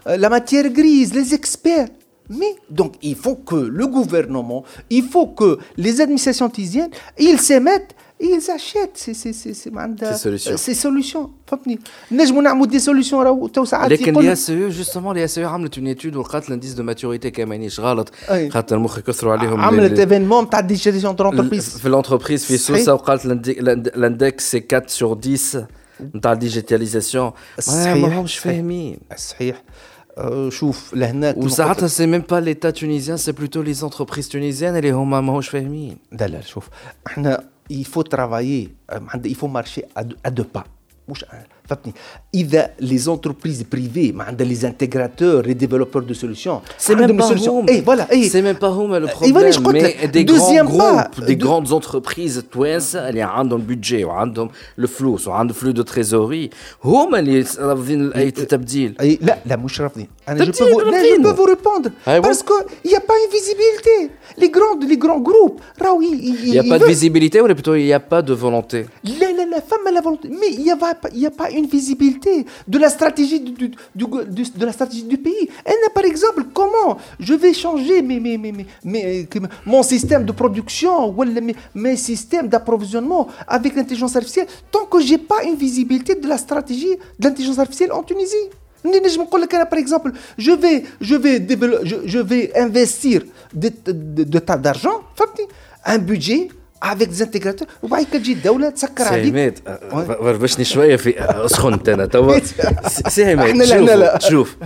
la 0.05 0.29
matière 0.29 0.69
grise, 0.69 1.13
les 1.13 1.33
experts. 1.33 1.87
Mais 2.29 2.55
donc, 2.69 2.95
il 3.01 3.15
faut 3.15 3.35
que 3.35 3.55
le 3.55 3.87
gouvernement, 3.87 4.63
il 4.89 5.03
faut 5.03 5.27
que 5.27 5.57
les 5.75 5.99
administrations 5.99 6.49
tunisiennes, 6.49 6.91
ils 7.17 7.39
se 7.39 7.59
mettent 7.59 7.93
ils 8.20 8.50
achètent 8.50 8.96
ces, 8.96 9.14
ces, 9.14 9.32
ces, 9.32 9.54
ces, 9.54 9.70
solutions. 10.16 10.56
Ces 10.56 10.74
solutions. 10.74 11.30
فهمتني 11.46 11.78
نجموا 12.12 12.42
نعملوا 12.42 12.66
دي 12.66 12.78
سوليسيون 12.78 13.24
راهو 13.24 13.46
تو 13.46 13.64
ساعات 13.64 13.90
لكن 13.90 14.12
لي 14.12 14.32
اس 14.32 14.48
يو 14.48 14.68
جوستومون 14.68 15.16
لي 15.16 15.24
اس 15.24 15.38
يو 15.38 15.48
عملت 15.48 15.78
اون 15.78 15.86
ايتود 15.86 16.16
ولقات 16.16 16.50
لانديس 16.50 16.72
دو 16.72 16.82
ماتوريتي 16.82 17.30
كان 17.30 17.48
مانيش 17.48 17.80
غلط 17.80 18.12
خاطر 18.50 18.76
المخ 18.76 19.00
كثروا 19.00 19.32
عليهم 19.32 19.60
عملت 19.60 19.98
ايفينمون 19.98 20.50
تاع 20.50 20.60
ديجيتاليزاسيون 20.60 21.16
دونتربريز 21.16 21.78
في 21.78 21.88
الانتربريز 21.88 22.44
في 22.44 22.56
سوسه 22.56 22.94
وقالت 22.94 23.26
الاندكس 23.26 24.50
سي 24.50 24.64
4 24.72 24.88
سور 24.88 25.18
10 25.34 25.68
نتاع 26.14 26.32
الديجيتاليزاسيون 26.32 27.30
صحيح 27.60 27.96
ماهمش 27.96 28.38
فاهمين 28.38 28.98
صحيح 29.16 29.62
شوف 30.48 30.94
لهنا 30.94 31.34
وساعتها 31.36 31.88
سي 31.88 32.06
ميم 32.06 32.20
با 32.30 32.40
ليتا 32.40 32.70
تونيزيان 32.70 33.16
سي 33.16 33.32
بلوتو 33.32 33.62
لي 33.62 33.72
زونتربريز 33.72 34.28
تونيزيان 34.28 34.76
اللي 34.76 34.90
هما 34.90 35.20
ماهوش 35.20 35.48
فاهمين 35.48 35.96
لا 36.12 36.26
لا 36.26 36.40
شوف 36.40 36.68
احنا 37.06 37.44
il 37.71 37.85
faut 37.85 38.03
travailler, 38.03 38.75
il 39.23 39.35
faut 39.35 39.47
marcher 39.47 39.85
à 39.95 40.03
deux, 40.31 40.43
pas 40.43 40.65
les 42.80 43.08
entreprises 43.08 43.64
privées, 43.64 44.14
les 44.38 44.64
intégrateurs, 44.64 45.42
les 45.42 45.54
développeurs 45.54 46.02
de 46.02 46.14
solutions, 46.14 46.60
c'est 46.76 46.94
même, 46.94 47.16
pas 47.16 47.28
solutions. 47.28 47.64
Et 47.66 47.80
voilà, 47.80 48.06
c'est 48.30 48.42
même 48.42 48.56
pas 48.56 48.68
le 48.68 49.06
problème, 49.06 49.52
mais 49.72 50.08
des 50.08 50.24
grands 50.24 50.64
groupes, 50.64 51.24
des 51.24 51.36
grandes 51.36 51.72
entreprises, 51.72 52.44
elles 52.64 52.82
ont 52.84 53.56
le 53.62 53.66
budget, 53.72 54.04
ont 54.04 54.48
le 54.76 54.86
flux, 54.86 55.16
ont 55.26 55.44
le 55.44 55.52
flux 55.52 55.74
de 55.74 55.82
trésorerie, 55.82 56.50
هم 56.84 57.14
اللي 57.14 57.44
رافضين 57.58 58.12
اي 58.12 58.30
تبديل 58.30 58.94
لا 59.20 59.38
لا 59.46 59.56
مش 59.56 59.80
رافضين 59.80 60.08
انا 60.28 60.44
je 60.44 60.48
peux 60.48 60.52
vous, 60.52 60.80
là, 60.80 61.04
je 61.04 61.22
peux 61.22 61.36
vous 61.40 61.44
répondre 61.44 61.90
parce 62.22 62.42
que 62.42 62.54
il 62.84 62.90
n'y 62.90 62.96
a 62.96 63.00
pas 63.00 63.14
une 63.24 63.30
visibilité 63.38 63.96
les 64.38 64.50
grands 64.56 64.78
les 64.92 64.98
grands 65.04 65.20
groupes 65.28 65.60
il 66.00 66.50
n'y 66.50 66.58
a 66.58 66.64
pas 66.72 66.78
de 66.78 66.84
visibilité 66.84 67.40
ou 67.40 67.46
plutôt 67.46 67.74
il 67.74 67.84
n'y 67.84 67.92
a 67.92 68.00
pas 68.12 68.22
de 68.22 68.34
volonté 68.44 68.86
لا 69.04 69.32
لا 69.36 69.44
لا 69.50 69.60
فما 69.60 69.90
la 69.96 70.00
volonté 70.00 70.28
mais 70.28 70.50
il 70.58 70.64
n'y 70.64 70.70
a 70.70 70.76
pas 70.76 70.94
il 71.12 71.22
y 71.22 72.19
de 72.67 72.77
la 72.79 72.89
stratégie 72.89 73.39
du, 73.39 75.17
pays. 75.17 75.49
Par 75.93 76.05
exemple, 76.05 76.45
comment 76.53 76.97
je 77.19 77.33
vais 77.33 77.53
changer 77.53 78.01
mon 79.65 79.83
système 79.83 80.25
de 80.25 80.31
production 80.31 81.09
ou 81.09 81.23
mes, 81.23 81.55
mes 81.75 81.95
systèmes 81.95 82.47
d'approvisionnement 82.47 83.27
avec 83.47 83.75
l'intelligence 83.75 84.15
artificielle 84.15 84.47
tant 84.71 84.85
que 84.85 84.99
j'ai 85.01 85.17
pas 85.17 85.43
une 85.43 85.55
visibilité 85.55 86.15
de 86.15 86.27
la 86.27 86.37
stratégie 86.37 86.95
de 87.19 87.25
l'intelligence 87.27 87.59
artificielle 87.59 87.91
en 87.91 88.03
Tunisie. 88.03 88.49
Par 88.83 89.77
exemple, 89.79 90.11
je 90.37 90.51
vais, 90.51 90.83
je 90.99 91.15
vais, 91.15 91.45
je, 91.83 91.95
je 92.05 92.19
vais 92.19 92.51
investir 92.57 93.21
de 93.53 94.39
tas 94.39 94.57
d'argent, 94.57 95.01
un 95.85 95.97
budget 95.97 96.49
افيك 96.82 97.08
ديزانتيغراتور 97.08 97.68
وبعد 97.82 98.04
كتجي 98.04 98.32
الدوله 98.32 98.70
تسكر 98.70 99.04
عليك 99.04 99.34
عماد 99.34 99.58
ربشني 100.20 100.64
شويه 100.64 100.96
في 100.96 101.14
سخنت 101.46 101.88
انا 101.88 102.06
توا 102.06 102.38
سي 103.08 103.24
عماد 103.24 103.64
شوف 103.64 104.28
شوف 104.30 104.56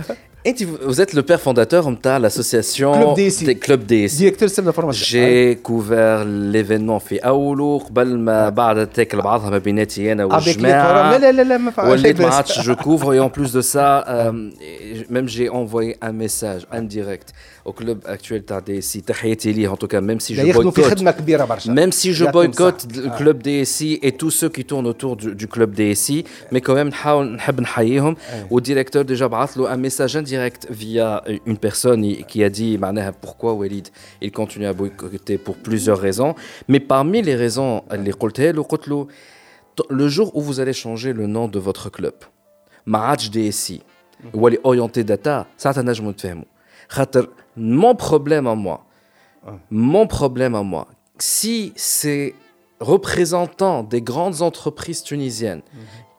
Et 0.43 0.55
vous 0.65 0.99
êtes 1.01 1.13
le 1.13 1.21
père 1.21 1.39
fondateur 1.39 1.87
de 1.91 2.17
l'association 2.19 2.93
Club 2.93 3.15
DSI. 3.15 3.45
Des 3.45 3.55
Club 3.55 3.85
DSI. 3.85 4.17
Directeur 4.17 4.49
système 4.49 4.65
d'information. 4.65 5.05
J'ai 5.05 5.59
couvert 5.61 6.25
l'événement 6.25 6.99
في 6.99 7.19
أوله 7.19 7.79
قبل 7.79 8.17
ما 8.17 8.49
بعد 8.49 8.87
تاكل 8.87 9.21
بعضها 9.21 9.49
ما 9.49 9.57
بيناتي 9.57 10.11
أنا 10.11 10.25
والجماعة. 10.25 11.17
لا 11.17 11.31
لا 11.31 11.43
لا 11.43 11.57
ما 11.57 11.73
وليت 11.83 12.21
ما 12.21 12.27
عادش 12.27 12.59
je 12.59 12.71
couvre 12.71 13.13
et 13.13 13.19
en 13.19 13.29
plus 13.29 13.53
de 13.53 13.61
ça 13.61 14.03
euh, 14.07 14.49
même 15.09 15.27
j'ai 15.27 15.49
envoyé 15.49 15.97
un 16.01 16.11
message 16.11 16.61
indirect 16.71 17.33
au 17.65 17.73
club 17.73 17.99
actuel 18.05 18.41
تاع 18.47 18.59
DSI 18.59 19.01
تحياتي 19.07 19.51
ليه 19.51 19.69
en 19.69 19.77
tout 19.77 19.87
cas 19.87 20.01
même 20.01 20.19
si 20.19 20.35
je 20.35 20.53
boycotte 20.53 21.01
même 21.67 21.91
si 21.91 22.13
je 22.13 22.25
boycotte 22.25 22.87
le 22.95 23.09
club 23.17 23.43
DSI 23.43 23.99
et 24.01 24.11
tous 24.11 24.31
ceux 24.31 24.49
qui 24.49 24.65
tournent 24.65 24.87
autour 24.87 25.15
du, 25.15 25.35
du 25.35 25.47
club 25.47 25.73
DSI 25.73 26.25
mais 26.51 26.61
quand 26.61 26.75
même 26.75 26.87
نحاول 26.87 27.35
نحب 27.35 27.61
نحييهم 27.61 28.15
والديريكتور 28.51 29.03
déjà 29.03 29.27
بعث 29.27 29.57
له 29.57 29.75
un 29.75 29.77
message 29.77 30.15
indirect 30.15 30.41
direct 30.41 30.67
via 30.69 31.23
une 31.45 31.57
personne 31.57 32.01
qui 32.25 32.43
a 32.43 32.49
dit 32.49 32.79
pourquoi 33.21 33.53
Walid 33.53 33.89
il 34.21 34.31
continue 34.31 34.65
à 34.65 34.73
boycotter 34.73 35.37
pour 35.37 35.55
plusieurs 35.55 35.99
raisons. 35.99 36.35
Mais 36.67 36.79
parmi 36.79 37.21
les 37.21 37.35
raisons, 37.35 37.83
le 39.89 40.07
jour 40.07 40.35
où 40.35 40.41
vous 40.41 40.59
allez 40.59 40.73
changer 40.73 41.13
le 41.13 41.27
nom 41.27 41.47
de 41.47 41.59
votre 41.59 41.89
club, 41.89 42.13
Mahatch 42.85 43.29
DSI, 43.29 43.81
ou 44.33 44.47
aller 44.47 44.59
orienter 44.63 45.03
data, 45.03 45.47
ça 45.57 45.73
mon 47.56 47.94
problème 47.94 48.46
à 48.46 48.54
moi, 48.54 48.84
mon 49.70 50.06
problème 50.06 50.54
à 50.54 50.62
moi, 50.62 50.88
si 51.18 51.72
ces 51.76 52.34
représentants 52.80 53.82
des 53.82 54.02
grandes 54.02 54.42
entreprises 54.42 55.02
tunisiennes 55.02 55.62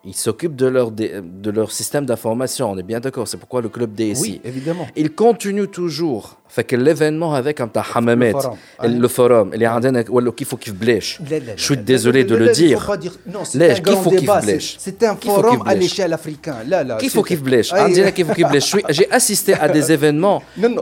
ils 0.07 0.15
s'occupent 0.15 0.55
de 0.55 0.67
leur, 0.67 0.91
de 0.91 1.49
leur 1.49 1.69
système 1.69 2.05
d'information, 2.05 2.71
on 2.71 2.77
est 2.77 2.83
bien 2.83 3.01
d'accord, 3.01 3.27
c'est 3.27 3.35
pourquoi 3.35 3.61
le 3.61 3.67
club 3.67 3.93
DSI. 3.93 4.21
Oui, 4.21 4.41
évidemment. 4.45 4.87
Ils 4.95 5.13
continuent 5.13 5.67
toujours 5.67 6.37
فك 6.49 6.73
الليفينمون 6.73 7.35
هذاك 7.35 7.61
نتاع 7.61 7.81
حمامات 7.81 8.57
لو 8.83 9.07
فورم 9.07 9.53
اللي 9.53 9.65
عندنا 9.65 10.05
ولاو 10.09 10.31
كيف 10.31 10.55
كيف 10.55 10.73
بلاش 10.73 11.21
لا 11.21 11.35
لا 11.35 11.43
لا 11.43 11.55
شو 11.55 11.73
ديزولي 11.73 12.23
دو 12.23 12.35
لو 12.37 12.51
دير 12.51 12.79
ليش 13.55 13.79
كيفو 13.79 14.09
كيف 14.09 14.31
بلاش 14.31 14.77
سيت 14.79 15.03
ان 15.03 15.15
فوروم 15.15 15.69
على 15.69 15.79
ليشيل 15.79 16.13
افريكان 16.13 16.69
لا 16.69 16.83
لا 16.83 16.97
كيف 16.97 17.19
كيف 17.19 17.41
بلاش 17.41 17.73
عندنا 17.73 18.09
كيفو 18.09 18.33
كيف 18.33 18.47
بلاش 18.47 18.69
شوي 18.69 18.81
جي 18.89 19.15
اسيستي 19.15 19.55
ا 19.55 19.67
دي 19.67 19.79
ايفينمون 19.79 20.39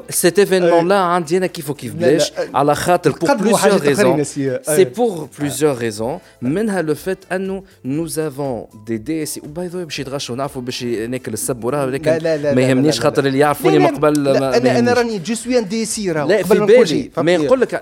سيت 0.09 0.39
ايفينمون 0.39 0.87
لا 0.87 0.95
عندنا 0.95 1.47
كيفو 1.47 1.73
كيف 1.73 1.93
بلاش 1.93 2.31
على 2.53 2.75
خاطر 2.75 3.11
بور 3.11 3.33
بليزيور 3.33 3.81
ريزون 3.81 4.23
سي 4.23 4.85
بور 4.85 5.29
بليزيور 5.39 5.77
ريزون 5.77 6.19
منها 6.41 6.81
لو 6.81 6.95
فات 6.95 7.17
انه 7.31 7.63
نوز 7.85 8.19
افون 8.19 8.65
دي 8.87 8.97
دي 8.97 9.25
سي 9.25 9.41
وباي 9.41 9.67
ذا 9.67 9.83
باش 9.83 9.99
يتغشوا 9.99 10.35
نعرفوا 10.35 10.61
باش 10.61 10.83
ناكل 10.83 11.33
السب 11.33 11.63
وراه 11.63 11.85
ولكن 11.85 12.11
ما 12.55 12.61
يهمنيش 12.61 12.99
خاطر 12.99 13.25
اللي 13.25 13.39
يعرفوني 13.39 13.79
من 13.79 13.87
قبل 13.87 14.27
أنا 14.27 14.79
أنا 14.79 14.93
راني 14.93 15.19
جو 15.19 15.35
دي 15.63 15.85
سي 15.85 16.13
لا 16.13 16.43
في 16.43 16.59
بالي. 16.59 17.11
ما 17.17 17.37
نقول 17.37 17.61
لك 17.61 17.73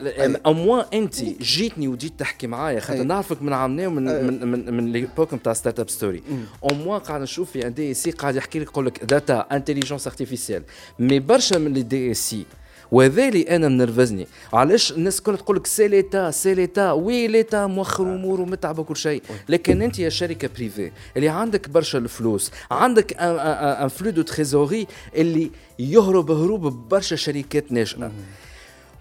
أو 0.46 0.54
موان 0.54 0.86
أنت 0.94 1.24
جيتني 1.42 1.88
وجيت 1.88 2.20
تحكي 2.20 2.48
معايا 2.48 2.80
خاطر 2.80 3.04
نعرفك 3.04 3.42
من 3.42 3.54
عامنا 3.54 3.88
ومن 3.88 4.04
من 4.04 4.48
من 4.48 4.74
من 4.74 4.92
ليبوك 4.92 5.34
نتاع 5.34 5.54
ستارت 5.54 5.80
أب 5.80 5.90
ستوري. 5.90 6.24
أو 6.64 6.76
موان 6.76 7.00
قاعد 7.00 7.22
نشوف 7.22 7.52
في 7.52 7.68
ان 7.68 7.74
دي 7.74 7.94
سي 7.94 8.12
قاعد 8.12 8.36
يحكي 8.36 8.60
لك 8.60 8.68
يقول 8.68 8.86
لك 8.86 9.04
داتا 9.04 9.48
انتليجنس 9.52 10.08
ارتيفيسيال 10.08 10.64
مي 11.00 11.20
برشا 11.20 11.58
من 11.58 11.74
لي 11.74 11.82
دي 11.84 12.14
سي 12.14 12.46
وهذا 12.94 13.28
اللي 13.28 13.42
أنا 13.56 13.68
منرفزني. 13.68 14.28
علاش 14.54 14.92
الناس 14.92 15.20
الكل 15.20 15.38
تقول 15.38 15.58
لك 15.58 15.68
سي 15.68 15.88
ليتا 15.88 16.32
سي 16.32 16.54
ليتا 16.54 16.92
وي 16.92 17.28
ليتا 17.28 17.68
موخر 17.68 18.04
امور 18.04 18.42
ومتعب 18.42 18.80
وكل 18.80 18.98
شيء. 18.98 19.22
لكن 19.50 19.82
أنت 19.82 20.00
يا 20.00 20.10
شركة 20.10 20.50
بريفي 20.56 20.92
اللي 21.18 21.30
عندك 21.30 21.70
برشا 21.70 21.98
الفلوس 21.98 22.52
عندك 22.72 23.14
ان 23.20 23.88
فلو 23.88 24.10
دو 24.10 24.22
تريزوري 24.22 24.88
اللي 25.16 25.52
يهرب 25.80 26.32
هروب 26.32 26.90
برشا 26.90 27.16
شركات 27.16 27.72
ناشئه 27.72 28.12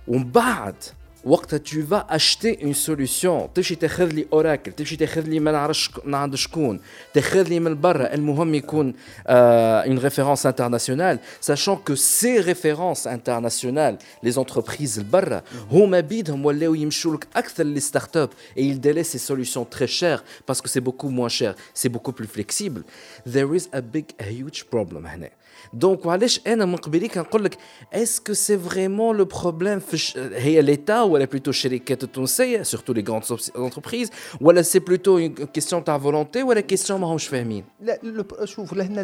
ومن 0.09 0.25
بعد 0.31 0.75
وقتها 1.28 1.60
tu 1.60 1.82
vas 1.82 2.06
acheter 2.10 2.60
une 2.62 2.74
solution 2.74 3.50
تمشي 3.56 3.76
تاخذ 3.76 4.06
لي 4.06 4.28
اوراكل 4.34 4.72
تمشي 4.72 4.96
تاخذ 4.96 5.22
لي 5.22 5.40
ما 5.40 5.52
نعرفش 5.52 5.92
من 6.06 6.16
عند 6.16 6.36
شكون 6.36 6.80
تاخذ 7.14 7.48
لي 7.48 7.60
من 7.60 7.82
برا 7.82 8.14
المهم 8.14 8.56
يكون 8.56 8.94
euh, 8.94 9.84
une 9.86 10.00
référence 10.00 10.46
internationale 10.46 11.20
sachant 11.42 11.76
que 11.76 11.96
ces 11.96 12.40
références 12.40 13.08
internationales 13.08 13.98
les 14.24 14.38
entreprises 14.38 14.98
البرا 14.98 15.42
هما 15.72 16.00
بيدهم 16.00 16.46
ولاو 16.46 16.74
يمشوا 16.74 17.16
لك 17.16 17.28
اكثر 17.36 17.64
لي 17.64 17.80
ستارت 17.80 18.18
اب 18.18 18.30
et 18.58 18.62
ils 18.62 18.80
délaissent 18.80 19.12
ces 19.12 19.32
solutions 19.32 19.66
très 19.66 19.88
chères 19.88 20.24
parce 20.46 20.62
que 20.62 20.70
c'est 20.70 20.82
beaucoup 20.82 21.10
moins 21.10 21.30
cher 21.30 21.56
c'est 21.74 21.90
beaucoup 21.90 22.14
plus 22.14 22.28
flexible 22.28 22.84
there 23.34 23.56
is 23.56 23.68
a 23.74 23.82
big 23.82 24.06
a 24.20 24.30
huge 24.30 24.64
problem 24.64 25.06
هنا 25.06 25.30
دونك 25.74 26.06
وعلاش 26.06 26.42
انا 26.48 26.66
من 26.66 26.76
قبليك 26.76 27.18
نقول 27.18 27.44
لك 27.44 27.58
اسكو 27.94 28.34
سي 28.34 28.58
فريمون 28.58 29.18
لو 29.18 29.26
بروبليم 29.26 29.80
في 29.80 30.20
هي 30.36 30.62
ليتا 30.62 31.02
ولا 31.02 31.26
بلوتو 31.26 31.50
الشركات 31.50 32.04
التونسيه 32.04 32.64
سورتو 32.64 32.94
لي 32.94 33.04
غراند 33.10 33.24
انتربريز 33.58 34.10
ولا 34.42 34.62
سي 34.62 34.80
بلوتو 34.80 35.30
كيستيون 35.54 35.84
تاع 35.84 35.98
فولونتي 35.98 36.44
ولا 36.44 36.62
كيستيون 36.62 37.02
ماهمش 37.02 37.28
فاهمين 37.28 37.64
لا 37.82 38.00
شوف 38.44 38.74
لهنا 38.74 39.02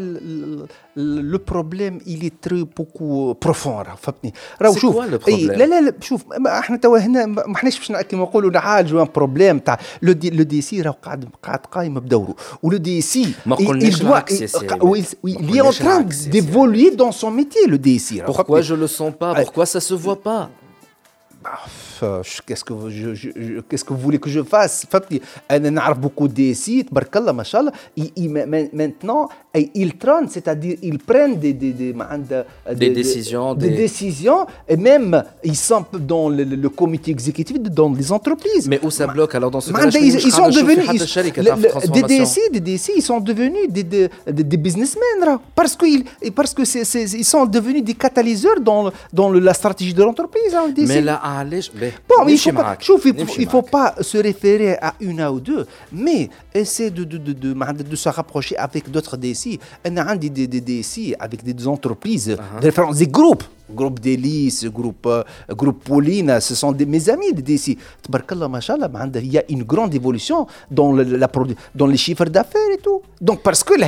لو 0.95 1.37
بروبليم 1.47 1.97
الي 2.07 2.31
تري 2.41 2.63
بوكو 2.63 3.33
بروفون 3.33 3.83
فهمتني 3.83 4.33
راهو 4.61 4.75
شوف 4.75 5.27
اي 5.27 5.45
لا 5.45 5.63
لا 5.63 5.81
لا 5.81 5.93
شوف 6.01 6.23
احنا 6.47 6.77
توا 6.77 6.97
هنا 6.97 7.25
ما 7.25 7.55
احناش 7.55 7.77
باش 7.89 8.01
كيما 8.01 8.23
نقولوا 8.23 8.51
نعالجوا 8.51 9.01
ان 9.01 9.07
بروبليم 9.15 9.59
تاع 9.59 9.79
لو 10.01 10.11
دي 10.13 10.29
لو 10.29 10.43
دي 10.43 10.61
سي 10.61 10.81
راهو 10.81 10.93
قاعد 10.93 11.29
قاعد 11.43 11.59
قايم 11.59 11.99
بدوره 11.99 12.35
ولو 12.63 12.77
دي 12.77 13.01
سي 13.01 13.33
ما 13.45 13.55
قلناش 13.55 14.01
العكس 14.01 14.41
يا 14.41 14.47
سيدي 14.47 16.41
évoluer 16.58 16.90
dans 16.90 17.12
son 17.12 17.30
métier, 17.30 17.66
le 17.66 17.78
DSI. 17.78 18.22
Pourquoi 18.24 18.60
je 18.60 18.74
le 18.74 18.86
sens 18.86 19.12
pas? 19.18 19.34
Pourquoi 19.34 19.66
ça 19.66 19.80
se 19.80 19.94
voit 19.94 20.20
pas? 20.20 20.50
Bah, 21.42 21.58
qu'est-ce 22.45 22.63
que 22.63 22.73
qu'est-ce 23.69 23.85
que 23.85 23.93
vous 23.93 23.99
voulez 23.99 24.19
que 24.19 24.29
je 24.29 24.43
fasse 24.43 24.85
فهمتني 24.89 25.21
انا 25.51 25.69
نعرف 25.69 25.97
beaucoup 25.97 26.25
دي 26.25 26.53
سي 26.53 26.83
تبارك 26.83 27.17
الله 27.17 27.31
ما 27.31 27.43
شاء 27.43 27.61
الله 27.61 27.71
maintenant 28.73 29.29
ils 29.55 29.93
trônent 30.03 30.29
c'est-à-dire 30.35 30.75
ils 30.81 30.99
prennent 31.09 31.35
des 31.43 31.53
des 31.53 31.73
des 31.79 31.93
des 32.81 32.89
décisions 32.89 33.53
des 33.53 33.69
décisions 33.85 34.41
et 34.67 34.77
même 34.77 35.23
ils 35.43 35.55
sont 35.69 35.85
dans 36.13 36.27
le 36.29 36.69
comité 36.81 37.11
exécutif 37.11 37.55
dans 37.81 37.91
les 37.99 38.11
entreprises 38.11 38.65
mais 38.71 38.79
où 38.85 38.89
ça 38.89 39.05
bloque 39.07 39.35
alors 39.35 39.51
dans 39.55 39.61
ce 39.61 39.71
cas 39.71 39.89
ils 39.89 40.31
sont 40.39 40.49
devenus 40.59 40.87
des 41.97 42.03
DSI 42.11 42.43
des 42.55 42.63
DSI 42.67 42.91
ils 42.99 43.07
sont 43.11 43.21
devenus 43.29 43.65
des 43.77 43.83
des 44.49 44.59
businessmen 44.65 45.17
parce 45.59 45.75
que 45.79 45.85
parce 46.39 46.53
que 46.57 46.63
ils 47.21 47.29
sont 47.33 47.45
devenus 47.57 47.83
des 47.89 47.97
catalyseurs 48.05 48.59
dans 48.69 48.83
dans 49.19 49.29
la 49.49 49.53
stratégie 49.61 49.95
de 49.99 50.03
l'entreprise 50.07 50.53
mais 50.91 51.01
là 51.09 51.15
Bon, 52.09 52.27
il 52.27 52.37
faut 52.37 52.51
pas, 52.51 52.77
il 53.37 53.47
faut 53.49 53.61
pas 53.61 53.95
se 54.01 54.17
référer 54.17 54.73
à 54.81 54.93
une 54.99 55.21
ou 55.23 55.39
deux, 55.39 55.65
mais 55.91 56.29
essayer 56.53 56.89
de, 56.91 57.03
de, 57.03 57.17
de, 57.17 57.33
de, 57.33 57.53
de 57.83 57.95
se 57.95 58.09
rapprocher 58.09 58.57
avec 58.57 58.89
d'autres 58.91 59.17
DSI. 59.17 59.59
On 59.85 59.97
a 59.97 60.15
des, 60.15 60.29
des, 60.29 60.47
des 60.47 60.61
DSI 60.61 61.15
avec 61.19 61.43
des 61.43 61.67
entreprises, 61.67 62.29
uh 62.29 62.37
-huh. 62.61 62.97
des 62.97 63.07
groupes. 63.07 63.43
Groupe 63.81 63.99
d'hélice, 64.01 64.65
groupe, 64.65 65.05
euh, 65.07 65.23
groupe 65.61 65.79
Pauline, 65.85 66.31
ce 66.47 66.53
sont 66.53 66.73
des, 66.73 66.85
mes 66.85 67.09
amis 67.09 67.31
des 67.33 67.41
DSI. 67.49 67.77
Il 69.27 69.31
y 69.31 69.37
a 69.37 69.43
une 69.49 69.63
grande 69.63 69.93
évolution 69.95 70.39
dans, 70.69 70.91
le, 70.91 71.03
la, 71.23 71.29
dans 71.73 71.87
les 71.87 71.97
chiffres 72.05 72.25
d'affaires 72.25 72.71
et 72.77 72.81
tout. 72.85 73.01
Donc, 73.21 73.41
parce 73.41 73.63
que 73.63 73.73
là, 73.81 73.87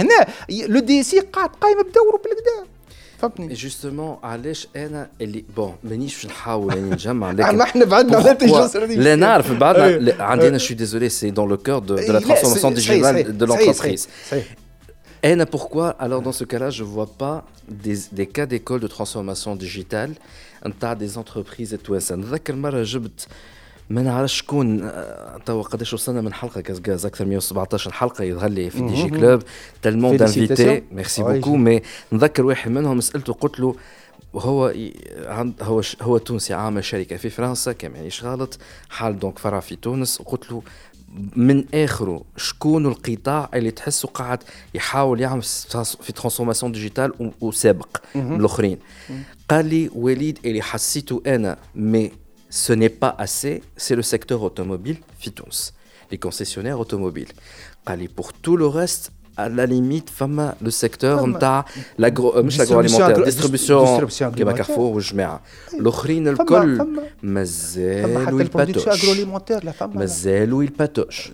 le 0.76 0.80
DSI, 0.82 1.20
قاعد 1.34 1.49
بدوره 1.61 2.18
بالكدا 2.24 2.76
فهمتني 3.20 3.53
جوستومون 3.53 4.18
علاش 4.24 4.68
انا 4.76 5.09
اللي 5.22 5.45
بون 5.55 5.76
مانيش 5.84 6.26
نحاول 6.26 6.74
اني 6.74 6.89
نجمع 6.89 7.32
لكن 7.32 7.61
احنا 7.61 7.86
بعدنا 7.86 8.38
لا 8.86 9.16
نعرف 9.16 9.51
بعدنا 9.51 10.16
عندنا 10.24 10.57
شو 10.57 10.74
ديزولي 10.74 11.09
سي 11.09 11.30
دون 11.30 11.49
لو 11.49 11.57
كور 11.57 11.80
دو 11.80 11.95
لا 11.95 12.20
ترانسفورماسيون 12.20 12.74
ديجيتال 12.74 13.38
دو 13.38 13.45
لونتربريز 13.45 14.07
Et 15.24 15.45
pourquoi 15.57 15.88
Alors 16.05 16.22
dans 16.22 16.36
ce 16.41 16.43
cas-là, 16.43 16.70
je 16.70 16.84
ne 16.84 16.88
vois 16.95 17.11
pas 17.24 17.38
des, 17.68 17.97
des 18.11 18.28
cas 18.28 18.45
d'école 18.45 18.80
de 18.80 18.89
transformation 18.97 19.55
digitale, 19.55 20.11
un 20.68 20.70
tas 20.82 20.93
des 20.93 21.18
entreprises 21.18 21.74
et 21.74 21.80
tout 21.80 21.99
ça. 21.99 22.16
نذكر 22.16 22.55
مرة 22.55 22.84
جبت 22.84 23.28
ما 23.91 24.03
نعرفش 24.03 24.38
شكون 24.38 24.91
توا 25.47 25.62
قداش 25.62 25.95
وصلنا 25.95 26.20
من 26.20 26.32
حلقة. 26.32 26.61
كاز 26.61 27.07
أكثر 27.07 27.24
من 27.24 27.30
117 27.30 27.93
حلقة 27.93 28.24
يظهر 28.24 28.49
لي 28.49 28.70
في 28.70 28.80
دي 28.80 28.95
جي 28.95 29.09
كلوب. 29.09 29.43
تالمون 29.82 30.16
دانفيتي 30.16 30.82
ميرسي 30.93 31.22
بوكو 31.22 31.57
مي 31.57 31.82
نذكر 32.12 32.47
واحد 32.47 32.70
منهم 32.70 33.01
سألته 33.01 33.32
قلت 33.32 33.61
له 33.61 33.74
هو 34.34 34.74
هو 35.62 35.82
هو 36.03 36.18
تونسي 36.18 36.55
عامل 36.55 36.84
شركة 36.84 37.16
في 37.16 37.30
فرنسا 37.30 37.72
كان 37.72 37.93
مانيش 37.93 38.24
غلط؟ 38.24 38.59
حال 38.88 39.18
دونك 39.18 39.38
فرع 39.38 39.61
في 39.61 39.76
تونس. 39.76 40.20
وقلت 40.20 40.51
له 40.53 40.62
من 41.36 41.64
اخره 41.74 42.22
شكون 42.36 42.86
القطاع 42.86 43.51
اللي 43.55 43.70
تحسه 43.70 44.09
قاعد 44.09 44.38
يحاول 44.74 45.20
يعمل 45.20 45.43
في 46.03 46.12
ترانسفورماسيون 46.12 46.72
ديجيتال 46.72 47.32
وسابق 47.41 47.97
الاخرين 48.16 48.78
قال 49.49 49.66
لي 49.66 49.91
وليد 49.95 50.38
اللي 50.45 50.62
حسيته 50.62 51.22
أنا 51.26 51.57
مي 51.74 52.12
ce 52.51 52.72
n'est 52.72 52.88
pas 52.88 53.14
assez, 53.16 53.62
c'est 53.76 53.94
le 53.94 54.03
secteur 54.03 54.42
automobile, 54.42 54.98
Fitons, 55.18 55.72
les 56.11 56.18
concessionnaires 56.18 56.80
automobiles. 56.80 57.28
Pour 58.14 58.32
tout 58.32 58.57
le 58.57 58.66
reste, 58.66 59.12
à 59.36 59.48
la 59.48 59.64
limite, 59.66 60.11
femme, 60.11 60.55
le 60.61 60.70
secteur 60.70 61.26
l'agroalimentaire, 61.98 63.22
distribution, 63.24 64.01
l'aukhrin 65.78 66.20
le 66.24 66.36
col, 66.44 66.84
mazel 67.22 68.32
ou 68.32 68.40
il 68.40 68.51
patoche. 68.51 68.84
Mazel 69.94 70.53
ou 70.53 70.62
il 70.62 70.72
patoche. 70.72 71.32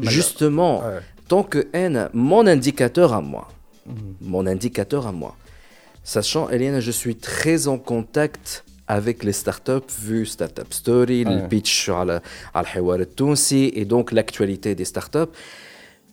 Justement, 0.00 0.82
tant 1.28 1.42
que 1.42 1.66
N, 1.72 2.08
mon 2.12 2.46
indicateur 2.46 3.12
à 3.12 3.20
moi, 3.20 3.48
mon 4.20 4.46
indicateur 4.46 5.06
à 5.06 5.12
moi, 5.12 5.36
sachant, 6.02 6.48
Eliane, 6.48 6.80
je 6.80 6.90
suis 6.90 7.16
très 7.16 7.68
en 7.68 7.78
contact 7.78 8.64
avec 8.86 9.24
les 9.24 9.32
startups, 9.32 9.92
vu 10.00 10.26
Startup 10.26 10.72
Story, 10.72 11.24
le 11.24 11.48
pitch 11.48 11.84
sur 11.84 12.04
le 12.04 12.20
Hawar 12.52 12.98
Tunsi 13.16 13.72
et 13.74 13.84
donc 13.84 14.12
l'actualité 14.12 14.74
des 14.74 14.84
startups. 14.84 15.32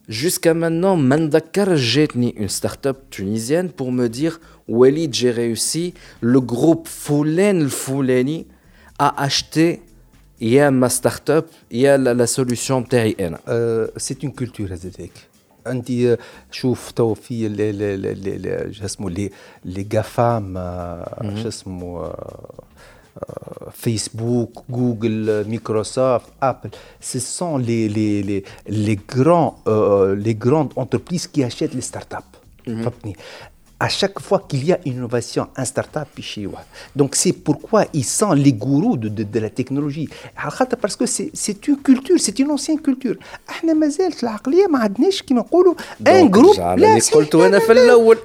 Jusqu'à 0.08 0.54
maintenant, 0.54 0.98
Mandakar, 0.98 1.76
j'ai 1.76 2.08
une 2.16 2.50
startup 2.50 2.98
tunisienne 3.10 3.70
pour 3.70 3.92
me 3.92 4.08
dire 4.08 4.40
Walid, 4.68 5.14
j'ai 5.14 5.32
réussi. 5.32 5.94
Le 6.22 6.42
groupe 6.42 6.88
Foulen 6.88 7.70
Fouleni 7.70 8.48
a 9.00 9.22
acheté 9.22 9.82
il 10.40 10.50
y 10.50 10.60
a 10.60 10.72
ma 10.72 10.90
startup, 10.90 11.46
il 11.70 11.82
y 11.82 11.88
a 11.88 11.98
la, 11.98 12.28
solution 12.28 12.82
TIN. 12.82 13.38
Euh, 13.48 13.88
c'est 13.96 14.24
une 14.24 14.34
culture, 14.34 14.72
Azedek. 14.72 15.31
انت 15.67 16.19
شوف 16.51 16.91
تو 16.91 17.15
في 17.15 17.49
شو 18.73 18.85
اسمه 18.85 19.11
لي 19.11 19.31
لي 19.65 19.83
جافام 19.83 20.55
شو 21.43 21.49
اسمه 21.49 22.13
Facebook, 23.85 24.53
Google, 24.71 25.45
Microsoft, 25.49 26.27
Apple, 26.51 26.71
ce 27.01 27.19
sont 27.19 27.57
les, 27.57 27.89
les, 27.89 28.23
les, 28.23 28.45
les, 28.69 28.97
grands, 28.97 29.59
euh, 29.67 30.15
les 30.15 30.35
grandes 30.35 30.73
entreprises 30.77 31.27
qui 31.27 31.43
achètent 31.43 31.77
les 31.81 31.87
startups. 31.93 32.33
Mm 32.67 32.83
-hmm 32.83 33.15
à 33.81 33.89
chaque 33.89 34.19
fois 34.21 34.41
qu'il 34.49 34.65
y 34.65 34.73
a 34.73 34.79
une 34.87 34.95
innovation, 34.95 35.49
un 35.55 35.65
start-up 35.65 36.09
Donc 36.95 37.15
c'est 37.15 37.33
pourquoi 37.33 37.85
ils 37.93 38.05
sont 38.05 38.33
les 38.33 38.55
gourous 38.55 38.97
de, 38.97 39.09
de, 39.09 39.23
de 39.23 39.39
la 39.39 39.51
technologie. 39.51 40.09
Parce 40.81 40.97
que 40.97 41.05
c'est 41.07 41.69
une 41.69 41.79
culture, 41.83 42.17
c'est 42.19 42.39
une 42.39 42.51
ancienne 42.51 42.81
culture. 42.81 43.17
احنا 43.49 43.75
ما 43.75 43.89
زالت 43.89 44.23
العقليه 44.23 44.67
ما 44.67 44.79
عندناش 44.79 45.23
كيما 45.23 45.41
نقولوا 45.41 45.75
ان 46.07 46.31
جروب 46.31 46.57
لا 46.57 46.99
قلت 47.13 47.35
انا 47.35 47.59
في 47.59 47.73
الاول 47.73 48.19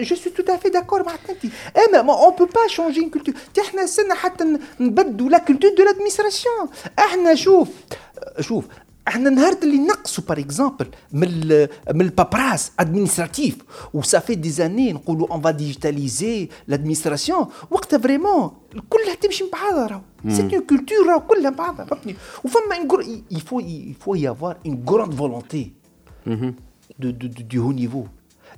جو 0.00 0.16
سوي 0.16 0.32
تو 0.32 0.54
افي 0.54 0.68
داكور 0.68 1.02
معك 1.02 1.20
انت 1.30 1.52
اما 1.94 2.12
اون 2.12 2.36
بو 2.36 2.44
با 2.44 2.68
شونجي 2.68 3.00
une 3.00 3.18
culture. 3.18 3.60
احنا 3.60 3.84
استنى 3.84 4.14
حتى 4.14 4.44
نبدلوا 4.80 5.28
لا 5.28 5.38
كولتور 5.38 5.70
دو 5.76 5.84
لادمينستراسيون 5.84 6.68
احنا 6.98 7.34
شوف 7.34 7.68
شوف 8.40 8.64
احنا 9.08 9.30
نهار 9.30 9.56
اللي 9.62 9.78
نقصوا 9.78 10.24
باغ 10.28 10.38
اكزومبل 10.38 10.86
من 11.12 11.50
من 11.94 12.00
البابراس 12.00 12.72
ادمينستراتيف 12.80 13.56
وسا 13.94 14.18
في 14.18 14.34
دي 14.34 14.50
زاني 14.50 14.92
نقولوا 14.92 15.28
اون 15.32 15.40
فا 15.40 15.50
ديجيتاليزي 15.50 16.48
لادمينستراسيون 16.68 17.46
وقتها 17.70 17.98
فريمون 17.98 18.50
كلها 18.90 19.14
تمشي 19.14 19.44
مع 19.44 19.50
بعضها 19.62 19.86
راهو 19.86 20.00
سي 20.34 20.42
اون 20.42 20.50
كولتور 20.50 21.06
راهو 21.08 21.20
كلها 21.20 21.50
مع 21.50 21.56
بعضها 21.56 21.84
فهمتني 21.86 22.16
وفما 22.44 22.76
يفو 23.30 23.60
يفو 23.60 24.14
يافوار 24.14 24.56
اون 24.66 24.84
غروند 24.88 25.14
فولونتي 25.14 25.72
دو 26.98 27.10
دو 27.10 27.28
دو 27.28 27.62
هو 27.62 27.72
نيفو 27.72 28.04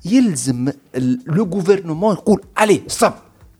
يلزم 0.04 0.72
لو 1.26 1.44
غوفرنمون 1.44 2.14
يقول 2.14 2.40
الي 2.60 2.82
ستوب 2.86 3.12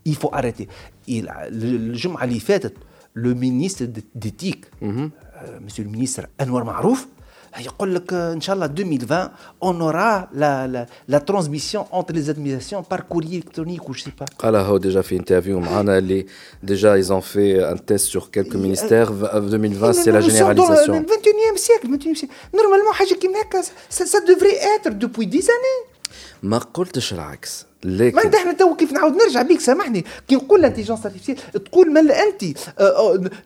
يفو 0.07 0.29
اريتي 0.29 0.67
الجمعه 1.09 2.25
اللي 2.25 2.41
فاتت 2.41 2.75
لو 3.17 3.35
مينيستر 3.35 3.89
ديتيك 4.15 4.67
monsieur 5.65 5.85
le 5.85 5.91
ministre 5.91 6.23
Anwar 6.43 6.65
Marouf, 6.65 7.07
يقول 7.61 7.95
لك 7.95 8.13
ان 8.13 8.41
شاء 8.41 8.55
الله 8.57 8.67
2020 8.67 9.31
on 9.65 9.81
aura 9.81 10.29
la, 10.35 10.67
la, 10.67 10.87
la 11.09 11.21
transmission 11.21 11.87
entre 11.91 12.13
les 12.13 12.29
administrations 12.29 12.83
par 12.83 13.09
courrier 13.09 13.37
électronique 13.39 13.89
ou 13.89 13.95
je 13.95 14.03
sais 14.03 14.11
pas. 14.21 14.27
قال 14.39 14.57
هو 14.57 14.79
déjà 14.79 15.01
في 15.01 15.19
interview 15.19 15.49
معنا 15.71 15.99
اللي 15.99 16.27
déjà 16.67 16.97
ils 17.03 17.13
ont 17.13 17.23
fait 17.23 17.63
un 17.63 17.77
test 17.77 18.07
sur 18.15 18.31
quelques 18.31 18.57
ministères 18.57 19.11
2020 19.13 19.93
c'est 19.93 20.13
la 20.13 20.21
généralisation. 20.21 20.93
Dans 20.93 21.01
le 21.01 21.07
21e 21.07 21.57
siècle, 21.57 21.87
21e 21.89 22.15
siècle. 22.15 22.33
Normalement 22.55 22.93
حاجه 22.93 23.15
كيما 23.15 23.41
هكا 23.41 23.63
ça, 23.63 24.05
ça 24.07 24.21
devrait 24.21 24.59
être 24.77 24.99
depuis 24.99 25.27
10 25.27 25.49
années. 25.49 25.97
ما 26.43 26.59
قلتش 26.59 27.13
العكس 27.13 27.67
لكن 27.84 28.16
ما 28.16 28.38
إحنا 28.38 28.54
تو 28.54 28.76
كيف 28.76 28.92
نعاود 28.92 29.16
نرجع 29.16 29.42
بيك 29.42 29.60
سامحني. 29.60 30.06
كي 30.28 30.36
نقول 30.36 30.62
لانتيجونس 30.62 31.06
ارتيفيسيال 31.06 31.38
تقول 31.66 31.92
من 31.92 32.12
انت 32.12 32.44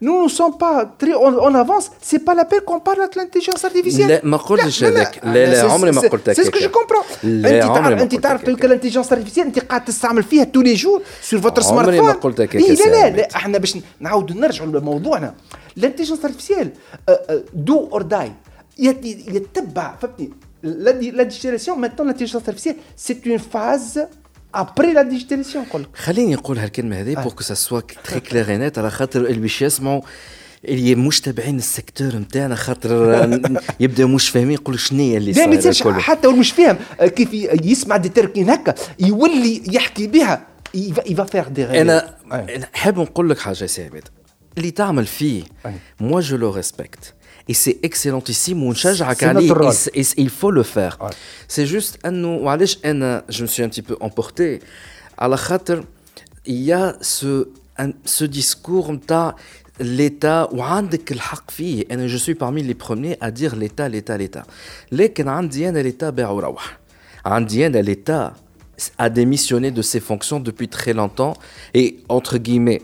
نو 0.02 0.22
نو 0.22 0.28
سون 0.28 0.52
با 0.52 0.92
تري 1.00 1.14
اون 1.14 1.56
افونس 1.56 1.90
سي 2.02 2.18
با 2.18 2.32
لا 2.32 2.44
بير 2.44 2.60
كون 2.60 2.80
بارل 2.80 3.10
لانتيجونس 3.16 3.66
ارتيفيسيال 3.66 4.08
لا 4.08 4.22
ما 4.24 4.38
قلتش 4.38 4.84
هذاك. 4.84 5.20
لا 5.24 5.46
لا 5.46 5.72
عمري 5.72 5.92
ما 5.92 6.02
قلت 6.02 6.30
هكاك. 6.30 6.36
سي 6.36 6.44
سكو 6.44 6.60
جو 6.60 6.70
كومبرون 6.70 7.04
انت 7.46 7.64
تعرف 7.64 8.02
انت 8.02 8.16
تعرف 8.16 8.44
تو 8.44 8.68
لانتيجونس 8.68 9.14
ارتيفيسيال 9.14 9.46
انت 9.46 9.60
قاعد 9.60 9.86
تستعمل 9.86 10.24
فيها 10.24 10.44
تو 10.44 10.62
لي 10.62 10.74
جور 10.74 11.02
سور 11.22 11.42
فوتر 11.42 11.62
سمارت 11.62 11.86
فون 11.86 12.00
عمري 12.00 12.08
ما 12.08 12.12
قلت 12.12 12.42
هكاك 12.42 12.62
لا 12.62 12.70
لا 12.72 13.10
لا 13.10 13.36
إحنا 13.36 13.58
باش 13.58 13.78
نعاودوا 14.00 14.36
نرجعوا 14.36 14.70
لموضوعنا 14.70 15.36
لانتيجونس 15.76 16.26
ارتيفيسيال 16.26 16.70
دو 17.54 17.90
اور 17.92 18.02
داي 18.02 18.32
يتبع 18.78 19.96
فهمتني. 20.02 20.32
la, 20.66 20.92
la 21.20 21.26
digitalisation, 21.26 21.76
maintenant, 21.78 22.06
l'intelligence 22.06 22.48
artificielle, 22.48 22.78
c'est 22.96 23.26
une 23.26 23.40
phase 23.40 24.08
après 24.56 24.94
la 24.94 25.04
digitalisation. 25.04 25.86
خليني 25.94 26.34
نقول 26.34 26.58
هالكلمة 26.58 27.02
هذه 27.02 27.14
بور 27.14 27.32
كو 27.34 27.44
سا 27.44 27.54
سوا 27.54 27.80
تري 27.80 28.20
كلير 28.20 28.52
نت 28.52 28.78
على 28.80 28.92
خاطر 28.92 29.26
اللي 29.26 29.40
باش 29.40 29.62
يسمعوا 29.62 30.02
اللي 30.66 30.96
مش 30.96 31.22
تابعين 31.22 31.58
السيكتور 31.58 32.16
نتاعنا 32.16 32.56
خاطر 32.56 33.40
يبدا 33.80 34.06
مش 34.06 34.30
فاهمين 34.30 34.52
يقولوا 34.52 34.80
شنو 34.80 35.00
هي 35.00 35.18
اللي 35.18 35.34
صاير 35.34 35.50
لا 35.50 35.92
ما 35.92 36.00
حتى 36.00 36.28
هو 36.28 36.32
مش 36.32 36.52
فاهم 36.52 36.78
كيف 37.00 37.34
يسمع 37.64 37.98
دي 37.98 38.10
تركين 38.10 38.50
هكا 38.50 38.76
يولي 39.00 39.62
يحكي 39.72 40.08
بها 40.08 40.48
يفا 41.06 41.24
فيغ 41.24 41.48
دي 41.48 41.82
أنا 41.82 42.16
حاب 42.74 43.00
نقول 43.00 43.30
لك 43.30 43.40
حاجة 43.40 43.66
سي 43.66 43.84
عباد 43.84 44.04
اللي 44.58 44.72
تعمل 44.72 45.06
فيه 45.06 45.44
moi 46.04 46.22
je 46.22 46.36
le 46.36 46.60
respecte. 46.60 47.25
Et 47.48 47.54
c'est 47.54 47.80
excellentissime. 47.84 48.64
Il 50.18 50.30
faut 50.30 50.52
le 50.52 50.64
faire. 50.64 50.98
Ouais. 51.02 51.10
C'est 51.48 51.66
juste, 51.66 52.00
je 52.04 53.42
me 53.42 53.48
suis 53.48 53.64
un 53.64 53.70
petit 53.70 53.82
peu 53.82 53.96
emporté. 54.00 54.62
À 55.18 55.28
la 55.28 55.38
khater, 55.38 55.82
il 56.46 56.62
y 56.62 56.72
a 56.72 56.96
ce, 57.02 57.50
un, 57.78 57.92
ce 58.04 58.26
discours 58.26 58.92
l'État, 59.80 60.50
ou 60.52 60.62
je 60.62 62.18
suis 62.18 62.36
parmi 62.36 62.64
les 62.64 62.74
premiers 62.74 63.18
à 63.22 63.32
dire 63.32 63.56
l'État, 63.56 63.90
l'État, 63.90 64.18
l'État. 64.18 64.46
L'État, 64.92 65.42
l'État, 65.42 65.72
l'État, 65.72 66.12
l'État 67.82 68.34
a 68.99 69.09
démissionné 69.11 69.71
de 69.71 69.83
ses 69.83 70.01
fonctions 70.01 70.41
depuis 70.41 70.69
très 70.69 70.93
longtemps 70.93 71.35
et 71.75 71.99
entre 72.09 72.39
guillemets 72.39 72.81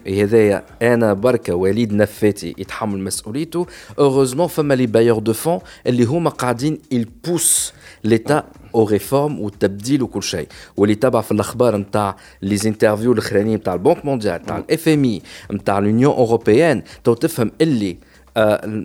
heureusement 3.99 4.49
femme 4.49 4.73
les 4.75 4.87
bailleurs 4.87 5.23
de 5.23 5.33
fonds 5.33 5.63
ils 5.87 7.07
poussent 7.07 7.73
l'état 8.05 8.47
aux 8.73 8.85
réformes 8.85 9.41
ou 9.41 9.51
tabdil 9.51 10.03
ou 10.03 10.07
كل 10.07 10.23
شيء 10.23 10.49
واللي 10.77 10.95
تبع 10.95 11.21
في 11.21 11.33
الاخبار 11.33 11.77
نتاع 11.77 12.17
لي 12.43 12.59
انترفيو 12.67 13.13
الاخرانيين 13.13 13.59
نتاع 13.59 13.75
البنك 13.75 14.05
مونديال 14.05 14.43
نتاع 14.43 14.59
الاف 14.59 14.89
ام 14.89 15.05
اي 15.05 15.23
نتاع 15.53 15.81
l'Union 15.81 16.17
européenne 16.29 16.79
تو 17.05 17.15
تفهم 17.15 17.51
اللي 17.61 17.97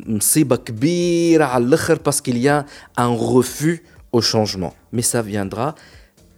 مصيبه 0.08 0.56
كبيره 0.56 1.46
على 1.46 1.64
الاخر 1.64 2.00
parce 2.10 2.22
qu'il 2.22 2.38
y 2.38 2.50
a 2.50 2.66
un 2.98 3.16
refus 3.16 3.84
au 4.16 4.22
changement 4.22 4.74
mais 4.94 5.02
ça 5.02 5.22
viendra 5.22 5.76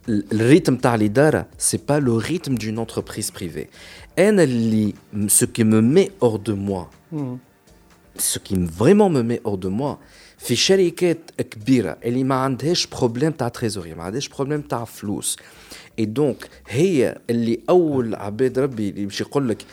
le 0.08 0.42
rythme 0.54 0.80
تاع 0.82 0.94
الاداره 0.94 1.46
c'est 1.58 1.80
pas 1.90 2.00
le 2.00 2.12
rythme 2.12 2.54
d'une 2.58 2.78
entreprise 2.78 3.30
privée 3.30 3.68
انا 4.18 4.42
اللي 4.42 4.94
ce 5.28 5.44
qui 5.44 5.64
me 5.64 5.80
met 5.80 6.10
hors 6.20 6.38
de 6.38 6.52
moi 6.52 6.90
ce 8.18 8.38
qui 8.38 8.54
vraiment 8.80 9.10
me 9.10 9.22
met 9.22 9.40
hors 9.44 9.58
de 9.58 9.68
moi 9.68 9.98
في 10.38 10.56
شركات 10.56 11.30
كبيره 11.50 11.96
اللي 12.04 12.24
ما 12.24 12.34
عندهاش 12.34 12.86
بروبليم 12.86 13.30
تاع 13.30 13.48
تريزوري 13.48 13.94
ما 13.94 14.02
عندهاش 14.02 14.28
بروبليم 14.28 14.60
تاع 14.60 14.84
فلوس 14.84 15.36
اي 15.98 16.04
دونك 16.04 16.48
هي 16.68 17.18
اللي 17.30 17.60
اول 17.70 18.14
عباد 18.14 18.58
ربي 18.58 18.88
اللي 18.88 19.06
باش 19.06 19.20
يقول 19.20 19.48
لك 19.48 19.64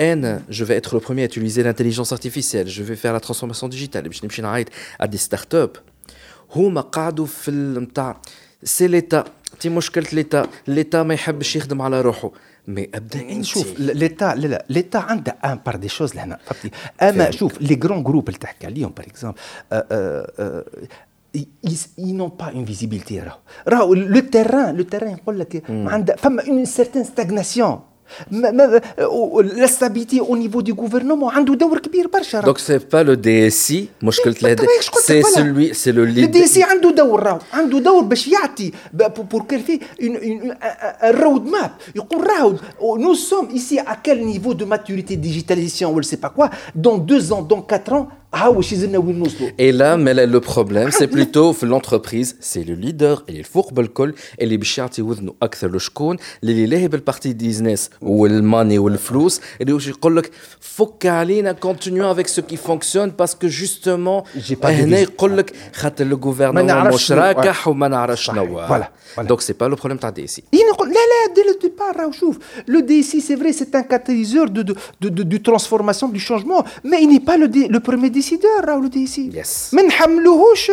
انا 0.00 0.42
je 0.50 0.64
vais 0.64 0.80
être 0.80 0.96
le 0.96 1.00
premier 1.00 1.24
à 1.26 1.30
utiliser 1.32 1.62
l'intelligence 1.62 2.12
artificielle 2.12 2.68
je 2.68 2.82
vais 2.82 2.96
faire 2.96 3.12
la 3.12 3.20
transformation 3.20 3.68
digitale 3.68 4.08
باش 4.08 4.24
نمشي 4.24 4.42
نعيط 4.42 4.68
à 5.02 5.06
des 5.06 5.28
startups 5.28 5.78
هما 6.50 6.80
قعدوا 6.80 7.26
في 7.26 7.50
نتاع 7.50 8.20
سي 8.64 8.86
ليتا 8.88 9.24
تي 9.59 9.69
مشكلة 9.69 10.05
ليتا 10.13 10.47
ليتا 10.67 11.03
ما 11.03 11.13
يحبش 11.13 11.55
يخدم 11.55 11.81
على 11.81 12.01
روحه. 12.01 12.31
مي 12.67 12.89
أبدا 12.95 13.21
أنت. 13.21 13.45
شوف 13.45 13.79
ليتا 13.79 14.35
لا 14.35 14.47
لا 14.47 14.65
ليتا 14.69 14.97
عنده 14.97 15.35
ان 15.45 15.59
بار 15.65 15.75
دي 15.75 15.89
شوز 15.89 16.15
لهنا 16.15 16.39
فهمتني 16.45 16.71
أما 17.01 17.31
شوف 17.31 17.61
لي 17.61 17.75
جرون 17.75 18.03
جروب 18.03 18.27
اللي 18.27 18.39
تحكي 18.39 18.65
عليهم 18.65 18.93
باغ 18.97 19.05
اكزومبل 19.05 19.37
ils 21.99 22.15
n'ont 22.17 22.33
pas 22.41 22.51
une 22.53 22.65
visibilité 22.65 23.11
راهو. 23.11 23.37
راهو 23.67 23.93
لو 23.93 24.19
تيران 24.19 24.75
لو 24.75 24.83
تيران 24.83 25.11
يقول 25.11 25.39
لك 25.39 25.63
عنده 25.69 26.15
فما 26.15 26.41
une 26.43 26.65
certaine 26.65 27.05
stagnation. 27.05 27.88
la 28.30 29.66
stabilité 29.68 30.20
au 30.20 30.36
niveau 30.36 30.62
du 30.62 30.72
gouvernement 30.74 31.30
عنده 31.32 31.54
دور 31.54 31.78
كبير 31.78 32.08
برشا 32.08 32.40
donc 32.40 32.58
c'est 32.58 32.90
pas 32.90 33.02
le 33.02 33.16
DSI 33.16 33.88
مشكله 34.02 34.56
c'est 35.06 35.22
celui 35.22 35.74
c'est 35.74 35.92
le 35.92 36.04
leader 36.04 36.40
le 36.40 36.46
DSI 36.46 36.62
عنده 36.62 36.90
دور 36.90 37.22
راهو 37.22 37.38
عنده 37.52 37.78
دور 37.78 38.02
باش 38.02 38.28
يعطي 38.28 38.72
pour 39.32 39.46
qu'elle 39.46 39.62
fait 39.62 39.80
une, 40.00 40.16
une, 40.22 40.56
un 41.02 41.12
road 41.12 41.44
map 41.46 41.70
يقول 41.96 42.26
راهو 42.26 42.56
nous 42.98 43.14
sommes 43.14 43.50
ici 43.54 43.78
à 43.78 43.96
quel 44.02 44.24
niveau 44.24 44.54
de 44.54 44.64
maturité 44.64 45.16
digitalisation 45.16 45.92
ou 45.94 46.02
je 46.02 46.08
sais 46.08 46.20
pas 46.26 46.30
quoi 46.30 46.50
dans 46.74 46.98
deux 46.98 47.32
ans 47.32 47.42
dans 47.42 47.62
quatre 47.62 47.92
ans 47.92 48.08
ah 48.27 48.27
Et 49.57 49.71
là, 49.71 49.97
mais 49.97 50.13
le 50.13 50.39
problème, 50.39 50.91
c'est 50.91 51.07
plutôt 51.07 51.55
l'entreprise, 51.63 52.37
c'est 52.39 52.63
le 52.63 52.75
leader, 52.75 53.23
et 53.27 53.33
le 53.33 53.43
fourbe 53.43 53.79
le 53.79 54.13
et 54.37 54.45
les 54.45 54.57
bichati 54.57 55.01
wudnu 55.01 55.31
akthar 55.41 55.69
le 55.69 55.79
shkoun, 55.79 56.17
les 56.43 56.67
leheb 56.67 56.93
le 56.93 57.01
parti 57.01 57.33
business, 57.33 57.89
ou 58.01 58.27
le 58.27 58.41
money, 58.41 58.77
ou 58.77 58.87
le 58.87 58.97
flous, 58.97 59.39
et 59.59 59.65
les 59.65 59.73
ouchi 59.73 59.91
kollok, 59.93 60.29
fokalina, 60.59 61.55
continuons 61.55 62.09
avec 62.09 62.29
ce 62.29 62.41
qui 62.41 62.57
fonctionne, 62.57 63.11
parce 63.13 63.33
que 63.33 63.47
justement, 63.47 64.23
j'ai 64.37 64.55
pas 64.55 64.73
de 64.73 64.93
eh, 64.93 65.05
kollok, 65.07 65.51
khat 65.79 65.99
le 65.99 66.15
gouvernement, 66.15 66.83
moshraka, 66.85 67.53
ou 67.65 67.73
manarachnawa. 67.73 68.67
Voilà. 68.67 68.91
Donc, 69.27 69.41
c'est 69.41 69.55
pas 69.55 69.67
le 69.67 69.75
problème 69.75 69.97
t'as 69.97 70.11
ici. 70.21 70.43
Là, 70.53 70.59
là, 70.85 71.33
dès 71.35 71.43
le 71.43 71.59
départ, 71.59 71.93
le 72.67 72.81
DSI, 72.81 73.21
c'est 73.21 73.35
vrai, 73.35 73.53
c'est 73.53 73.73
un 73.75 73.83
catalyseur 73.83 74.49
de, 74.49 74.61
de, 74.61 74.75
de, 75.01 75.23
de, 75.23 75.37
transformation, 75.37 76.07
du 76.09 76.19
changement, 76.19 76.63
mais 76.83 77.01
il 77.01 77.09
n'est 77.09 77.19
pas 77.19 77.37
le, 77.37 77.47
le 77.47 77.79
premier 77.79 78.09
ديسيدور 78.18 78.64
راهو 78.64 78.86
ديسي 78.86 79.30
يس 79.34 79.74
ما 79.74 79.82
نحملوهوش 79.82 80.70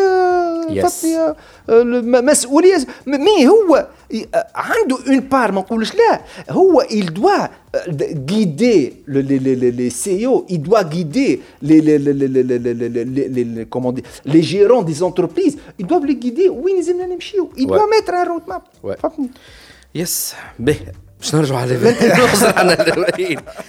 فطي 0.84 1.36
المسؤوليه 1.70 2.78
مي 3.08 3.48
هو 3.48 3.88
عنده 4.56 4.98
اون 5.08 5.20
بار 5.20 5.52
ما 5.52 5.62
نقولش 5.62 5.96
لا 5.96 6.22
هو 6.50 6.82
il 6.90 7.14
doit 7.14 7.50
guider 8.30 9.04
les 9.08 9.90
CEO, 9.90 10.46
il 10.50 10.62
doit 10.62 10.84
guider 10.84 11.42
les, 11.62 11.80
les, 11.82 11.98
les, 11.98 12.14
les, 12.14 12.28
les, 12.28 12.60
les, 12.60 13.44
les, 13.44 13.66
comment 13.66 13.92
dire, 13.94 14.04
les 14.26 14.44
gérants 14.44 14.82
des 14.82 15.02
entreprises, 15.02 15.58
ils 15.80 15.86
doivent 15.86 16.06
les 16.06 16.16
guider. 16.16 16.50
Oui, 16.50 16.74
il 17.58 17.68
doit 17.68 17.88
mettre 17.88 18.14
un 18.14 18.26
roadmap. 18.26 18.64
Ouais. 18.84 18.96
Yes. 19.94 20.36
Mais 20.60 20.78
je 21.22 21.36
نرجع 21.36 21.56
على 21.56 21.78
l'événement. 21.78 23.06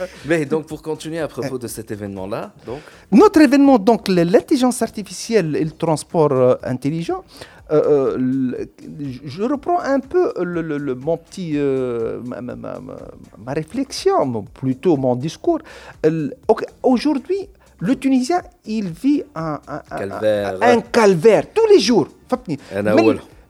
Mais 0.28 0.44
donc 0.46 0.66
pour 0.66 0.80
continuer 0.82 1.20
à 1.20 1.28
propos 1.28 1.59
de 1.59 1.68
cet 1.68 1.90
événement 1.90 2.26
là, 2.26 2.53
donc 2.66 2.80
notre 3.12 3.40
événement 3.40 3.78
donc 3.78 4.09
l'intelligence 4.09 4.80
artificielle 4.82 5.57
et 5.57 5.64
le 5.64 5.72
transport 5.84 6.32
euh, 6.32 6.55
intelligent 6.74 7.22
euh, 7.70 8.16
euh, 8.18 8.66
je 9.24 9.42
reprends 9.42 9.80
un 9.80 10.00
peu 10.00 10.32
le, 10.42 10.61
le, 10.61 10.76
le, 10.78 10.94
mon 10.94 11.16
petit, 11.16 11.53
euh, 11.55 12.20
ma, 12.24 12.40
ma, 12.42 12.55
ma, 12.55 12.74
ma, 13.46 13.53
réflexion, 13.53 14.42
plutôt 14.61 14.96
mon 14.98 15.14
discours. 15.16 15.61
Okay, 16.48 16.66
Aujourd'hui, 16.82 17.48
le 17.78 17.96
Tunisien, 17.96 18.42
il 18.66 18.88
vit 18.90 19.22
un, 19.34 19.59
un, 19.68 19.80
calvaire. 19.98 20.57
un, 20.61 20.76
un 20.76 20.80
calvaire 20.80 21.44
tous 21.55 21.66
les 21.72 21.80
jours. 21.80 22.09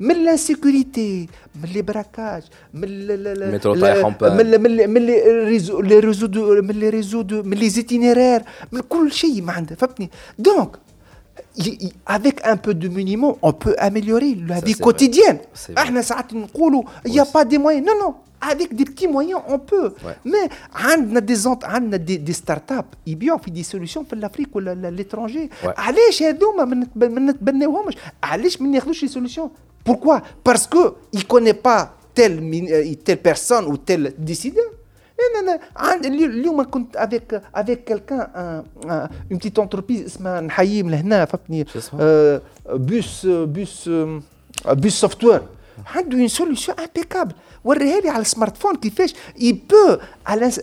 من 0.00 0.10
الانسيكوريتي 0.10 1.28
من 1.62 1.68
لي 1.74 1.82
براكاج 1.82 2.42
من 2.74 2.84
المترو 2.84 3.74
طايح 3.80 4.06
من 4.22 4.62
من 4.62 4.90
من 4.90 5.06
لي 5.06 5.44
ريزو 5.44 5.80
لي 5.80 5.98
ريزو 5.98 6.26
دو 6.26 6.62
من 6.62 6.74
لي 6.74 6.88
ريزو 6.88 7.22
دو 7.22 7.42
من 7.42 7.56
لي 7.56 7.68
زيتينيرير 7.68 8.42
من 8.72 8.80
كل 8.80 9.12
شيء 9.12 9.42
ما 9.42 9.52
عنده 9.52 9.74
فهمتني 9.76 10.10
دونك 10.38 10.76
avec 12.06 12.36
un 12.44 12.56
peu 12.56 12.74
de 12.74 12.88
minimum, 12.88 13.34
on 13.42 13.52
peut 13.52 13.74
améliorer 13.78 14.34
la 14.46 14.60
vie 14.60 14.74
quotidienne. 14.74 15.38
احنا 15.78 16.02
ساعات 16.02 16.34
نقولوا 16.34 16.82
il 17.06 17.10
n'y 17.10 17.20
a 17.20 17.24
pas 17.24 17.44
des 17.44 17.58
moyens. 17.58 17.86
Non, 17.86 17.92
non. 18.02 18.14
Avec 18.50 18.74
des 18.74 18.84
petits 18.84 19.06
moyens, 19.06 19.40
on 19.48 19.58
peut. 19.58 19.94
Ouais. 20.04 20.16
Mais 20.24 20.48
عندنا 20.74 21.20
des 21.20 21.64
عندنا 21.64 21.96
des, 21.96 22.18
des 22.18 22.32
startups 22.32 22.96
يبيعوا 23.06 23.38
في 23.38 23.50
des 23.50 23.64
solutions 23.64 24.04
في 24.10 24.16
l'Afrique 24.16 24.54
ou 24.54 24.60
l'étranger. 24.60 25.48
علاش 25.64 26.22
هذوما 26.22 26.64
ما 26.96 27.32
نتبناوهمش؟ 27.32 27.94
علاش 28.22 28.62
ما 28.62 28.68
ناخذوش 28.68 29.04
les 29.04 29.08
solutions 29.08 29.50
pourquoi 29.86 30.22
Parce 30.44 30.66
qu'il 30.66 30.92
ne 31.14 31.22
connaît 31.22 31.54
pas 31.54 31.94
telle, 32.14 32.40
euh, 32.42 32.94
telle 33.04 33.18
personne 33.18 33.66
ou 33.66 33.76
tel 33.76 34.14
décideur. 34.18 34.70
اليوم 36.04 36.62
كنت 36.62 36.96
avec 36.96 37.34
avec 37.54 37.84
quelqu'un 37.84 38.28
une 39.30 39.38
petite 39.38 39.58
entreprise 39.58 40.06
اسمها 40.06 40.40
نحييم 40.40 40.90
لهنا 40.90 41.24
فهمتني 41.24 41.66
بوس 42.66 43.26
بوس 43.26 43.90
بوس 44.66 45.00
سوفت 45.00 45.24
وير 45.24 45.42
عنده 45.94 46.26
une 46.26 46.30
solution 46.30 46.72
impeccable 46.72 47.32
وريها 47.64 48.00
لي 48.00 48.08
على 48.08 48.22
السمارت 48.22 48.56
فون 48.56 48.76
كيفاش 48.76 49.14
il 49.38 49.54
peut 49.54 49.98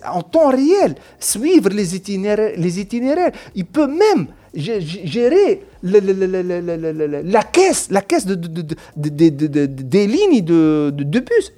en 0.05 0.21
temps 0.21 0.49
réel 0.49 0.95
suivre 1.19 1.69
les 1.69 1.95
itinéraires 1.95 2.53
les 2.57 2.79
itinéraires 2.79 3.31
il 3.55 3.65
peut 3.65 3.87
même 3.87 4.27
gérer 4.54 5.62
la 5.82 7.42
caisse, 7.42 7.90
la 7.90 8.00
caisse 8.02 8.26
de, 8.26 8.34
de, 8.34 8.48
de, 8.48 8.72
de 8.96 9.66
des 9.66 10.06
lignes 10.06 10.42
de, 10.42 10.90
bus. 11.20 11.52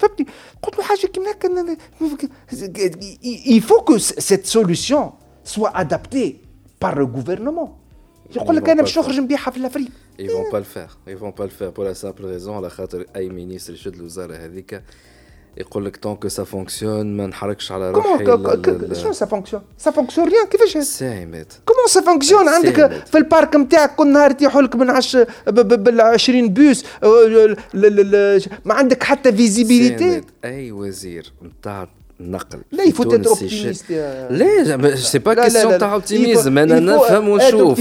Il 3.22 3.62
faut 3.62 3.82
que 3.82 3.98
cette 3.98 4.46
solution 4.46 5.12
soit 5.44 5.76
adaptée 5.76 6.40
par 6.78 6.94
le 6.94 7.06
gouvernement. 7.06 7.78
Ils 10.18 10.30
vont 10.30 10.50
pas 10.50 10.58
le 10.58 10.64
faire. 10.64 10.98
Ils 11.06 11.16
vont 11.16 11.32
pas 11.32 11.44
le 11.44 11.50
faire 11.50 11.72
pour 11.72 11.84
la 11.84 11.94
simple 11.94 12.24
raison, 12.24 12.60
la 12.60 12.70
ministre 13.22 13.72
يقول 15.56 15.84
لك 15.84 15.96
طونك 15.96 16.28
سا 16.28 16.44
فونكسيون 16.44 17.16
ما 17.16 17.26
نحركش 17.26 17.72
على 17.72 17.90
روحي 17.90 18.24
شنو 18.94 19.12
سا 19.12 19.26
فونكسيون 19.26 19.62
سا 19.78 19.90
فونكسيون 19.90 20.28
ريان 20.28 20.46
كيفاش؟ 20.46 20.78
سايمت 20.78 21.60
كومون 21.66 21.86
سا 21.88 22.00
فونكسيون 22.00 22.48
عندك 22.48 23.04
في 23.06 23.18
البارك 23.18 23.56
نتاعك 23.56 23.94
كل 23.94 24.12
نهار 24.12 24.30
يتيحوا 24.30 24.62
لك 24.62 24.76
من 24.76 24.90
10 24.90 25.26
بال 25.46 26.00
20 26.00 26.48
بوس 26.48 26.84
ما 28.64 28.74
عندك 28.74 29.02
حتى 29.02 29.32
فيزيبيليتي؟ 29.32 30.20
أي 30.44 30.72
وزير 30.72 31.32
نتاع 31.42 31.88
النقل 32.20 32.58
لا 32.72 32.84
يفوت 32.84 33.14
تتر 33.14 33.30
اوبتيميست 33.30 33.90
لا 34.30 34.96
سي 34.96 35.18
با 35.18 35.34
كيسيون 35.34 35.78
تاع 35.78 35.94
اوبتيميزم 35.94 36.58
أنا 36.58 36.80
نفهم 36.80 37.28
ونشوف 37.28 37.80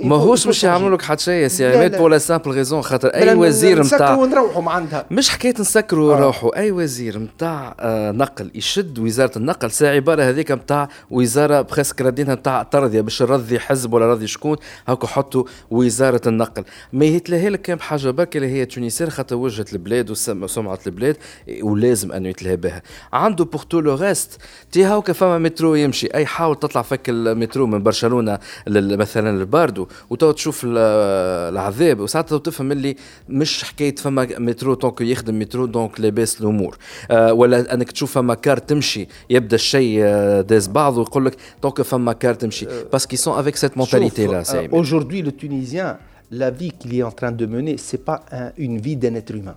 ماهوش 0.00 0.46
باش 0.46 0.64
يعملوا 0.64 0.96
لك 0.96 1.02
حتى 1.02 1.22
شيء 1.22 1.48
سي 1.48 1.66
عماد 1.66 1.98
بور 1.98 2.10
لا 2.10 2.18
سامبل 2.18 2.50
ريزون 2.50 2.82
خاطر 2.82 3.08
أي 3.08 3.34
وزير 3.34 3.82
نتاع 3.82 4.14
ونروحوا 4.14 4.72
عندها. 4.72 5.06
مش 5.10 5.30
حكاية 5.30 5.54
نسكروا 5.60 6.14
ونروحوا 6.14 6.58
أي 6.58 6.70
وزير 6.70 7.18
نتاع 7.18 7.76
نقل 8.10 8.50
يشد 8.54 8.98
وزارة 8.98 9.38
النقل. 9.38 9.70
سي 9.70 9.86
عبارة 9.88 10.22
هذيك 10.22 10.50
نتاع 10.50 10.88
وزارة 11.10 11.60
بريسك 11.60 12.00
ردينها 12.00 12.34
نتاع 12.34 12.62
ترضيه 12.62 13.00
باش 13.00 13.22
رضي 13.22 13.58
حزب 13.58 13.92
ولا 13.92 14.10
رضي 14.10 14.26
شكون. 14.26 14.56
هاكا 14.88 15.06
حطوا 15.06 15.44
وزارة 15.70 16.20
النقل. 16.26 16.64
ما 16.92 17.04
يتلهي 17.04 17.48
لك 17.48 17.62
كان 17.62 17.76
بحاجه 17.76 18.10
برك 18.10 18.36
اللي 18.36 18.48
هي 18.48 18.64
تونسير 18.64 19.10
خاطر 19.10 19.36
وجهة 19.36 19.66
البلاد 19.72 20.10
وسمعة 20.10 20.78
البلاد 20.86 21.16
ولازم 21.62 22.12
أنه 22.12 22.28
يتلهى 22.28 22.56
بها. 22.56 22.82
عنده 23.12 23.44
بور 23.44 23.62
تو 23.62 23.80
لو 23.80 23.94
ريست 23.94 24.40
تي 24.72 24.84
هاكا 24.84 25.12
فما 25.12 25.38
مترو 25.38 25.74
يمشي. 25.74 26.06
أي 26.14 26.26
حاول 26.26 26.56
تطلع 26.56 26.82
فك 26.82 27.08
المترو 27.08 27.66
من 27.66 27.82
برشلونة 27.82 28.38
مثلا 28.68 29.42
لباردو 29.42 29.86
وتو 30.10 30.30
تشوف 30.30 30.62
العذاب. 30.64 32.00
وساعتها 32.00 32.38
تفهم 32.38 32.72
اللي 32.72 32.96
مش 33.28 33.64
حكاية 33.64 33.94
فما 33.94 34.28
مترو 34.38 34.74
دونك 34.74 35.00
يخدم 35.00 35.38
مترو 35.38 35.66
دونك 35.66 36.00
لاباس 36.00 36.40
الأمور 36.40 36.76
ولا 37.10 37.74
أنك 37.74 37.92
تشوف 37.92 38.12
فما 38.12 38.34
كار 38.34 38.58
تمشي 38.58 39.08
يبدأ 39.30 39.54
الشيء 39.54 40.00
آه 40.02 40.40
داز 40.40 40.66
بعض 40.66 40.96
ويقول 40.96 41.26
لك 41.26 41.36
دونك 41.62 41.82
فما 41.82 42.12
كار 42.12 42.34
تمشي. 42.34 42.66
باسكو 42.92 43.16
سون 43.16 43.38
افيك 43.38 43.56
سيت 43.56 43.76
مونتاليتي 43.78 44.26
لا 44.26 44.42
Aujourd'hui, 44.72 45.22
le 45.22 45.32
Tunisien, 45.32 45.98
la 46.42 46.50
vie 46.50 46.72
qu'il 46.78 46.92
est 46.98 47.02
en 47.10 47.14
train 47.20 47.32
de 47.40 47.46
mener, 47.54 47.76
c'est 47.88 48.04
pas 48.10 48.18
un, 48.30 48.48
une 48.66 48.78
vie 48.78 48.96
d'un 49.02 49.14
être 49.20 49.34
humain. 49.40 49.56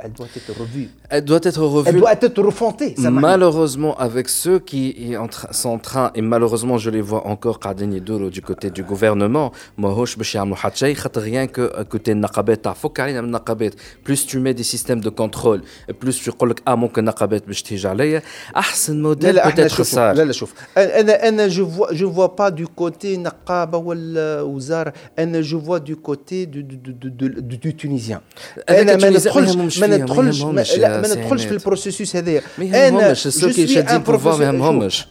elle 0.00 0.12
doit 0.12 0.26
être 0.36 0.52
revue. 0.60 0.90
Elle 1.08 1.24
doit 1.24 1.40
être 1.42 1.64
revue. 1.76 1.88
Elle 1.88 1.96
doit 1.96 2.12
être 2.12 2.42
refondée. 2.42 2.94
Malheureusement, 2.98 3.96
avec 3.96 4.28
ceux 4.28 4.58
qui 4.58 4.84
sont 5.52 5.70
en 5.70 5.78
train, 5.78 6.10
et 6.14 6.20
malheureusement, 6.20 6.76
je 6.76 6.90
les 6.90 7.00
vois 7.00 7.26
encore, 7.26 7.58
Kardini 7.58 8.02
Douro, 8.02 8.28
du 8.28 8.42
côté 8.42 8.70
du 8.70 8.82
gouvernement, 8.82 9.52
rien 11.16 11.46
que 11.46 11.82
côté 11.84 12.14
Nakabet, 12.14 13.70
plus 14.04 14.26
tu 14.26 14.38
mets 14.38 14.52
des 14.52 14.68
systèmes 14.74 15.00
de 15.00 15.08
contrôle, 15.08 15.62
plus 15.98 16.20
tu 16.20 16.30
dis 16.30 16.36
ah 16.66 16.76
mon 16.76 16.88
que 16.88 17.00
Nakabet 17.00 17.40
باش 17.46 17.86
عليا 17.86 18.22
احسن 18.56 19.02
موديل 19.02 19.40
peut-être 19.40 19.82
ça. 19.84 20.12
لا 20.12 20.24
لا 20.24 20.32
شوف 20.32 20.54
انا 20.76 21.28
انا 21.28 21.48
je 21.48 21.62
vois 21.62 21.92
je 21.92 22.04
vois 22.04 22.36
pas 22.36 22.50
du 22.50 22.66
côté 22.66 23.16
نقابه 23.16 23.78
ولا 23.78 24.42
وزاره 24.42 24.92
انا 25.18 25.42
je 25.42 25.56
vois 25.56 25.80
du 25.80 25.96
côté 25.96 26.46
du 26.46 26.62
du 26.62 26.76
du 26.76 27.56
du 27.56 27.74
tunisien. 27.74 28.20
انا 28.68 28.96
ما 28.96 29.10
ندخلش 29.10 29.78
ما 29.78 29.89
ندخلش 29.97 30.77
لا 30.77 31.01
ما 31.01 31.07
ندخلش 31.07 31.43
في 31.43 31.51
البروسيسوس 31.51 32.15
هذايا. 32.15 32.41
أنا 32.59 33.13
جو 33.13 33.29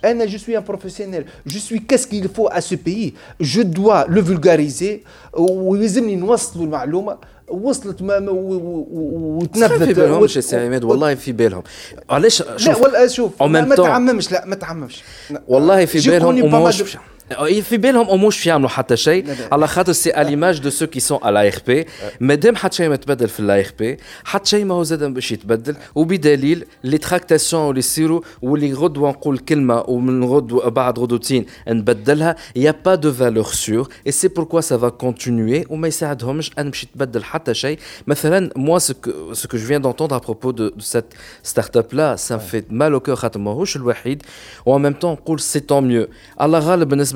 أنا 0.05 0.25
جو 0.25 0.39
سوي 0.39 0.59
ان 0.59 0.63
بروفيسيونيل 0.63 1.25
جو 1.47 1.59
سوي 1.59 1.79
كاس 1.79 2.07
كيل 2.07 2.29
فو 2.29 2.47
ا 2.47 2.61
سو 2.61 2.77
بيي 2.85 3.15
جو 3.41 3.63
دوا 3.63 4.05
لو 4.09 4.25
فولغاريزي 4.25 5.01
ويلزمني 5.39 6.17
نوصلوا 6.17 6.65
المعلومة. 6.65 7.19
وصلت 7.51 8.03
ما 8.03 8.27
وتنفذت 8.31 9.83
في 9.83 9.95
بالهم 9.95 10.23
يا 10.23 10.27
سي 10.27 10.57
عماد 10.57 10.85
والله 10.85 11.15
في 11.15 11.33
بالهم. 11.33 11.63
علاش؟ 12.11 12.43
شوف 12.57 12.69
لا 12.69 12.77
ولا 12.77 13.07
شوف 13.07 13.43
ما 13.43 13.75
تعممش 13.75 14.33
لا 14.33 14.47
ما 14.47 14.55
تعممش. 14.55 15.03
والله 15.49 15.85
في 15.85 16.11
بالهم 16.11 16.55
ومش 16.55 16.97
في 17.62 17.78
بالهم 17.78 18.10
ومش 18.10 18.48
يعملوا 18.48 18.70
حتى 18.70 18.98
شيء 18.98 19.26
على 19.52 19.68
خاطر 19.68 19.92
سي 19.92 20.22
اليماج 20.22 20.60
دو 20.60 20.70
سو 20.70 20.88
كي 20.88 21.00
سون 21.00 21.20
على 21.24 21.42
اي 21.42 21.52
بي 21.68 21.86
مادام 22.20 22.56
حتى 22.56 22.78
شيء 22.78 22.90
ما 22.90 22.96
تبدل 22.96 23.28
في 23.28 23.40
الاي 23.40 23.66
بي 23.80 23.98
حتى 24.24 24.50
شيء 24.50 24.66
ما 24.66 24.76
هو 24.76 24.84
زاد 24.84 25.04
باش 25.04 25.32
يتبدل 25.32 25.76
وبدليل 25.96 26.66
لي 26.84 26.98
تراكتاسيون 26.98 27.70
اللي 27.70 27.80
يصيروا 27.80 28.22
واللي 28.42 28.74
غدوه 28.74 29.10
نقول 29.10 29.38
كلمه 29.38 29.84
ومن 29.88 30.24
غدوه 30.24 30.70
بعد 30.70 31.00
غدوتين 31.00 31.46
نبدلها 31.68 32.36
يا 32.56 32.76
با 32.86 32.96
دو 32.96 33.14
فالور 33.14 33.44
سور 33.44 33.90
اي 34.08 34.12
سي 34.12 34.28
بوركوا 34.28 34.62
سا 34.62 34.78
فا 34.78 34.90
كونتينيي 34.90 35.66
وما 35.70 35.88
يساعدهمش 35.88 36.52
ان 36.60 36.70
باش 36.70 36.84
يتبدل 36.84 37.24
حتى 37.24 37.54
شيء 37.54 37.80
مثلا 38.08 38.50
موا 38.56 38.80
سو 38.80 38.94
ce 39.34 39.48
que 39.48 39.58
je 39.58 39.66
viens 39.66 39.80
d'entendre 39.80 40.16
à 40.16 40.20
propos 40.20 40.54
de, 40.54 40.74
de 40.78 40.82
cette 40.94 41.12
start-up 41.44 41.94
là 41.94 42.18
ça 42.18 42.36
me 42.36 42.42
fait 42.52 42.72
mal 42.72 42.94
au 42.96 43.00
cœur 43.00 43.14
خاطر 43.16 43.40
ماهوش 43.40 43.76
الوحيد 43.76 44.24
وان 44.66 44.82
ميم 44.82 44.94
طون 44.94 45.12
نقول 45.12 45.40
سي 45.40 45.60
طون 45.60 45.88
ميو 45.88 46.08
على 46.40 46.60
غالب 46.60 46.90
بالنسبه 46.90 47.16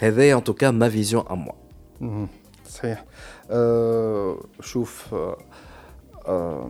هذا 0.00 0.36
en 0.36 0.40
tout 0.40 0.54
cas 0.54 0.72
ma 0.72 0.88
vision 0.88 1.24
à 1.28 1.34
moi. 1.34 1.54
صحيح. 2.68 3.04
أه 3.50 4.36
شوف 4.60 5.14
أه 6.26 6.68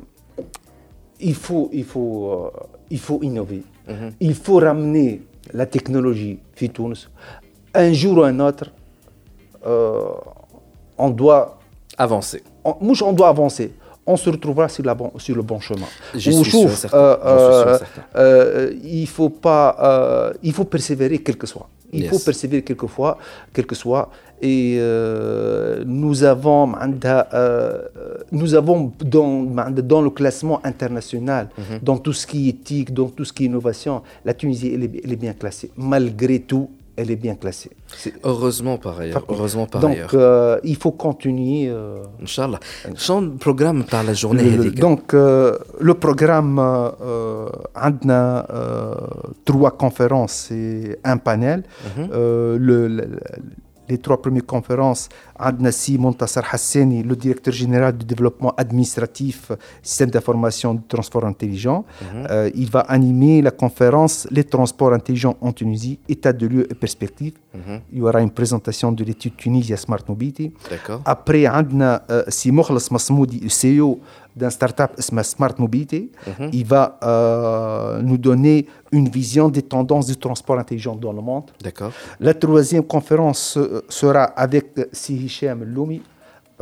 il 1.21 1.35
faut 1.35 1.71
il 1.73 1.85
faut 1.85 2.31
euh, 2.33 2.51
il 2.91 2.99
faut 2.99 3.21
innover. 3.23 3.63
Mm 3.89 3.93
-hmm. 3.93 4.13
Il 4.21 4.35
faut 4.35 4.59
ramener 4.59 5.21
la 5.53 5.67
technologie 5.67 6.37
في 6.55 6.69
تونس. 6.69 7.09
Un 7.77 7.93
jour 7.93 8.19
ou 8.19 8.23
un 8.23 8.41
autre 8.41 8.67
euh, 9.67 10.99
on 10.99 11.11
doit 11.11 11.59
avancer. 11.99 12.43
On, 12.65 12.75
مش 12.83 13.03
on 13.03 13.13
doit 13.13 13.29
avancer. 13.29 13.71
On 14.07 14.17
se 14.17 14.29
retrouvera 14.29 14.69
sur, 14.69 14.85
la 14.85 14.95
bon, 14.95 15.11
sur 15.17 15.35
le 15.35 15.43
bon 15.43 15.61
chemin. 15.61 15.91
Je 16.15 16.31
suis 16.31 16.51
sûr, 16.51 16.71
certain. 16.71 16.99
Euh, 16.99 17.17
euh, 17.25 17.79
euh, 18.17 19.01
il 19.03 19.07
faut 19.07 19.31
pas, 19.31 19.67
il 20.43 20.53
faut 20.53 20.69
persévérer 20.77 21.19
quel 21.25 21.37
que 21.43 21.47
soit. 21.47 21.69
Il 21.92 22.02
yes. 22.02 22.10
faut 22.12 22.20
persévérer 22.20 22.62
quelquefois, 22.64 23.18
quel 23.54 23.66
que 23.66 23.76
soit. 23.76 24.10
Et 24.42 24.80
nous 25.86 26.24
avons, 26.24 26.72
nous 28.32 28.54
avons 28.56 28.94
dans, 29.04 29.44
dans 29.94 30.02
le 30.02 30.10
classement 30.10 30.60
international, 30.64 31.46
mm 31.58 31.62
-hmm. 31.62 31.84
dans 31.84 31.98
tout 31.98 32.14
ce 32.14 32.26
qui 32.30 32.40
est 32.48 32.50
éthique, 32.50 32.90
dans 32.94 33.10
tout 33.16 33.26
ce 33.26 33.34
qui 33.34 33.44
est 33.44 33.48
innovation, 33.48 34.02
la 34.24 34.34
Tunisie, 34.34 34.72
elle 34.74 34.84
est, 34.84 35.02
elle 35.04 35.12
est 35.12 35.22
bien 35.28 35.34
classée. 35.42 35.70
Malgré 35.76 36.40
tout, 36.40 36.70
elle 37.00 37.12
est 37.12 37.16
bien 37.28 37.36
classée. 37.36 37.72
Est... 38.06 38.14
Heureusement 38.24 38.78
par 38.78 39.00
ailleurs. 39.00 39.24
Heureusement 39.30 39.68
par 39.68 39.82
donc, 39.82 39.92
ailleurs. 39.92 40.12
Euh, 40.14 40.60
il 40.64 40.76
faut 40.76 40.92
continuer. 40.92 41.68
Euh... 41.70 42.04
Inch'Allah. 42.22 42.60
Le 42.86 43.38
programme 43.38 43.84
par 43.84 44.04
la 44.04 44.14
journée 44.14 44.44
le, 44.44 44.72
Donc, 44.72 45.14
euh, 45.14 45.58
le 45.80 45.94
programme, 45.94 46.60
euh, 46.60 47.48
a 47.76 48.46
trois 49.46 49.72
conférences 49.84 50.52
et 50.52 50.98
un 51.14 51.18
panel. 51.28 51.60
Mm 51.64 51.90
-hmm. 52.02 52.08
le, 52.68 52.78
le, 52.98 53.04
les 53.90 53.98
trois 53.98 54.22
premières 54.22 54.46
conférences, 54.46 55.10
Adnassi 55.38 55.98
Montassar 55.98 56.44
Hassani, 56.54 57.04
le 57.04 57.16
directeur 57.16 57.54
général 57.54 57.98
du 57.98 58.06
développement 58.06 58.54
administratif, 58.56 59.52
système 59.82 60.10
d'information 60.12 60.74
du 60.76 60.84
transport 60.88 61.26
intelligent. 61.26 61.80
Mm 61.84 62.06
-hmm. 62.06 62.28
euh, 62.32 62.62
il 62.64 62.70
va 62.76 62.82
animer 62.98 63.36
la 63.48 63.52
conférence 63.64 64.16
Les 64.38 64.44
transports 64.56 64.94
intelligents 65.00 65.36
en 65.48 65.52
Tunisie, 65.60 65.96
état 66.16 66.34
de 66.42 66.46
lieu 66.54 66.64
et 66.72 66.76
perspective. 66.86 67.34
Mm 67.54 67.60
-hmm. 67.60 67.80
Il 67.94 67.98
y 68.00 68.02
aura 68.08 68.20
une 68.28 68.34
présentation 68.42 68.90
de 68.98 69.04
l'étude 69.08 69.36
Tunisia 69.44 69.78
Smart 69.86 70.04
Mobility. 70.12 70.48
Après, 71.16 71.44
Adna 71.60 71.92
euh, 72.10 72.24
Si 72.38 72.48
Masmoudi, 72.96 73.38
CEO 73.60 73.90
d'un 74.40 74.50
startup 74.50 74.92
Smart 75.00 75.56
Mobility. 75.64 76.04
-hmm. 76.12 76.50
Il 76.60 76.66
va 76.66 76.84
euh, 77.04 78.02
nous 78.10 78.18
donner 78.30 78.58
une 78.98 79.08
vision 79.20 79.46
des 79.50 79.66
tendances 79.76 80.08
du 80.12 80.18
transport 80.26 80.58
intelligent 80.64 80.96
dans 81.06 81.14
le 81.20 81.24
monde. 81.30 81.48
D'accord. 81.68 81.92
La 82.28 82.34
troisième 82.34 82.86
conférence 82.96 83.44
sera 84.00 84.24
avec 84.46 84.66
Si 85.00 85.14
Hichem 85.26 85.60
Loumi, 85.74 86.02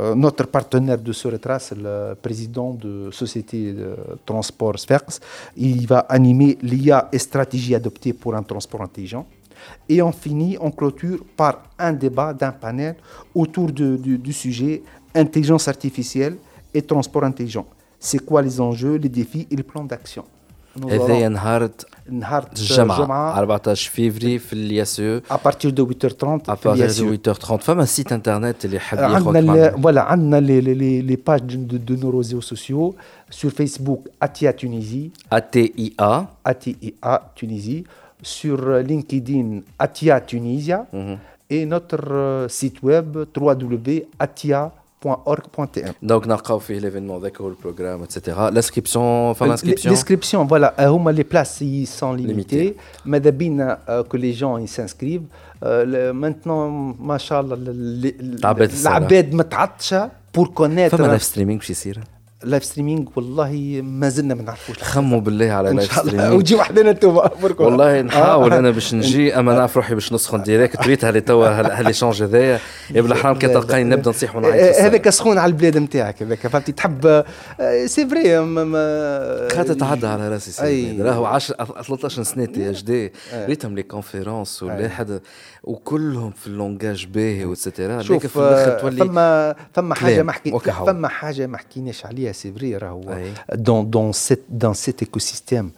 euh, 0.00 0.14
notre 0.14 0.46
partenaire 0.46 0.98
de 0.98 1.12
ce 1.12 1.26
retrace, 1.26 1.72
le 1.76 2.14
président 2.14 2.70
de 2.84 3.10
société 3.10 3.72
de 3.72 3.96
transport 4.24 4.78
Sferx. 4.78 5.18
Il 5.56 5.86
va 5.88 6.00
animer 6.18 6.56
l'IA 6.62 7.08
et 7.12 7.18
stratégie 7.18 7.74
adoptée 7.74 8.12
pour 8.12 8.32
un 8.36 8.44
transport 8.44 8.82
intelligent. 8.82 9.26
Et 9.88 10.00
on 10.00 10.12
finit, 10.12 10.56
on 10.60 10.70
clôture 10.70 11.20
par 11.36 11.54
un 11.78 11.92
débat 11.92 12.32
d'un 12.32 12.52
panel 12.52 12.94
autour 13.34 13.72
du 13.72 14.32
sujet 14.32 14.82
intelligence 15.14 15.66
artificielle 15.66 16.36
et 16.73 16.81
transport 16.81 17.23
intelligent. 17.23 17.65
C'est 17.99 18.19
quoi 18.19 18.41
les 18.41 18.59
enjeux, 18.59 18.95
les 18.95 19.09
défis 19.09 19.47
et 19.51 19.55
les 19.55 19.63
plans 19.63 19.85
d'action 19.85 20.25
هذايا 20.89 21.29
نهار 21.29 21.69
نهار 22.09 22.47
الجمعة 22.57 23.45
14 23.45 23.73
فيفري 23.89 24.39
في 24.39 24.53
الياسو 24.53 25.19
à 25.19 25.37
partir 25.37 25.71
de 25.71 25.83
8h30 25.83 26.41
à 26.47 26.55
partir 26.55 26.87
de 26.87 27.17
8h30 27.17 27.55
فما 27.55 27.85
سيت 27.85 28.11
انترنت 28.11 28.65
اللي 28.65 28.79
حاب 28.79 28.99
ياخذ 28.99 29.37
عندنا 29.37 29.71
فوالا 29.71 30.01
عندنا 30.01 30.39
لي 30.39 30.61
لي 30.61 31.01
لي 31.01 31.15
باج 31.15 31.55
دو 31.55 31.95
نو 31.95 32.21
réseaux 32.23 32.41
sociaux 32.41 32.95
sur 33.29 33.49
Facebook 33.51 34.01
Atia 34.21 34.53
Tunisie 34.53 35.11
ATIA 35.31 36.27
ATIA 36.45 37.13
Tunisie 37.35 37.83
sur 38.23 38.57
LinkedIn 38.89 39.61
Atia 39.79 40.21
Tunisia 40.21 40.79
et 41.49 41.65
notre 41.65 42.47
site 42.49 42.81
web 42.83 43.07
www.atia 43.37 44.71
donc, 46.02 46.26
on 46.50 46.58
fait 46.58 46.80
l'événement, 46.80 47.20
le 47.48 47.54
programme, 47.54 48.02
etc. 48.04 48.36
L'inscription, 48.52 49.30
enfin 49.30 49.46
euh, 49.46 49.50
l'inscription. 49.50 49.90
L'inscription, 49.90 50.44
voilà. 50.44 50.74
Euh, 50.80 51.12
les 51.12 51.24
places 51.24 51.60
ils 51.60 51.86
sont 51.86 52.12
limitées. 52.14 52.76
Mais 53.04 53.20
euh, 53.88 54.02
que 54.02 54.16
les 54.16 54.32
gens 54.32 54.58
ils 54.58 54.68
s'inscrivent. 54.68 55.26
Maintenant, 55.62 56.94
machallah, 56.98 57.56
l'abed 58.42 59.34
pour 60.32 60.52
connaître. 60.52 60.96
Femme 60.96 61.18
streaming, 61.18 61.60
je 61.62 61.72
باش 62.38 62.46
يصير 62.46 62.50
لايف 62.50 62.64
ستريمينغ 62.64 63.04
والله 63.16 63.80
ما 63.84 64.08
زلنا 64.08 64.34
ما 64.34 64.42
نعرفوش. 64.42 64.78
خموا 64.78 65.20
بالله 65.20 65.50
على 65.50 65.70
لايف 65.70 65.92
ستريمينغ 65.92 66.34
وتجي 66.36 66.54
وحدنا 66.54 66.90
أنتم 66.90 67.20
والله 67.58 68.00
نحاول 68.02 68.52
أنا 68.52 68.70
باش 68.70 68.94
نجي 68.94 69.38
أما 69.38 69.54
نعرف 69.54 69.76
روحي 69.76 69.94
باش 69.94 70.12
نسخن 70.12 70.42
ديريكت 70.42 70.76
تريتها 70.82 71.08
اللي 71.08 71.20
توا 71.20 71.48
هاليشونج 71.48 72.22
هذايا. 72.22 72.60
يا 72.94 73.02
بالحرام 73.02 73.38
كي 73.38 73.48
تلقاني 73.48 73.84
نبدأ 73.84 74.10
نصيح 74.10 74.36
ونعيط 74.36 74.76
هذاك 74.76 75.10
سخون 75.10 75.38
على 75.38 75.50
البلاد 75.50 75.78
نتاعك 75.78 76.22
هذاك 76.22 76.46
فهمتي؟ 76.46 76.72
تحب 76.72 77.24
سي 77.86 78.06
فري 78.06 78.38
خاطر 79.50 79.74
تعدى 79.74 80.06
على 80.06 80.28
راسي 80.28 80.50
سي 80.50 81.02
راهو 81.02 81.24
10 81.24 81.54
13 81.82 82.22
سنة 82.22 82.44
تي 82.44 82.70
اش 82.70 82.82
دي 82.82 83.12
ريتهم 83.34 83.74
لي 83.74 83.82
كونفيرونس 83.82 84.62
والواحد 84.62 85.20
وكلهم 85.64 86.30
في 86.30 86.46
اللونجاج 86.46 87.06
باهي 87.06 87.44
وإتسيتيرا. 87.44 88.02
شوف 88.02 88.26
في 88.26 88.36
الآخر 88.36 88.80
تولي 88.80 89.04
فما 89.04 89.54
فما 89.72 89.94
حاجة 89.94 90.22
ما 90.22 90.32
حكي 90.32 90.58
فما 90.58 91.08
حاجة 91.08 91.46
ما 91.46 91.58
حكيناش 91.58 92.06
عليها 92.06 92.32
سي 92.32 92.52
فري 92.52 92.76
راهو 92.76 93.02
دون 93.52 93.90
دون 93.90 94.12
سيت 94.12 94.42
دون 94.48 94.74
سيت 94.74 95.02
ايكو 95.02 95.18
سيستيم 95.18 95.72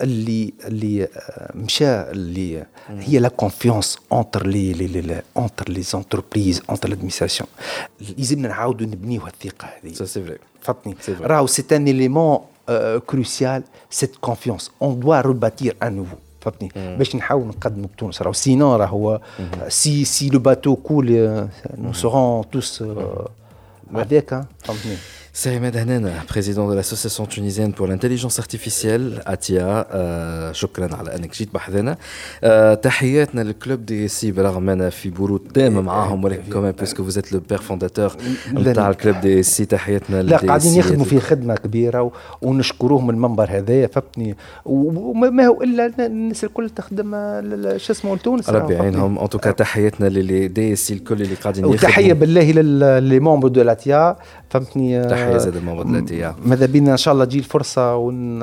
اللي 0.00 0.52
اللي 0.64 1.08
مشى 1.54 1.86
اللي 1.86 2.66
هي 2.88 3.18
لا 3.18 3.28
كونفيونس 3.28 3.98
اونتر 4.12 4.46
لي 4.46 4.72
لي 4.72 4.86
لي 4.86 5.22
اونتر 5.36 5.68
لي 5.68 5.82
زونتربريز 5.82 6.62
اونتر 6.70 6.88
لادمينستراسيون 6.88 7.48
لازمنا 8.18 8.48
نعاودوا 8.48 8.86
نبنيو 8.86 9.26
الثقه 9.26 9.68
هذه. 9.82 9.92
سا 9.92 10.04
سي 10.04 10.22
فري 10.22 10.38
فهمتني؟ 10.60 10.96
راهو 11.20 11.46
سي 11.46 11.64
ان 11.72 11.88
اليمون 11.88 12.38
كروسيال 13.06 13.62
سيت 13.90 14.16
كونفيونس 14.16 14.70
اون 14.82 15.00
دوا 15.00 15.20
ريباتير 15.20 15.76
ان 15.82 15.92
نوفو 15.92 16.16
فهمتني؟ 16.40 16.96
باش 16.96 17.16
نحاول 17.16 17.46
نقدموا 17.46 17.88
بتونس. 17.88 18.22
راهو 18.22 18.32
سينون 18.32 18.76
راهو 18.76 19.20
سي 19.68 20.04
سي 20.04 20.28
لو 20.28 20.38
باتو 20.38 20.76
كول 20.76 21.38
نو 21.78 21.92
سورون 21.92 22.50
توس 22.50 22.84
هذاك 23.94 24.44
فهمتني؟ 24.58 24.96
Ahmed 25.46 25.76
Hanena, 25.76 26.10
président 26.26 26.68
de 26.68 26.74
l'association 26.74 27.24
tunisienne 27.24 27.72
pour 27.72 27.86
l'intelligence 27.86 28.38
artificielle 28.40 29.22
ATIA. 29.26 29.86
شكرا 30.52 30.96
على 30.96 31.16
أنك 31.16 31.34
جيت 31.34 31.54
بحذنا 31.54 31.96
تحياتنا 32.74 33.40
للكلوب 33.40 33.86
دي 33.86 34.08
سي 34.08 34.32
برغم 34.32 34.70
أنا 34.70 34.90
في 34.90 35.10
برود 35.10 35.40
تام 35.54 35.84
معاهم 35.84 36.24
ولكن 36.24 36.52
كمان 36.52 36.72
بيسكو 36.72 37.04
فوز 37.04 37.18
ات 37.18 37.32
لو 37.32 37.40
بير 37.48 37.58
فونداتور 37.58 38.12
نتاع 38.52 38.90
الكلوب 38.90 39.20
دي 39.20 39.42
سي 39.42 39.64
تحياتنا 39.64 40.22
لا 40.22 40.36
قاعدين 40.36 40.74
يخدموا 40.74 41.04
في 41.04 41.20
خدمة 41.20 41.54
كبيرة 41.54 42.12
ونشكروهم 42.42 43.06
من 43.06 43.14
المنبر 43.14 43.50
هذايا 43.50 43.86
فهمتني؟ 43.86 44.36
وما 44.64 45.46
هو 45.46 45.62
إلا 45.62 46.06
الناس 46.06 46.44
الكل 46.44 46.70
تخدم 46.70 47.10
شو 47.76 47.92
اسمه 47.92 48.16
تونس 48.16 48.50
ربي 48.50 48.74
يعينهم. 48.74 49.18
ان 49.18 49.28
توكا 49.28 49.50
تحياتنا 49.50 50.06
للي 50.06 50.48
دي 50.48 50.76
سي 50.76 50.94
الكل 50.94 51.22
اللي 51.22 51.34
قاعدين 51.34 51.64
يخدموا. 51.64 51.78
وتحية 51.78 52.12
بالله 52.12 52.50
للي 52.52 53.20
مونبر 53.20 53.48
دو 53.48 53.62
لاتيا 53.62 54.16
فهمتني؟ 54.50 55.04
تحية 55.04 55.36
زاد 55.36 55.56
الموضوع 55.56 55.82
الاتي 55.82 56.32
ماذا 56.44 56.66
بينا؟ 56.66 56.92
إن 56.92 56.96
شاء 56.96 57.14
الله 57.14 57.24
تجي 57.24 57.38
الفرصة 57.38 57.96
ون 57.96 58.42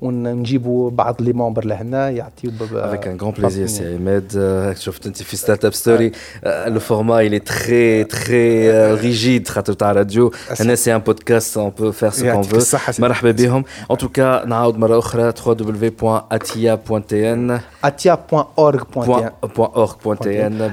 ونجيبوا 0.00 0.90
بعض 0.90 1.22
لي 1.22 1.32
ممبر 1.32 1.64
لهنا 1.64 2.10
يعطيو 2.10 2.50
افيك 2.72 3.06
ان 3.06 3.18
غون 3.22 3.32
بليزير 3.38 3.66
سي 3.66 3.94
عماد 3.94 4.32
شفت 4.78 5.06
أنت 5.06 5.22
في 5.22 5.36
ستارت 5.36 5.64
اب 5.64 5.74
ستوري 5.74 6.12
لو 6.46 6.80
فورما 6.80 7.28
est 7.28 7.42
très 7.42 8.04
très 8.14 9.02
rigide 9.02 9.48
خاطر 9.48 9.72
تاع 9.72 9.92
راديو 9.92 10.32
هنا 10.60 10.74
سي 10.74 10.94
ان 10.94 11.00
بودكاست 11.00 11.56
اون 11.56 11.70
بو 11.70 11.92
فير 11.92 12.10
سو 12.10 12.32
كون 12.32 12.42
فو 12.42 12.78
مرحبا 12.98 13.30
بهم. 13.30 13.64
ان 13.90 13.96
توكا 13.96 14.44
نعاود 14.44 14.78
مرة 14.78 14.98
أخرى 14.98 15.32
www.atia.tn 15.32 17.60
atia.org.tn. 17.82 19.32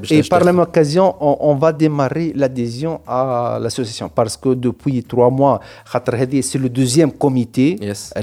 Et 0.09 0.23
par 0.23 0.39
la 0.43 0.51
même 0.53 0.61
occasion, 0.61 1.15
on, 1.19 1.55
va 1.55 1.73
démarrer 1.73 2.31
l'adhésion 2.35 3.01
à 3.07 3.57
l'association 3.61 4.09
parce 4.13 4.37
que 4.37 4.49
depuis 4.53 5.03
trois 5.03 5.29
mois, 5.29 5.59
c'est 6.41 6.57
le 6.57 6.69
deuxième 6.69 7.11
comité, 7.11 7.77
yes. 7.81 8.13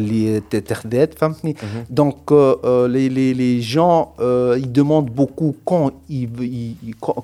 donc 1.90 2.30
les, 2.30 3.08
les, 3.08 3.34
les, 3.34 3.60
gens, 3.60 4.12
ils 4.20 4.70
demandent 4.70 5.10
beaucoup 5.10 5.54
quand 5.64 5.90
ils, 6.08 6.28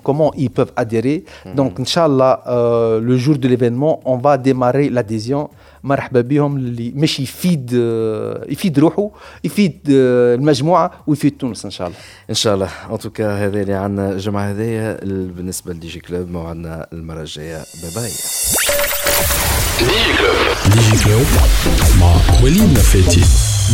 comment 0.03 0.33
ils 0.37 0.51
peuvent 0.51 0.73
adhérer. 0.77 1.25
Donc, 1.55 1.81
Inch'Allah, 1.81 2.43
euh, 2.47 3.01
le 3.01 3.17
jour 3.17 3.37
de 3.39 3.49
l'événement, 3.49 4.01
on 4.05 4.17
va 4.17 4.39
démarrer 4.39 4.89
l'adhésion. 4.91 5.51
مرحبا 5.84 6.22
بهم 6.22 6.58
اللي 6.58 6.92
مش 6.96 7.20
يفيد 7.20 7.72
يفيد 8.50 8.80
روحه 8.80 9.12
يفيد 9.44 9.80
المجموعه 9.88 10.92
ويفيد 11.08 11.38
تونس 11.38 11.66
ان 11.66 11.72
شاء 11.72 11.88
الله 11.88 11.98
ان 12.30 12.36
شاء 12.36 12.56
الله 12.56 12.70
ان 12.92 12.98
توكا 12.98 13.46
هذا 13.46 13.62
اللي 13.62 13.74
عندنا 13.74 14.12
الجمعه 14.12 14.52
هذيا 14.52 14.98
بالنسبه 15.04 15.74
لدي 15.74 15.88
جي 15.88 16.00
كلوب 16.00 16.32
موعدنا 16.32 16.88
المره 16.94 17.22
الجايه 17.22 17.64
باي 17.84 17.92
باي 17.96 18.12
ديجي 19.80 20.18
كلوب 20.18 20.36
ديجي 20.76 21.04
كلوب 21.04 21.26
مع 22.00 22.16
وليد 22.44 22.72
نفاتي 22.72 23.22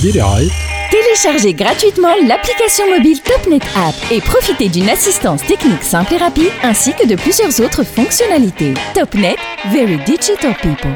برعاية 0.03 0.49
Téléchargez 0.93 1.55
gratuitement 1.55 2.14
l'application 2.27 2.88
mobile 2.95 3.19
TopNet 3.23 3.65
App 3.76 3.95
et 4.11 4.22
profitez 4.22 4.69
d'une 4.69 4.89
assistance 4.89 5.43
technique 5.43 5.81
simple 5.81 6.14
et 6.14 6.18
rapide 6.18 6.51
ainsi 6.61 6.93
que 6.93 7.07
de 7.07 7.15
plusieurs 7.15 7.60
autres 7.61 7.84
fonctionnalités. 7.84 8.76
TopNet, 8.93 9.35
Very 9.72 9.97
Digital 10.05 10.53
People. 10.61 10.93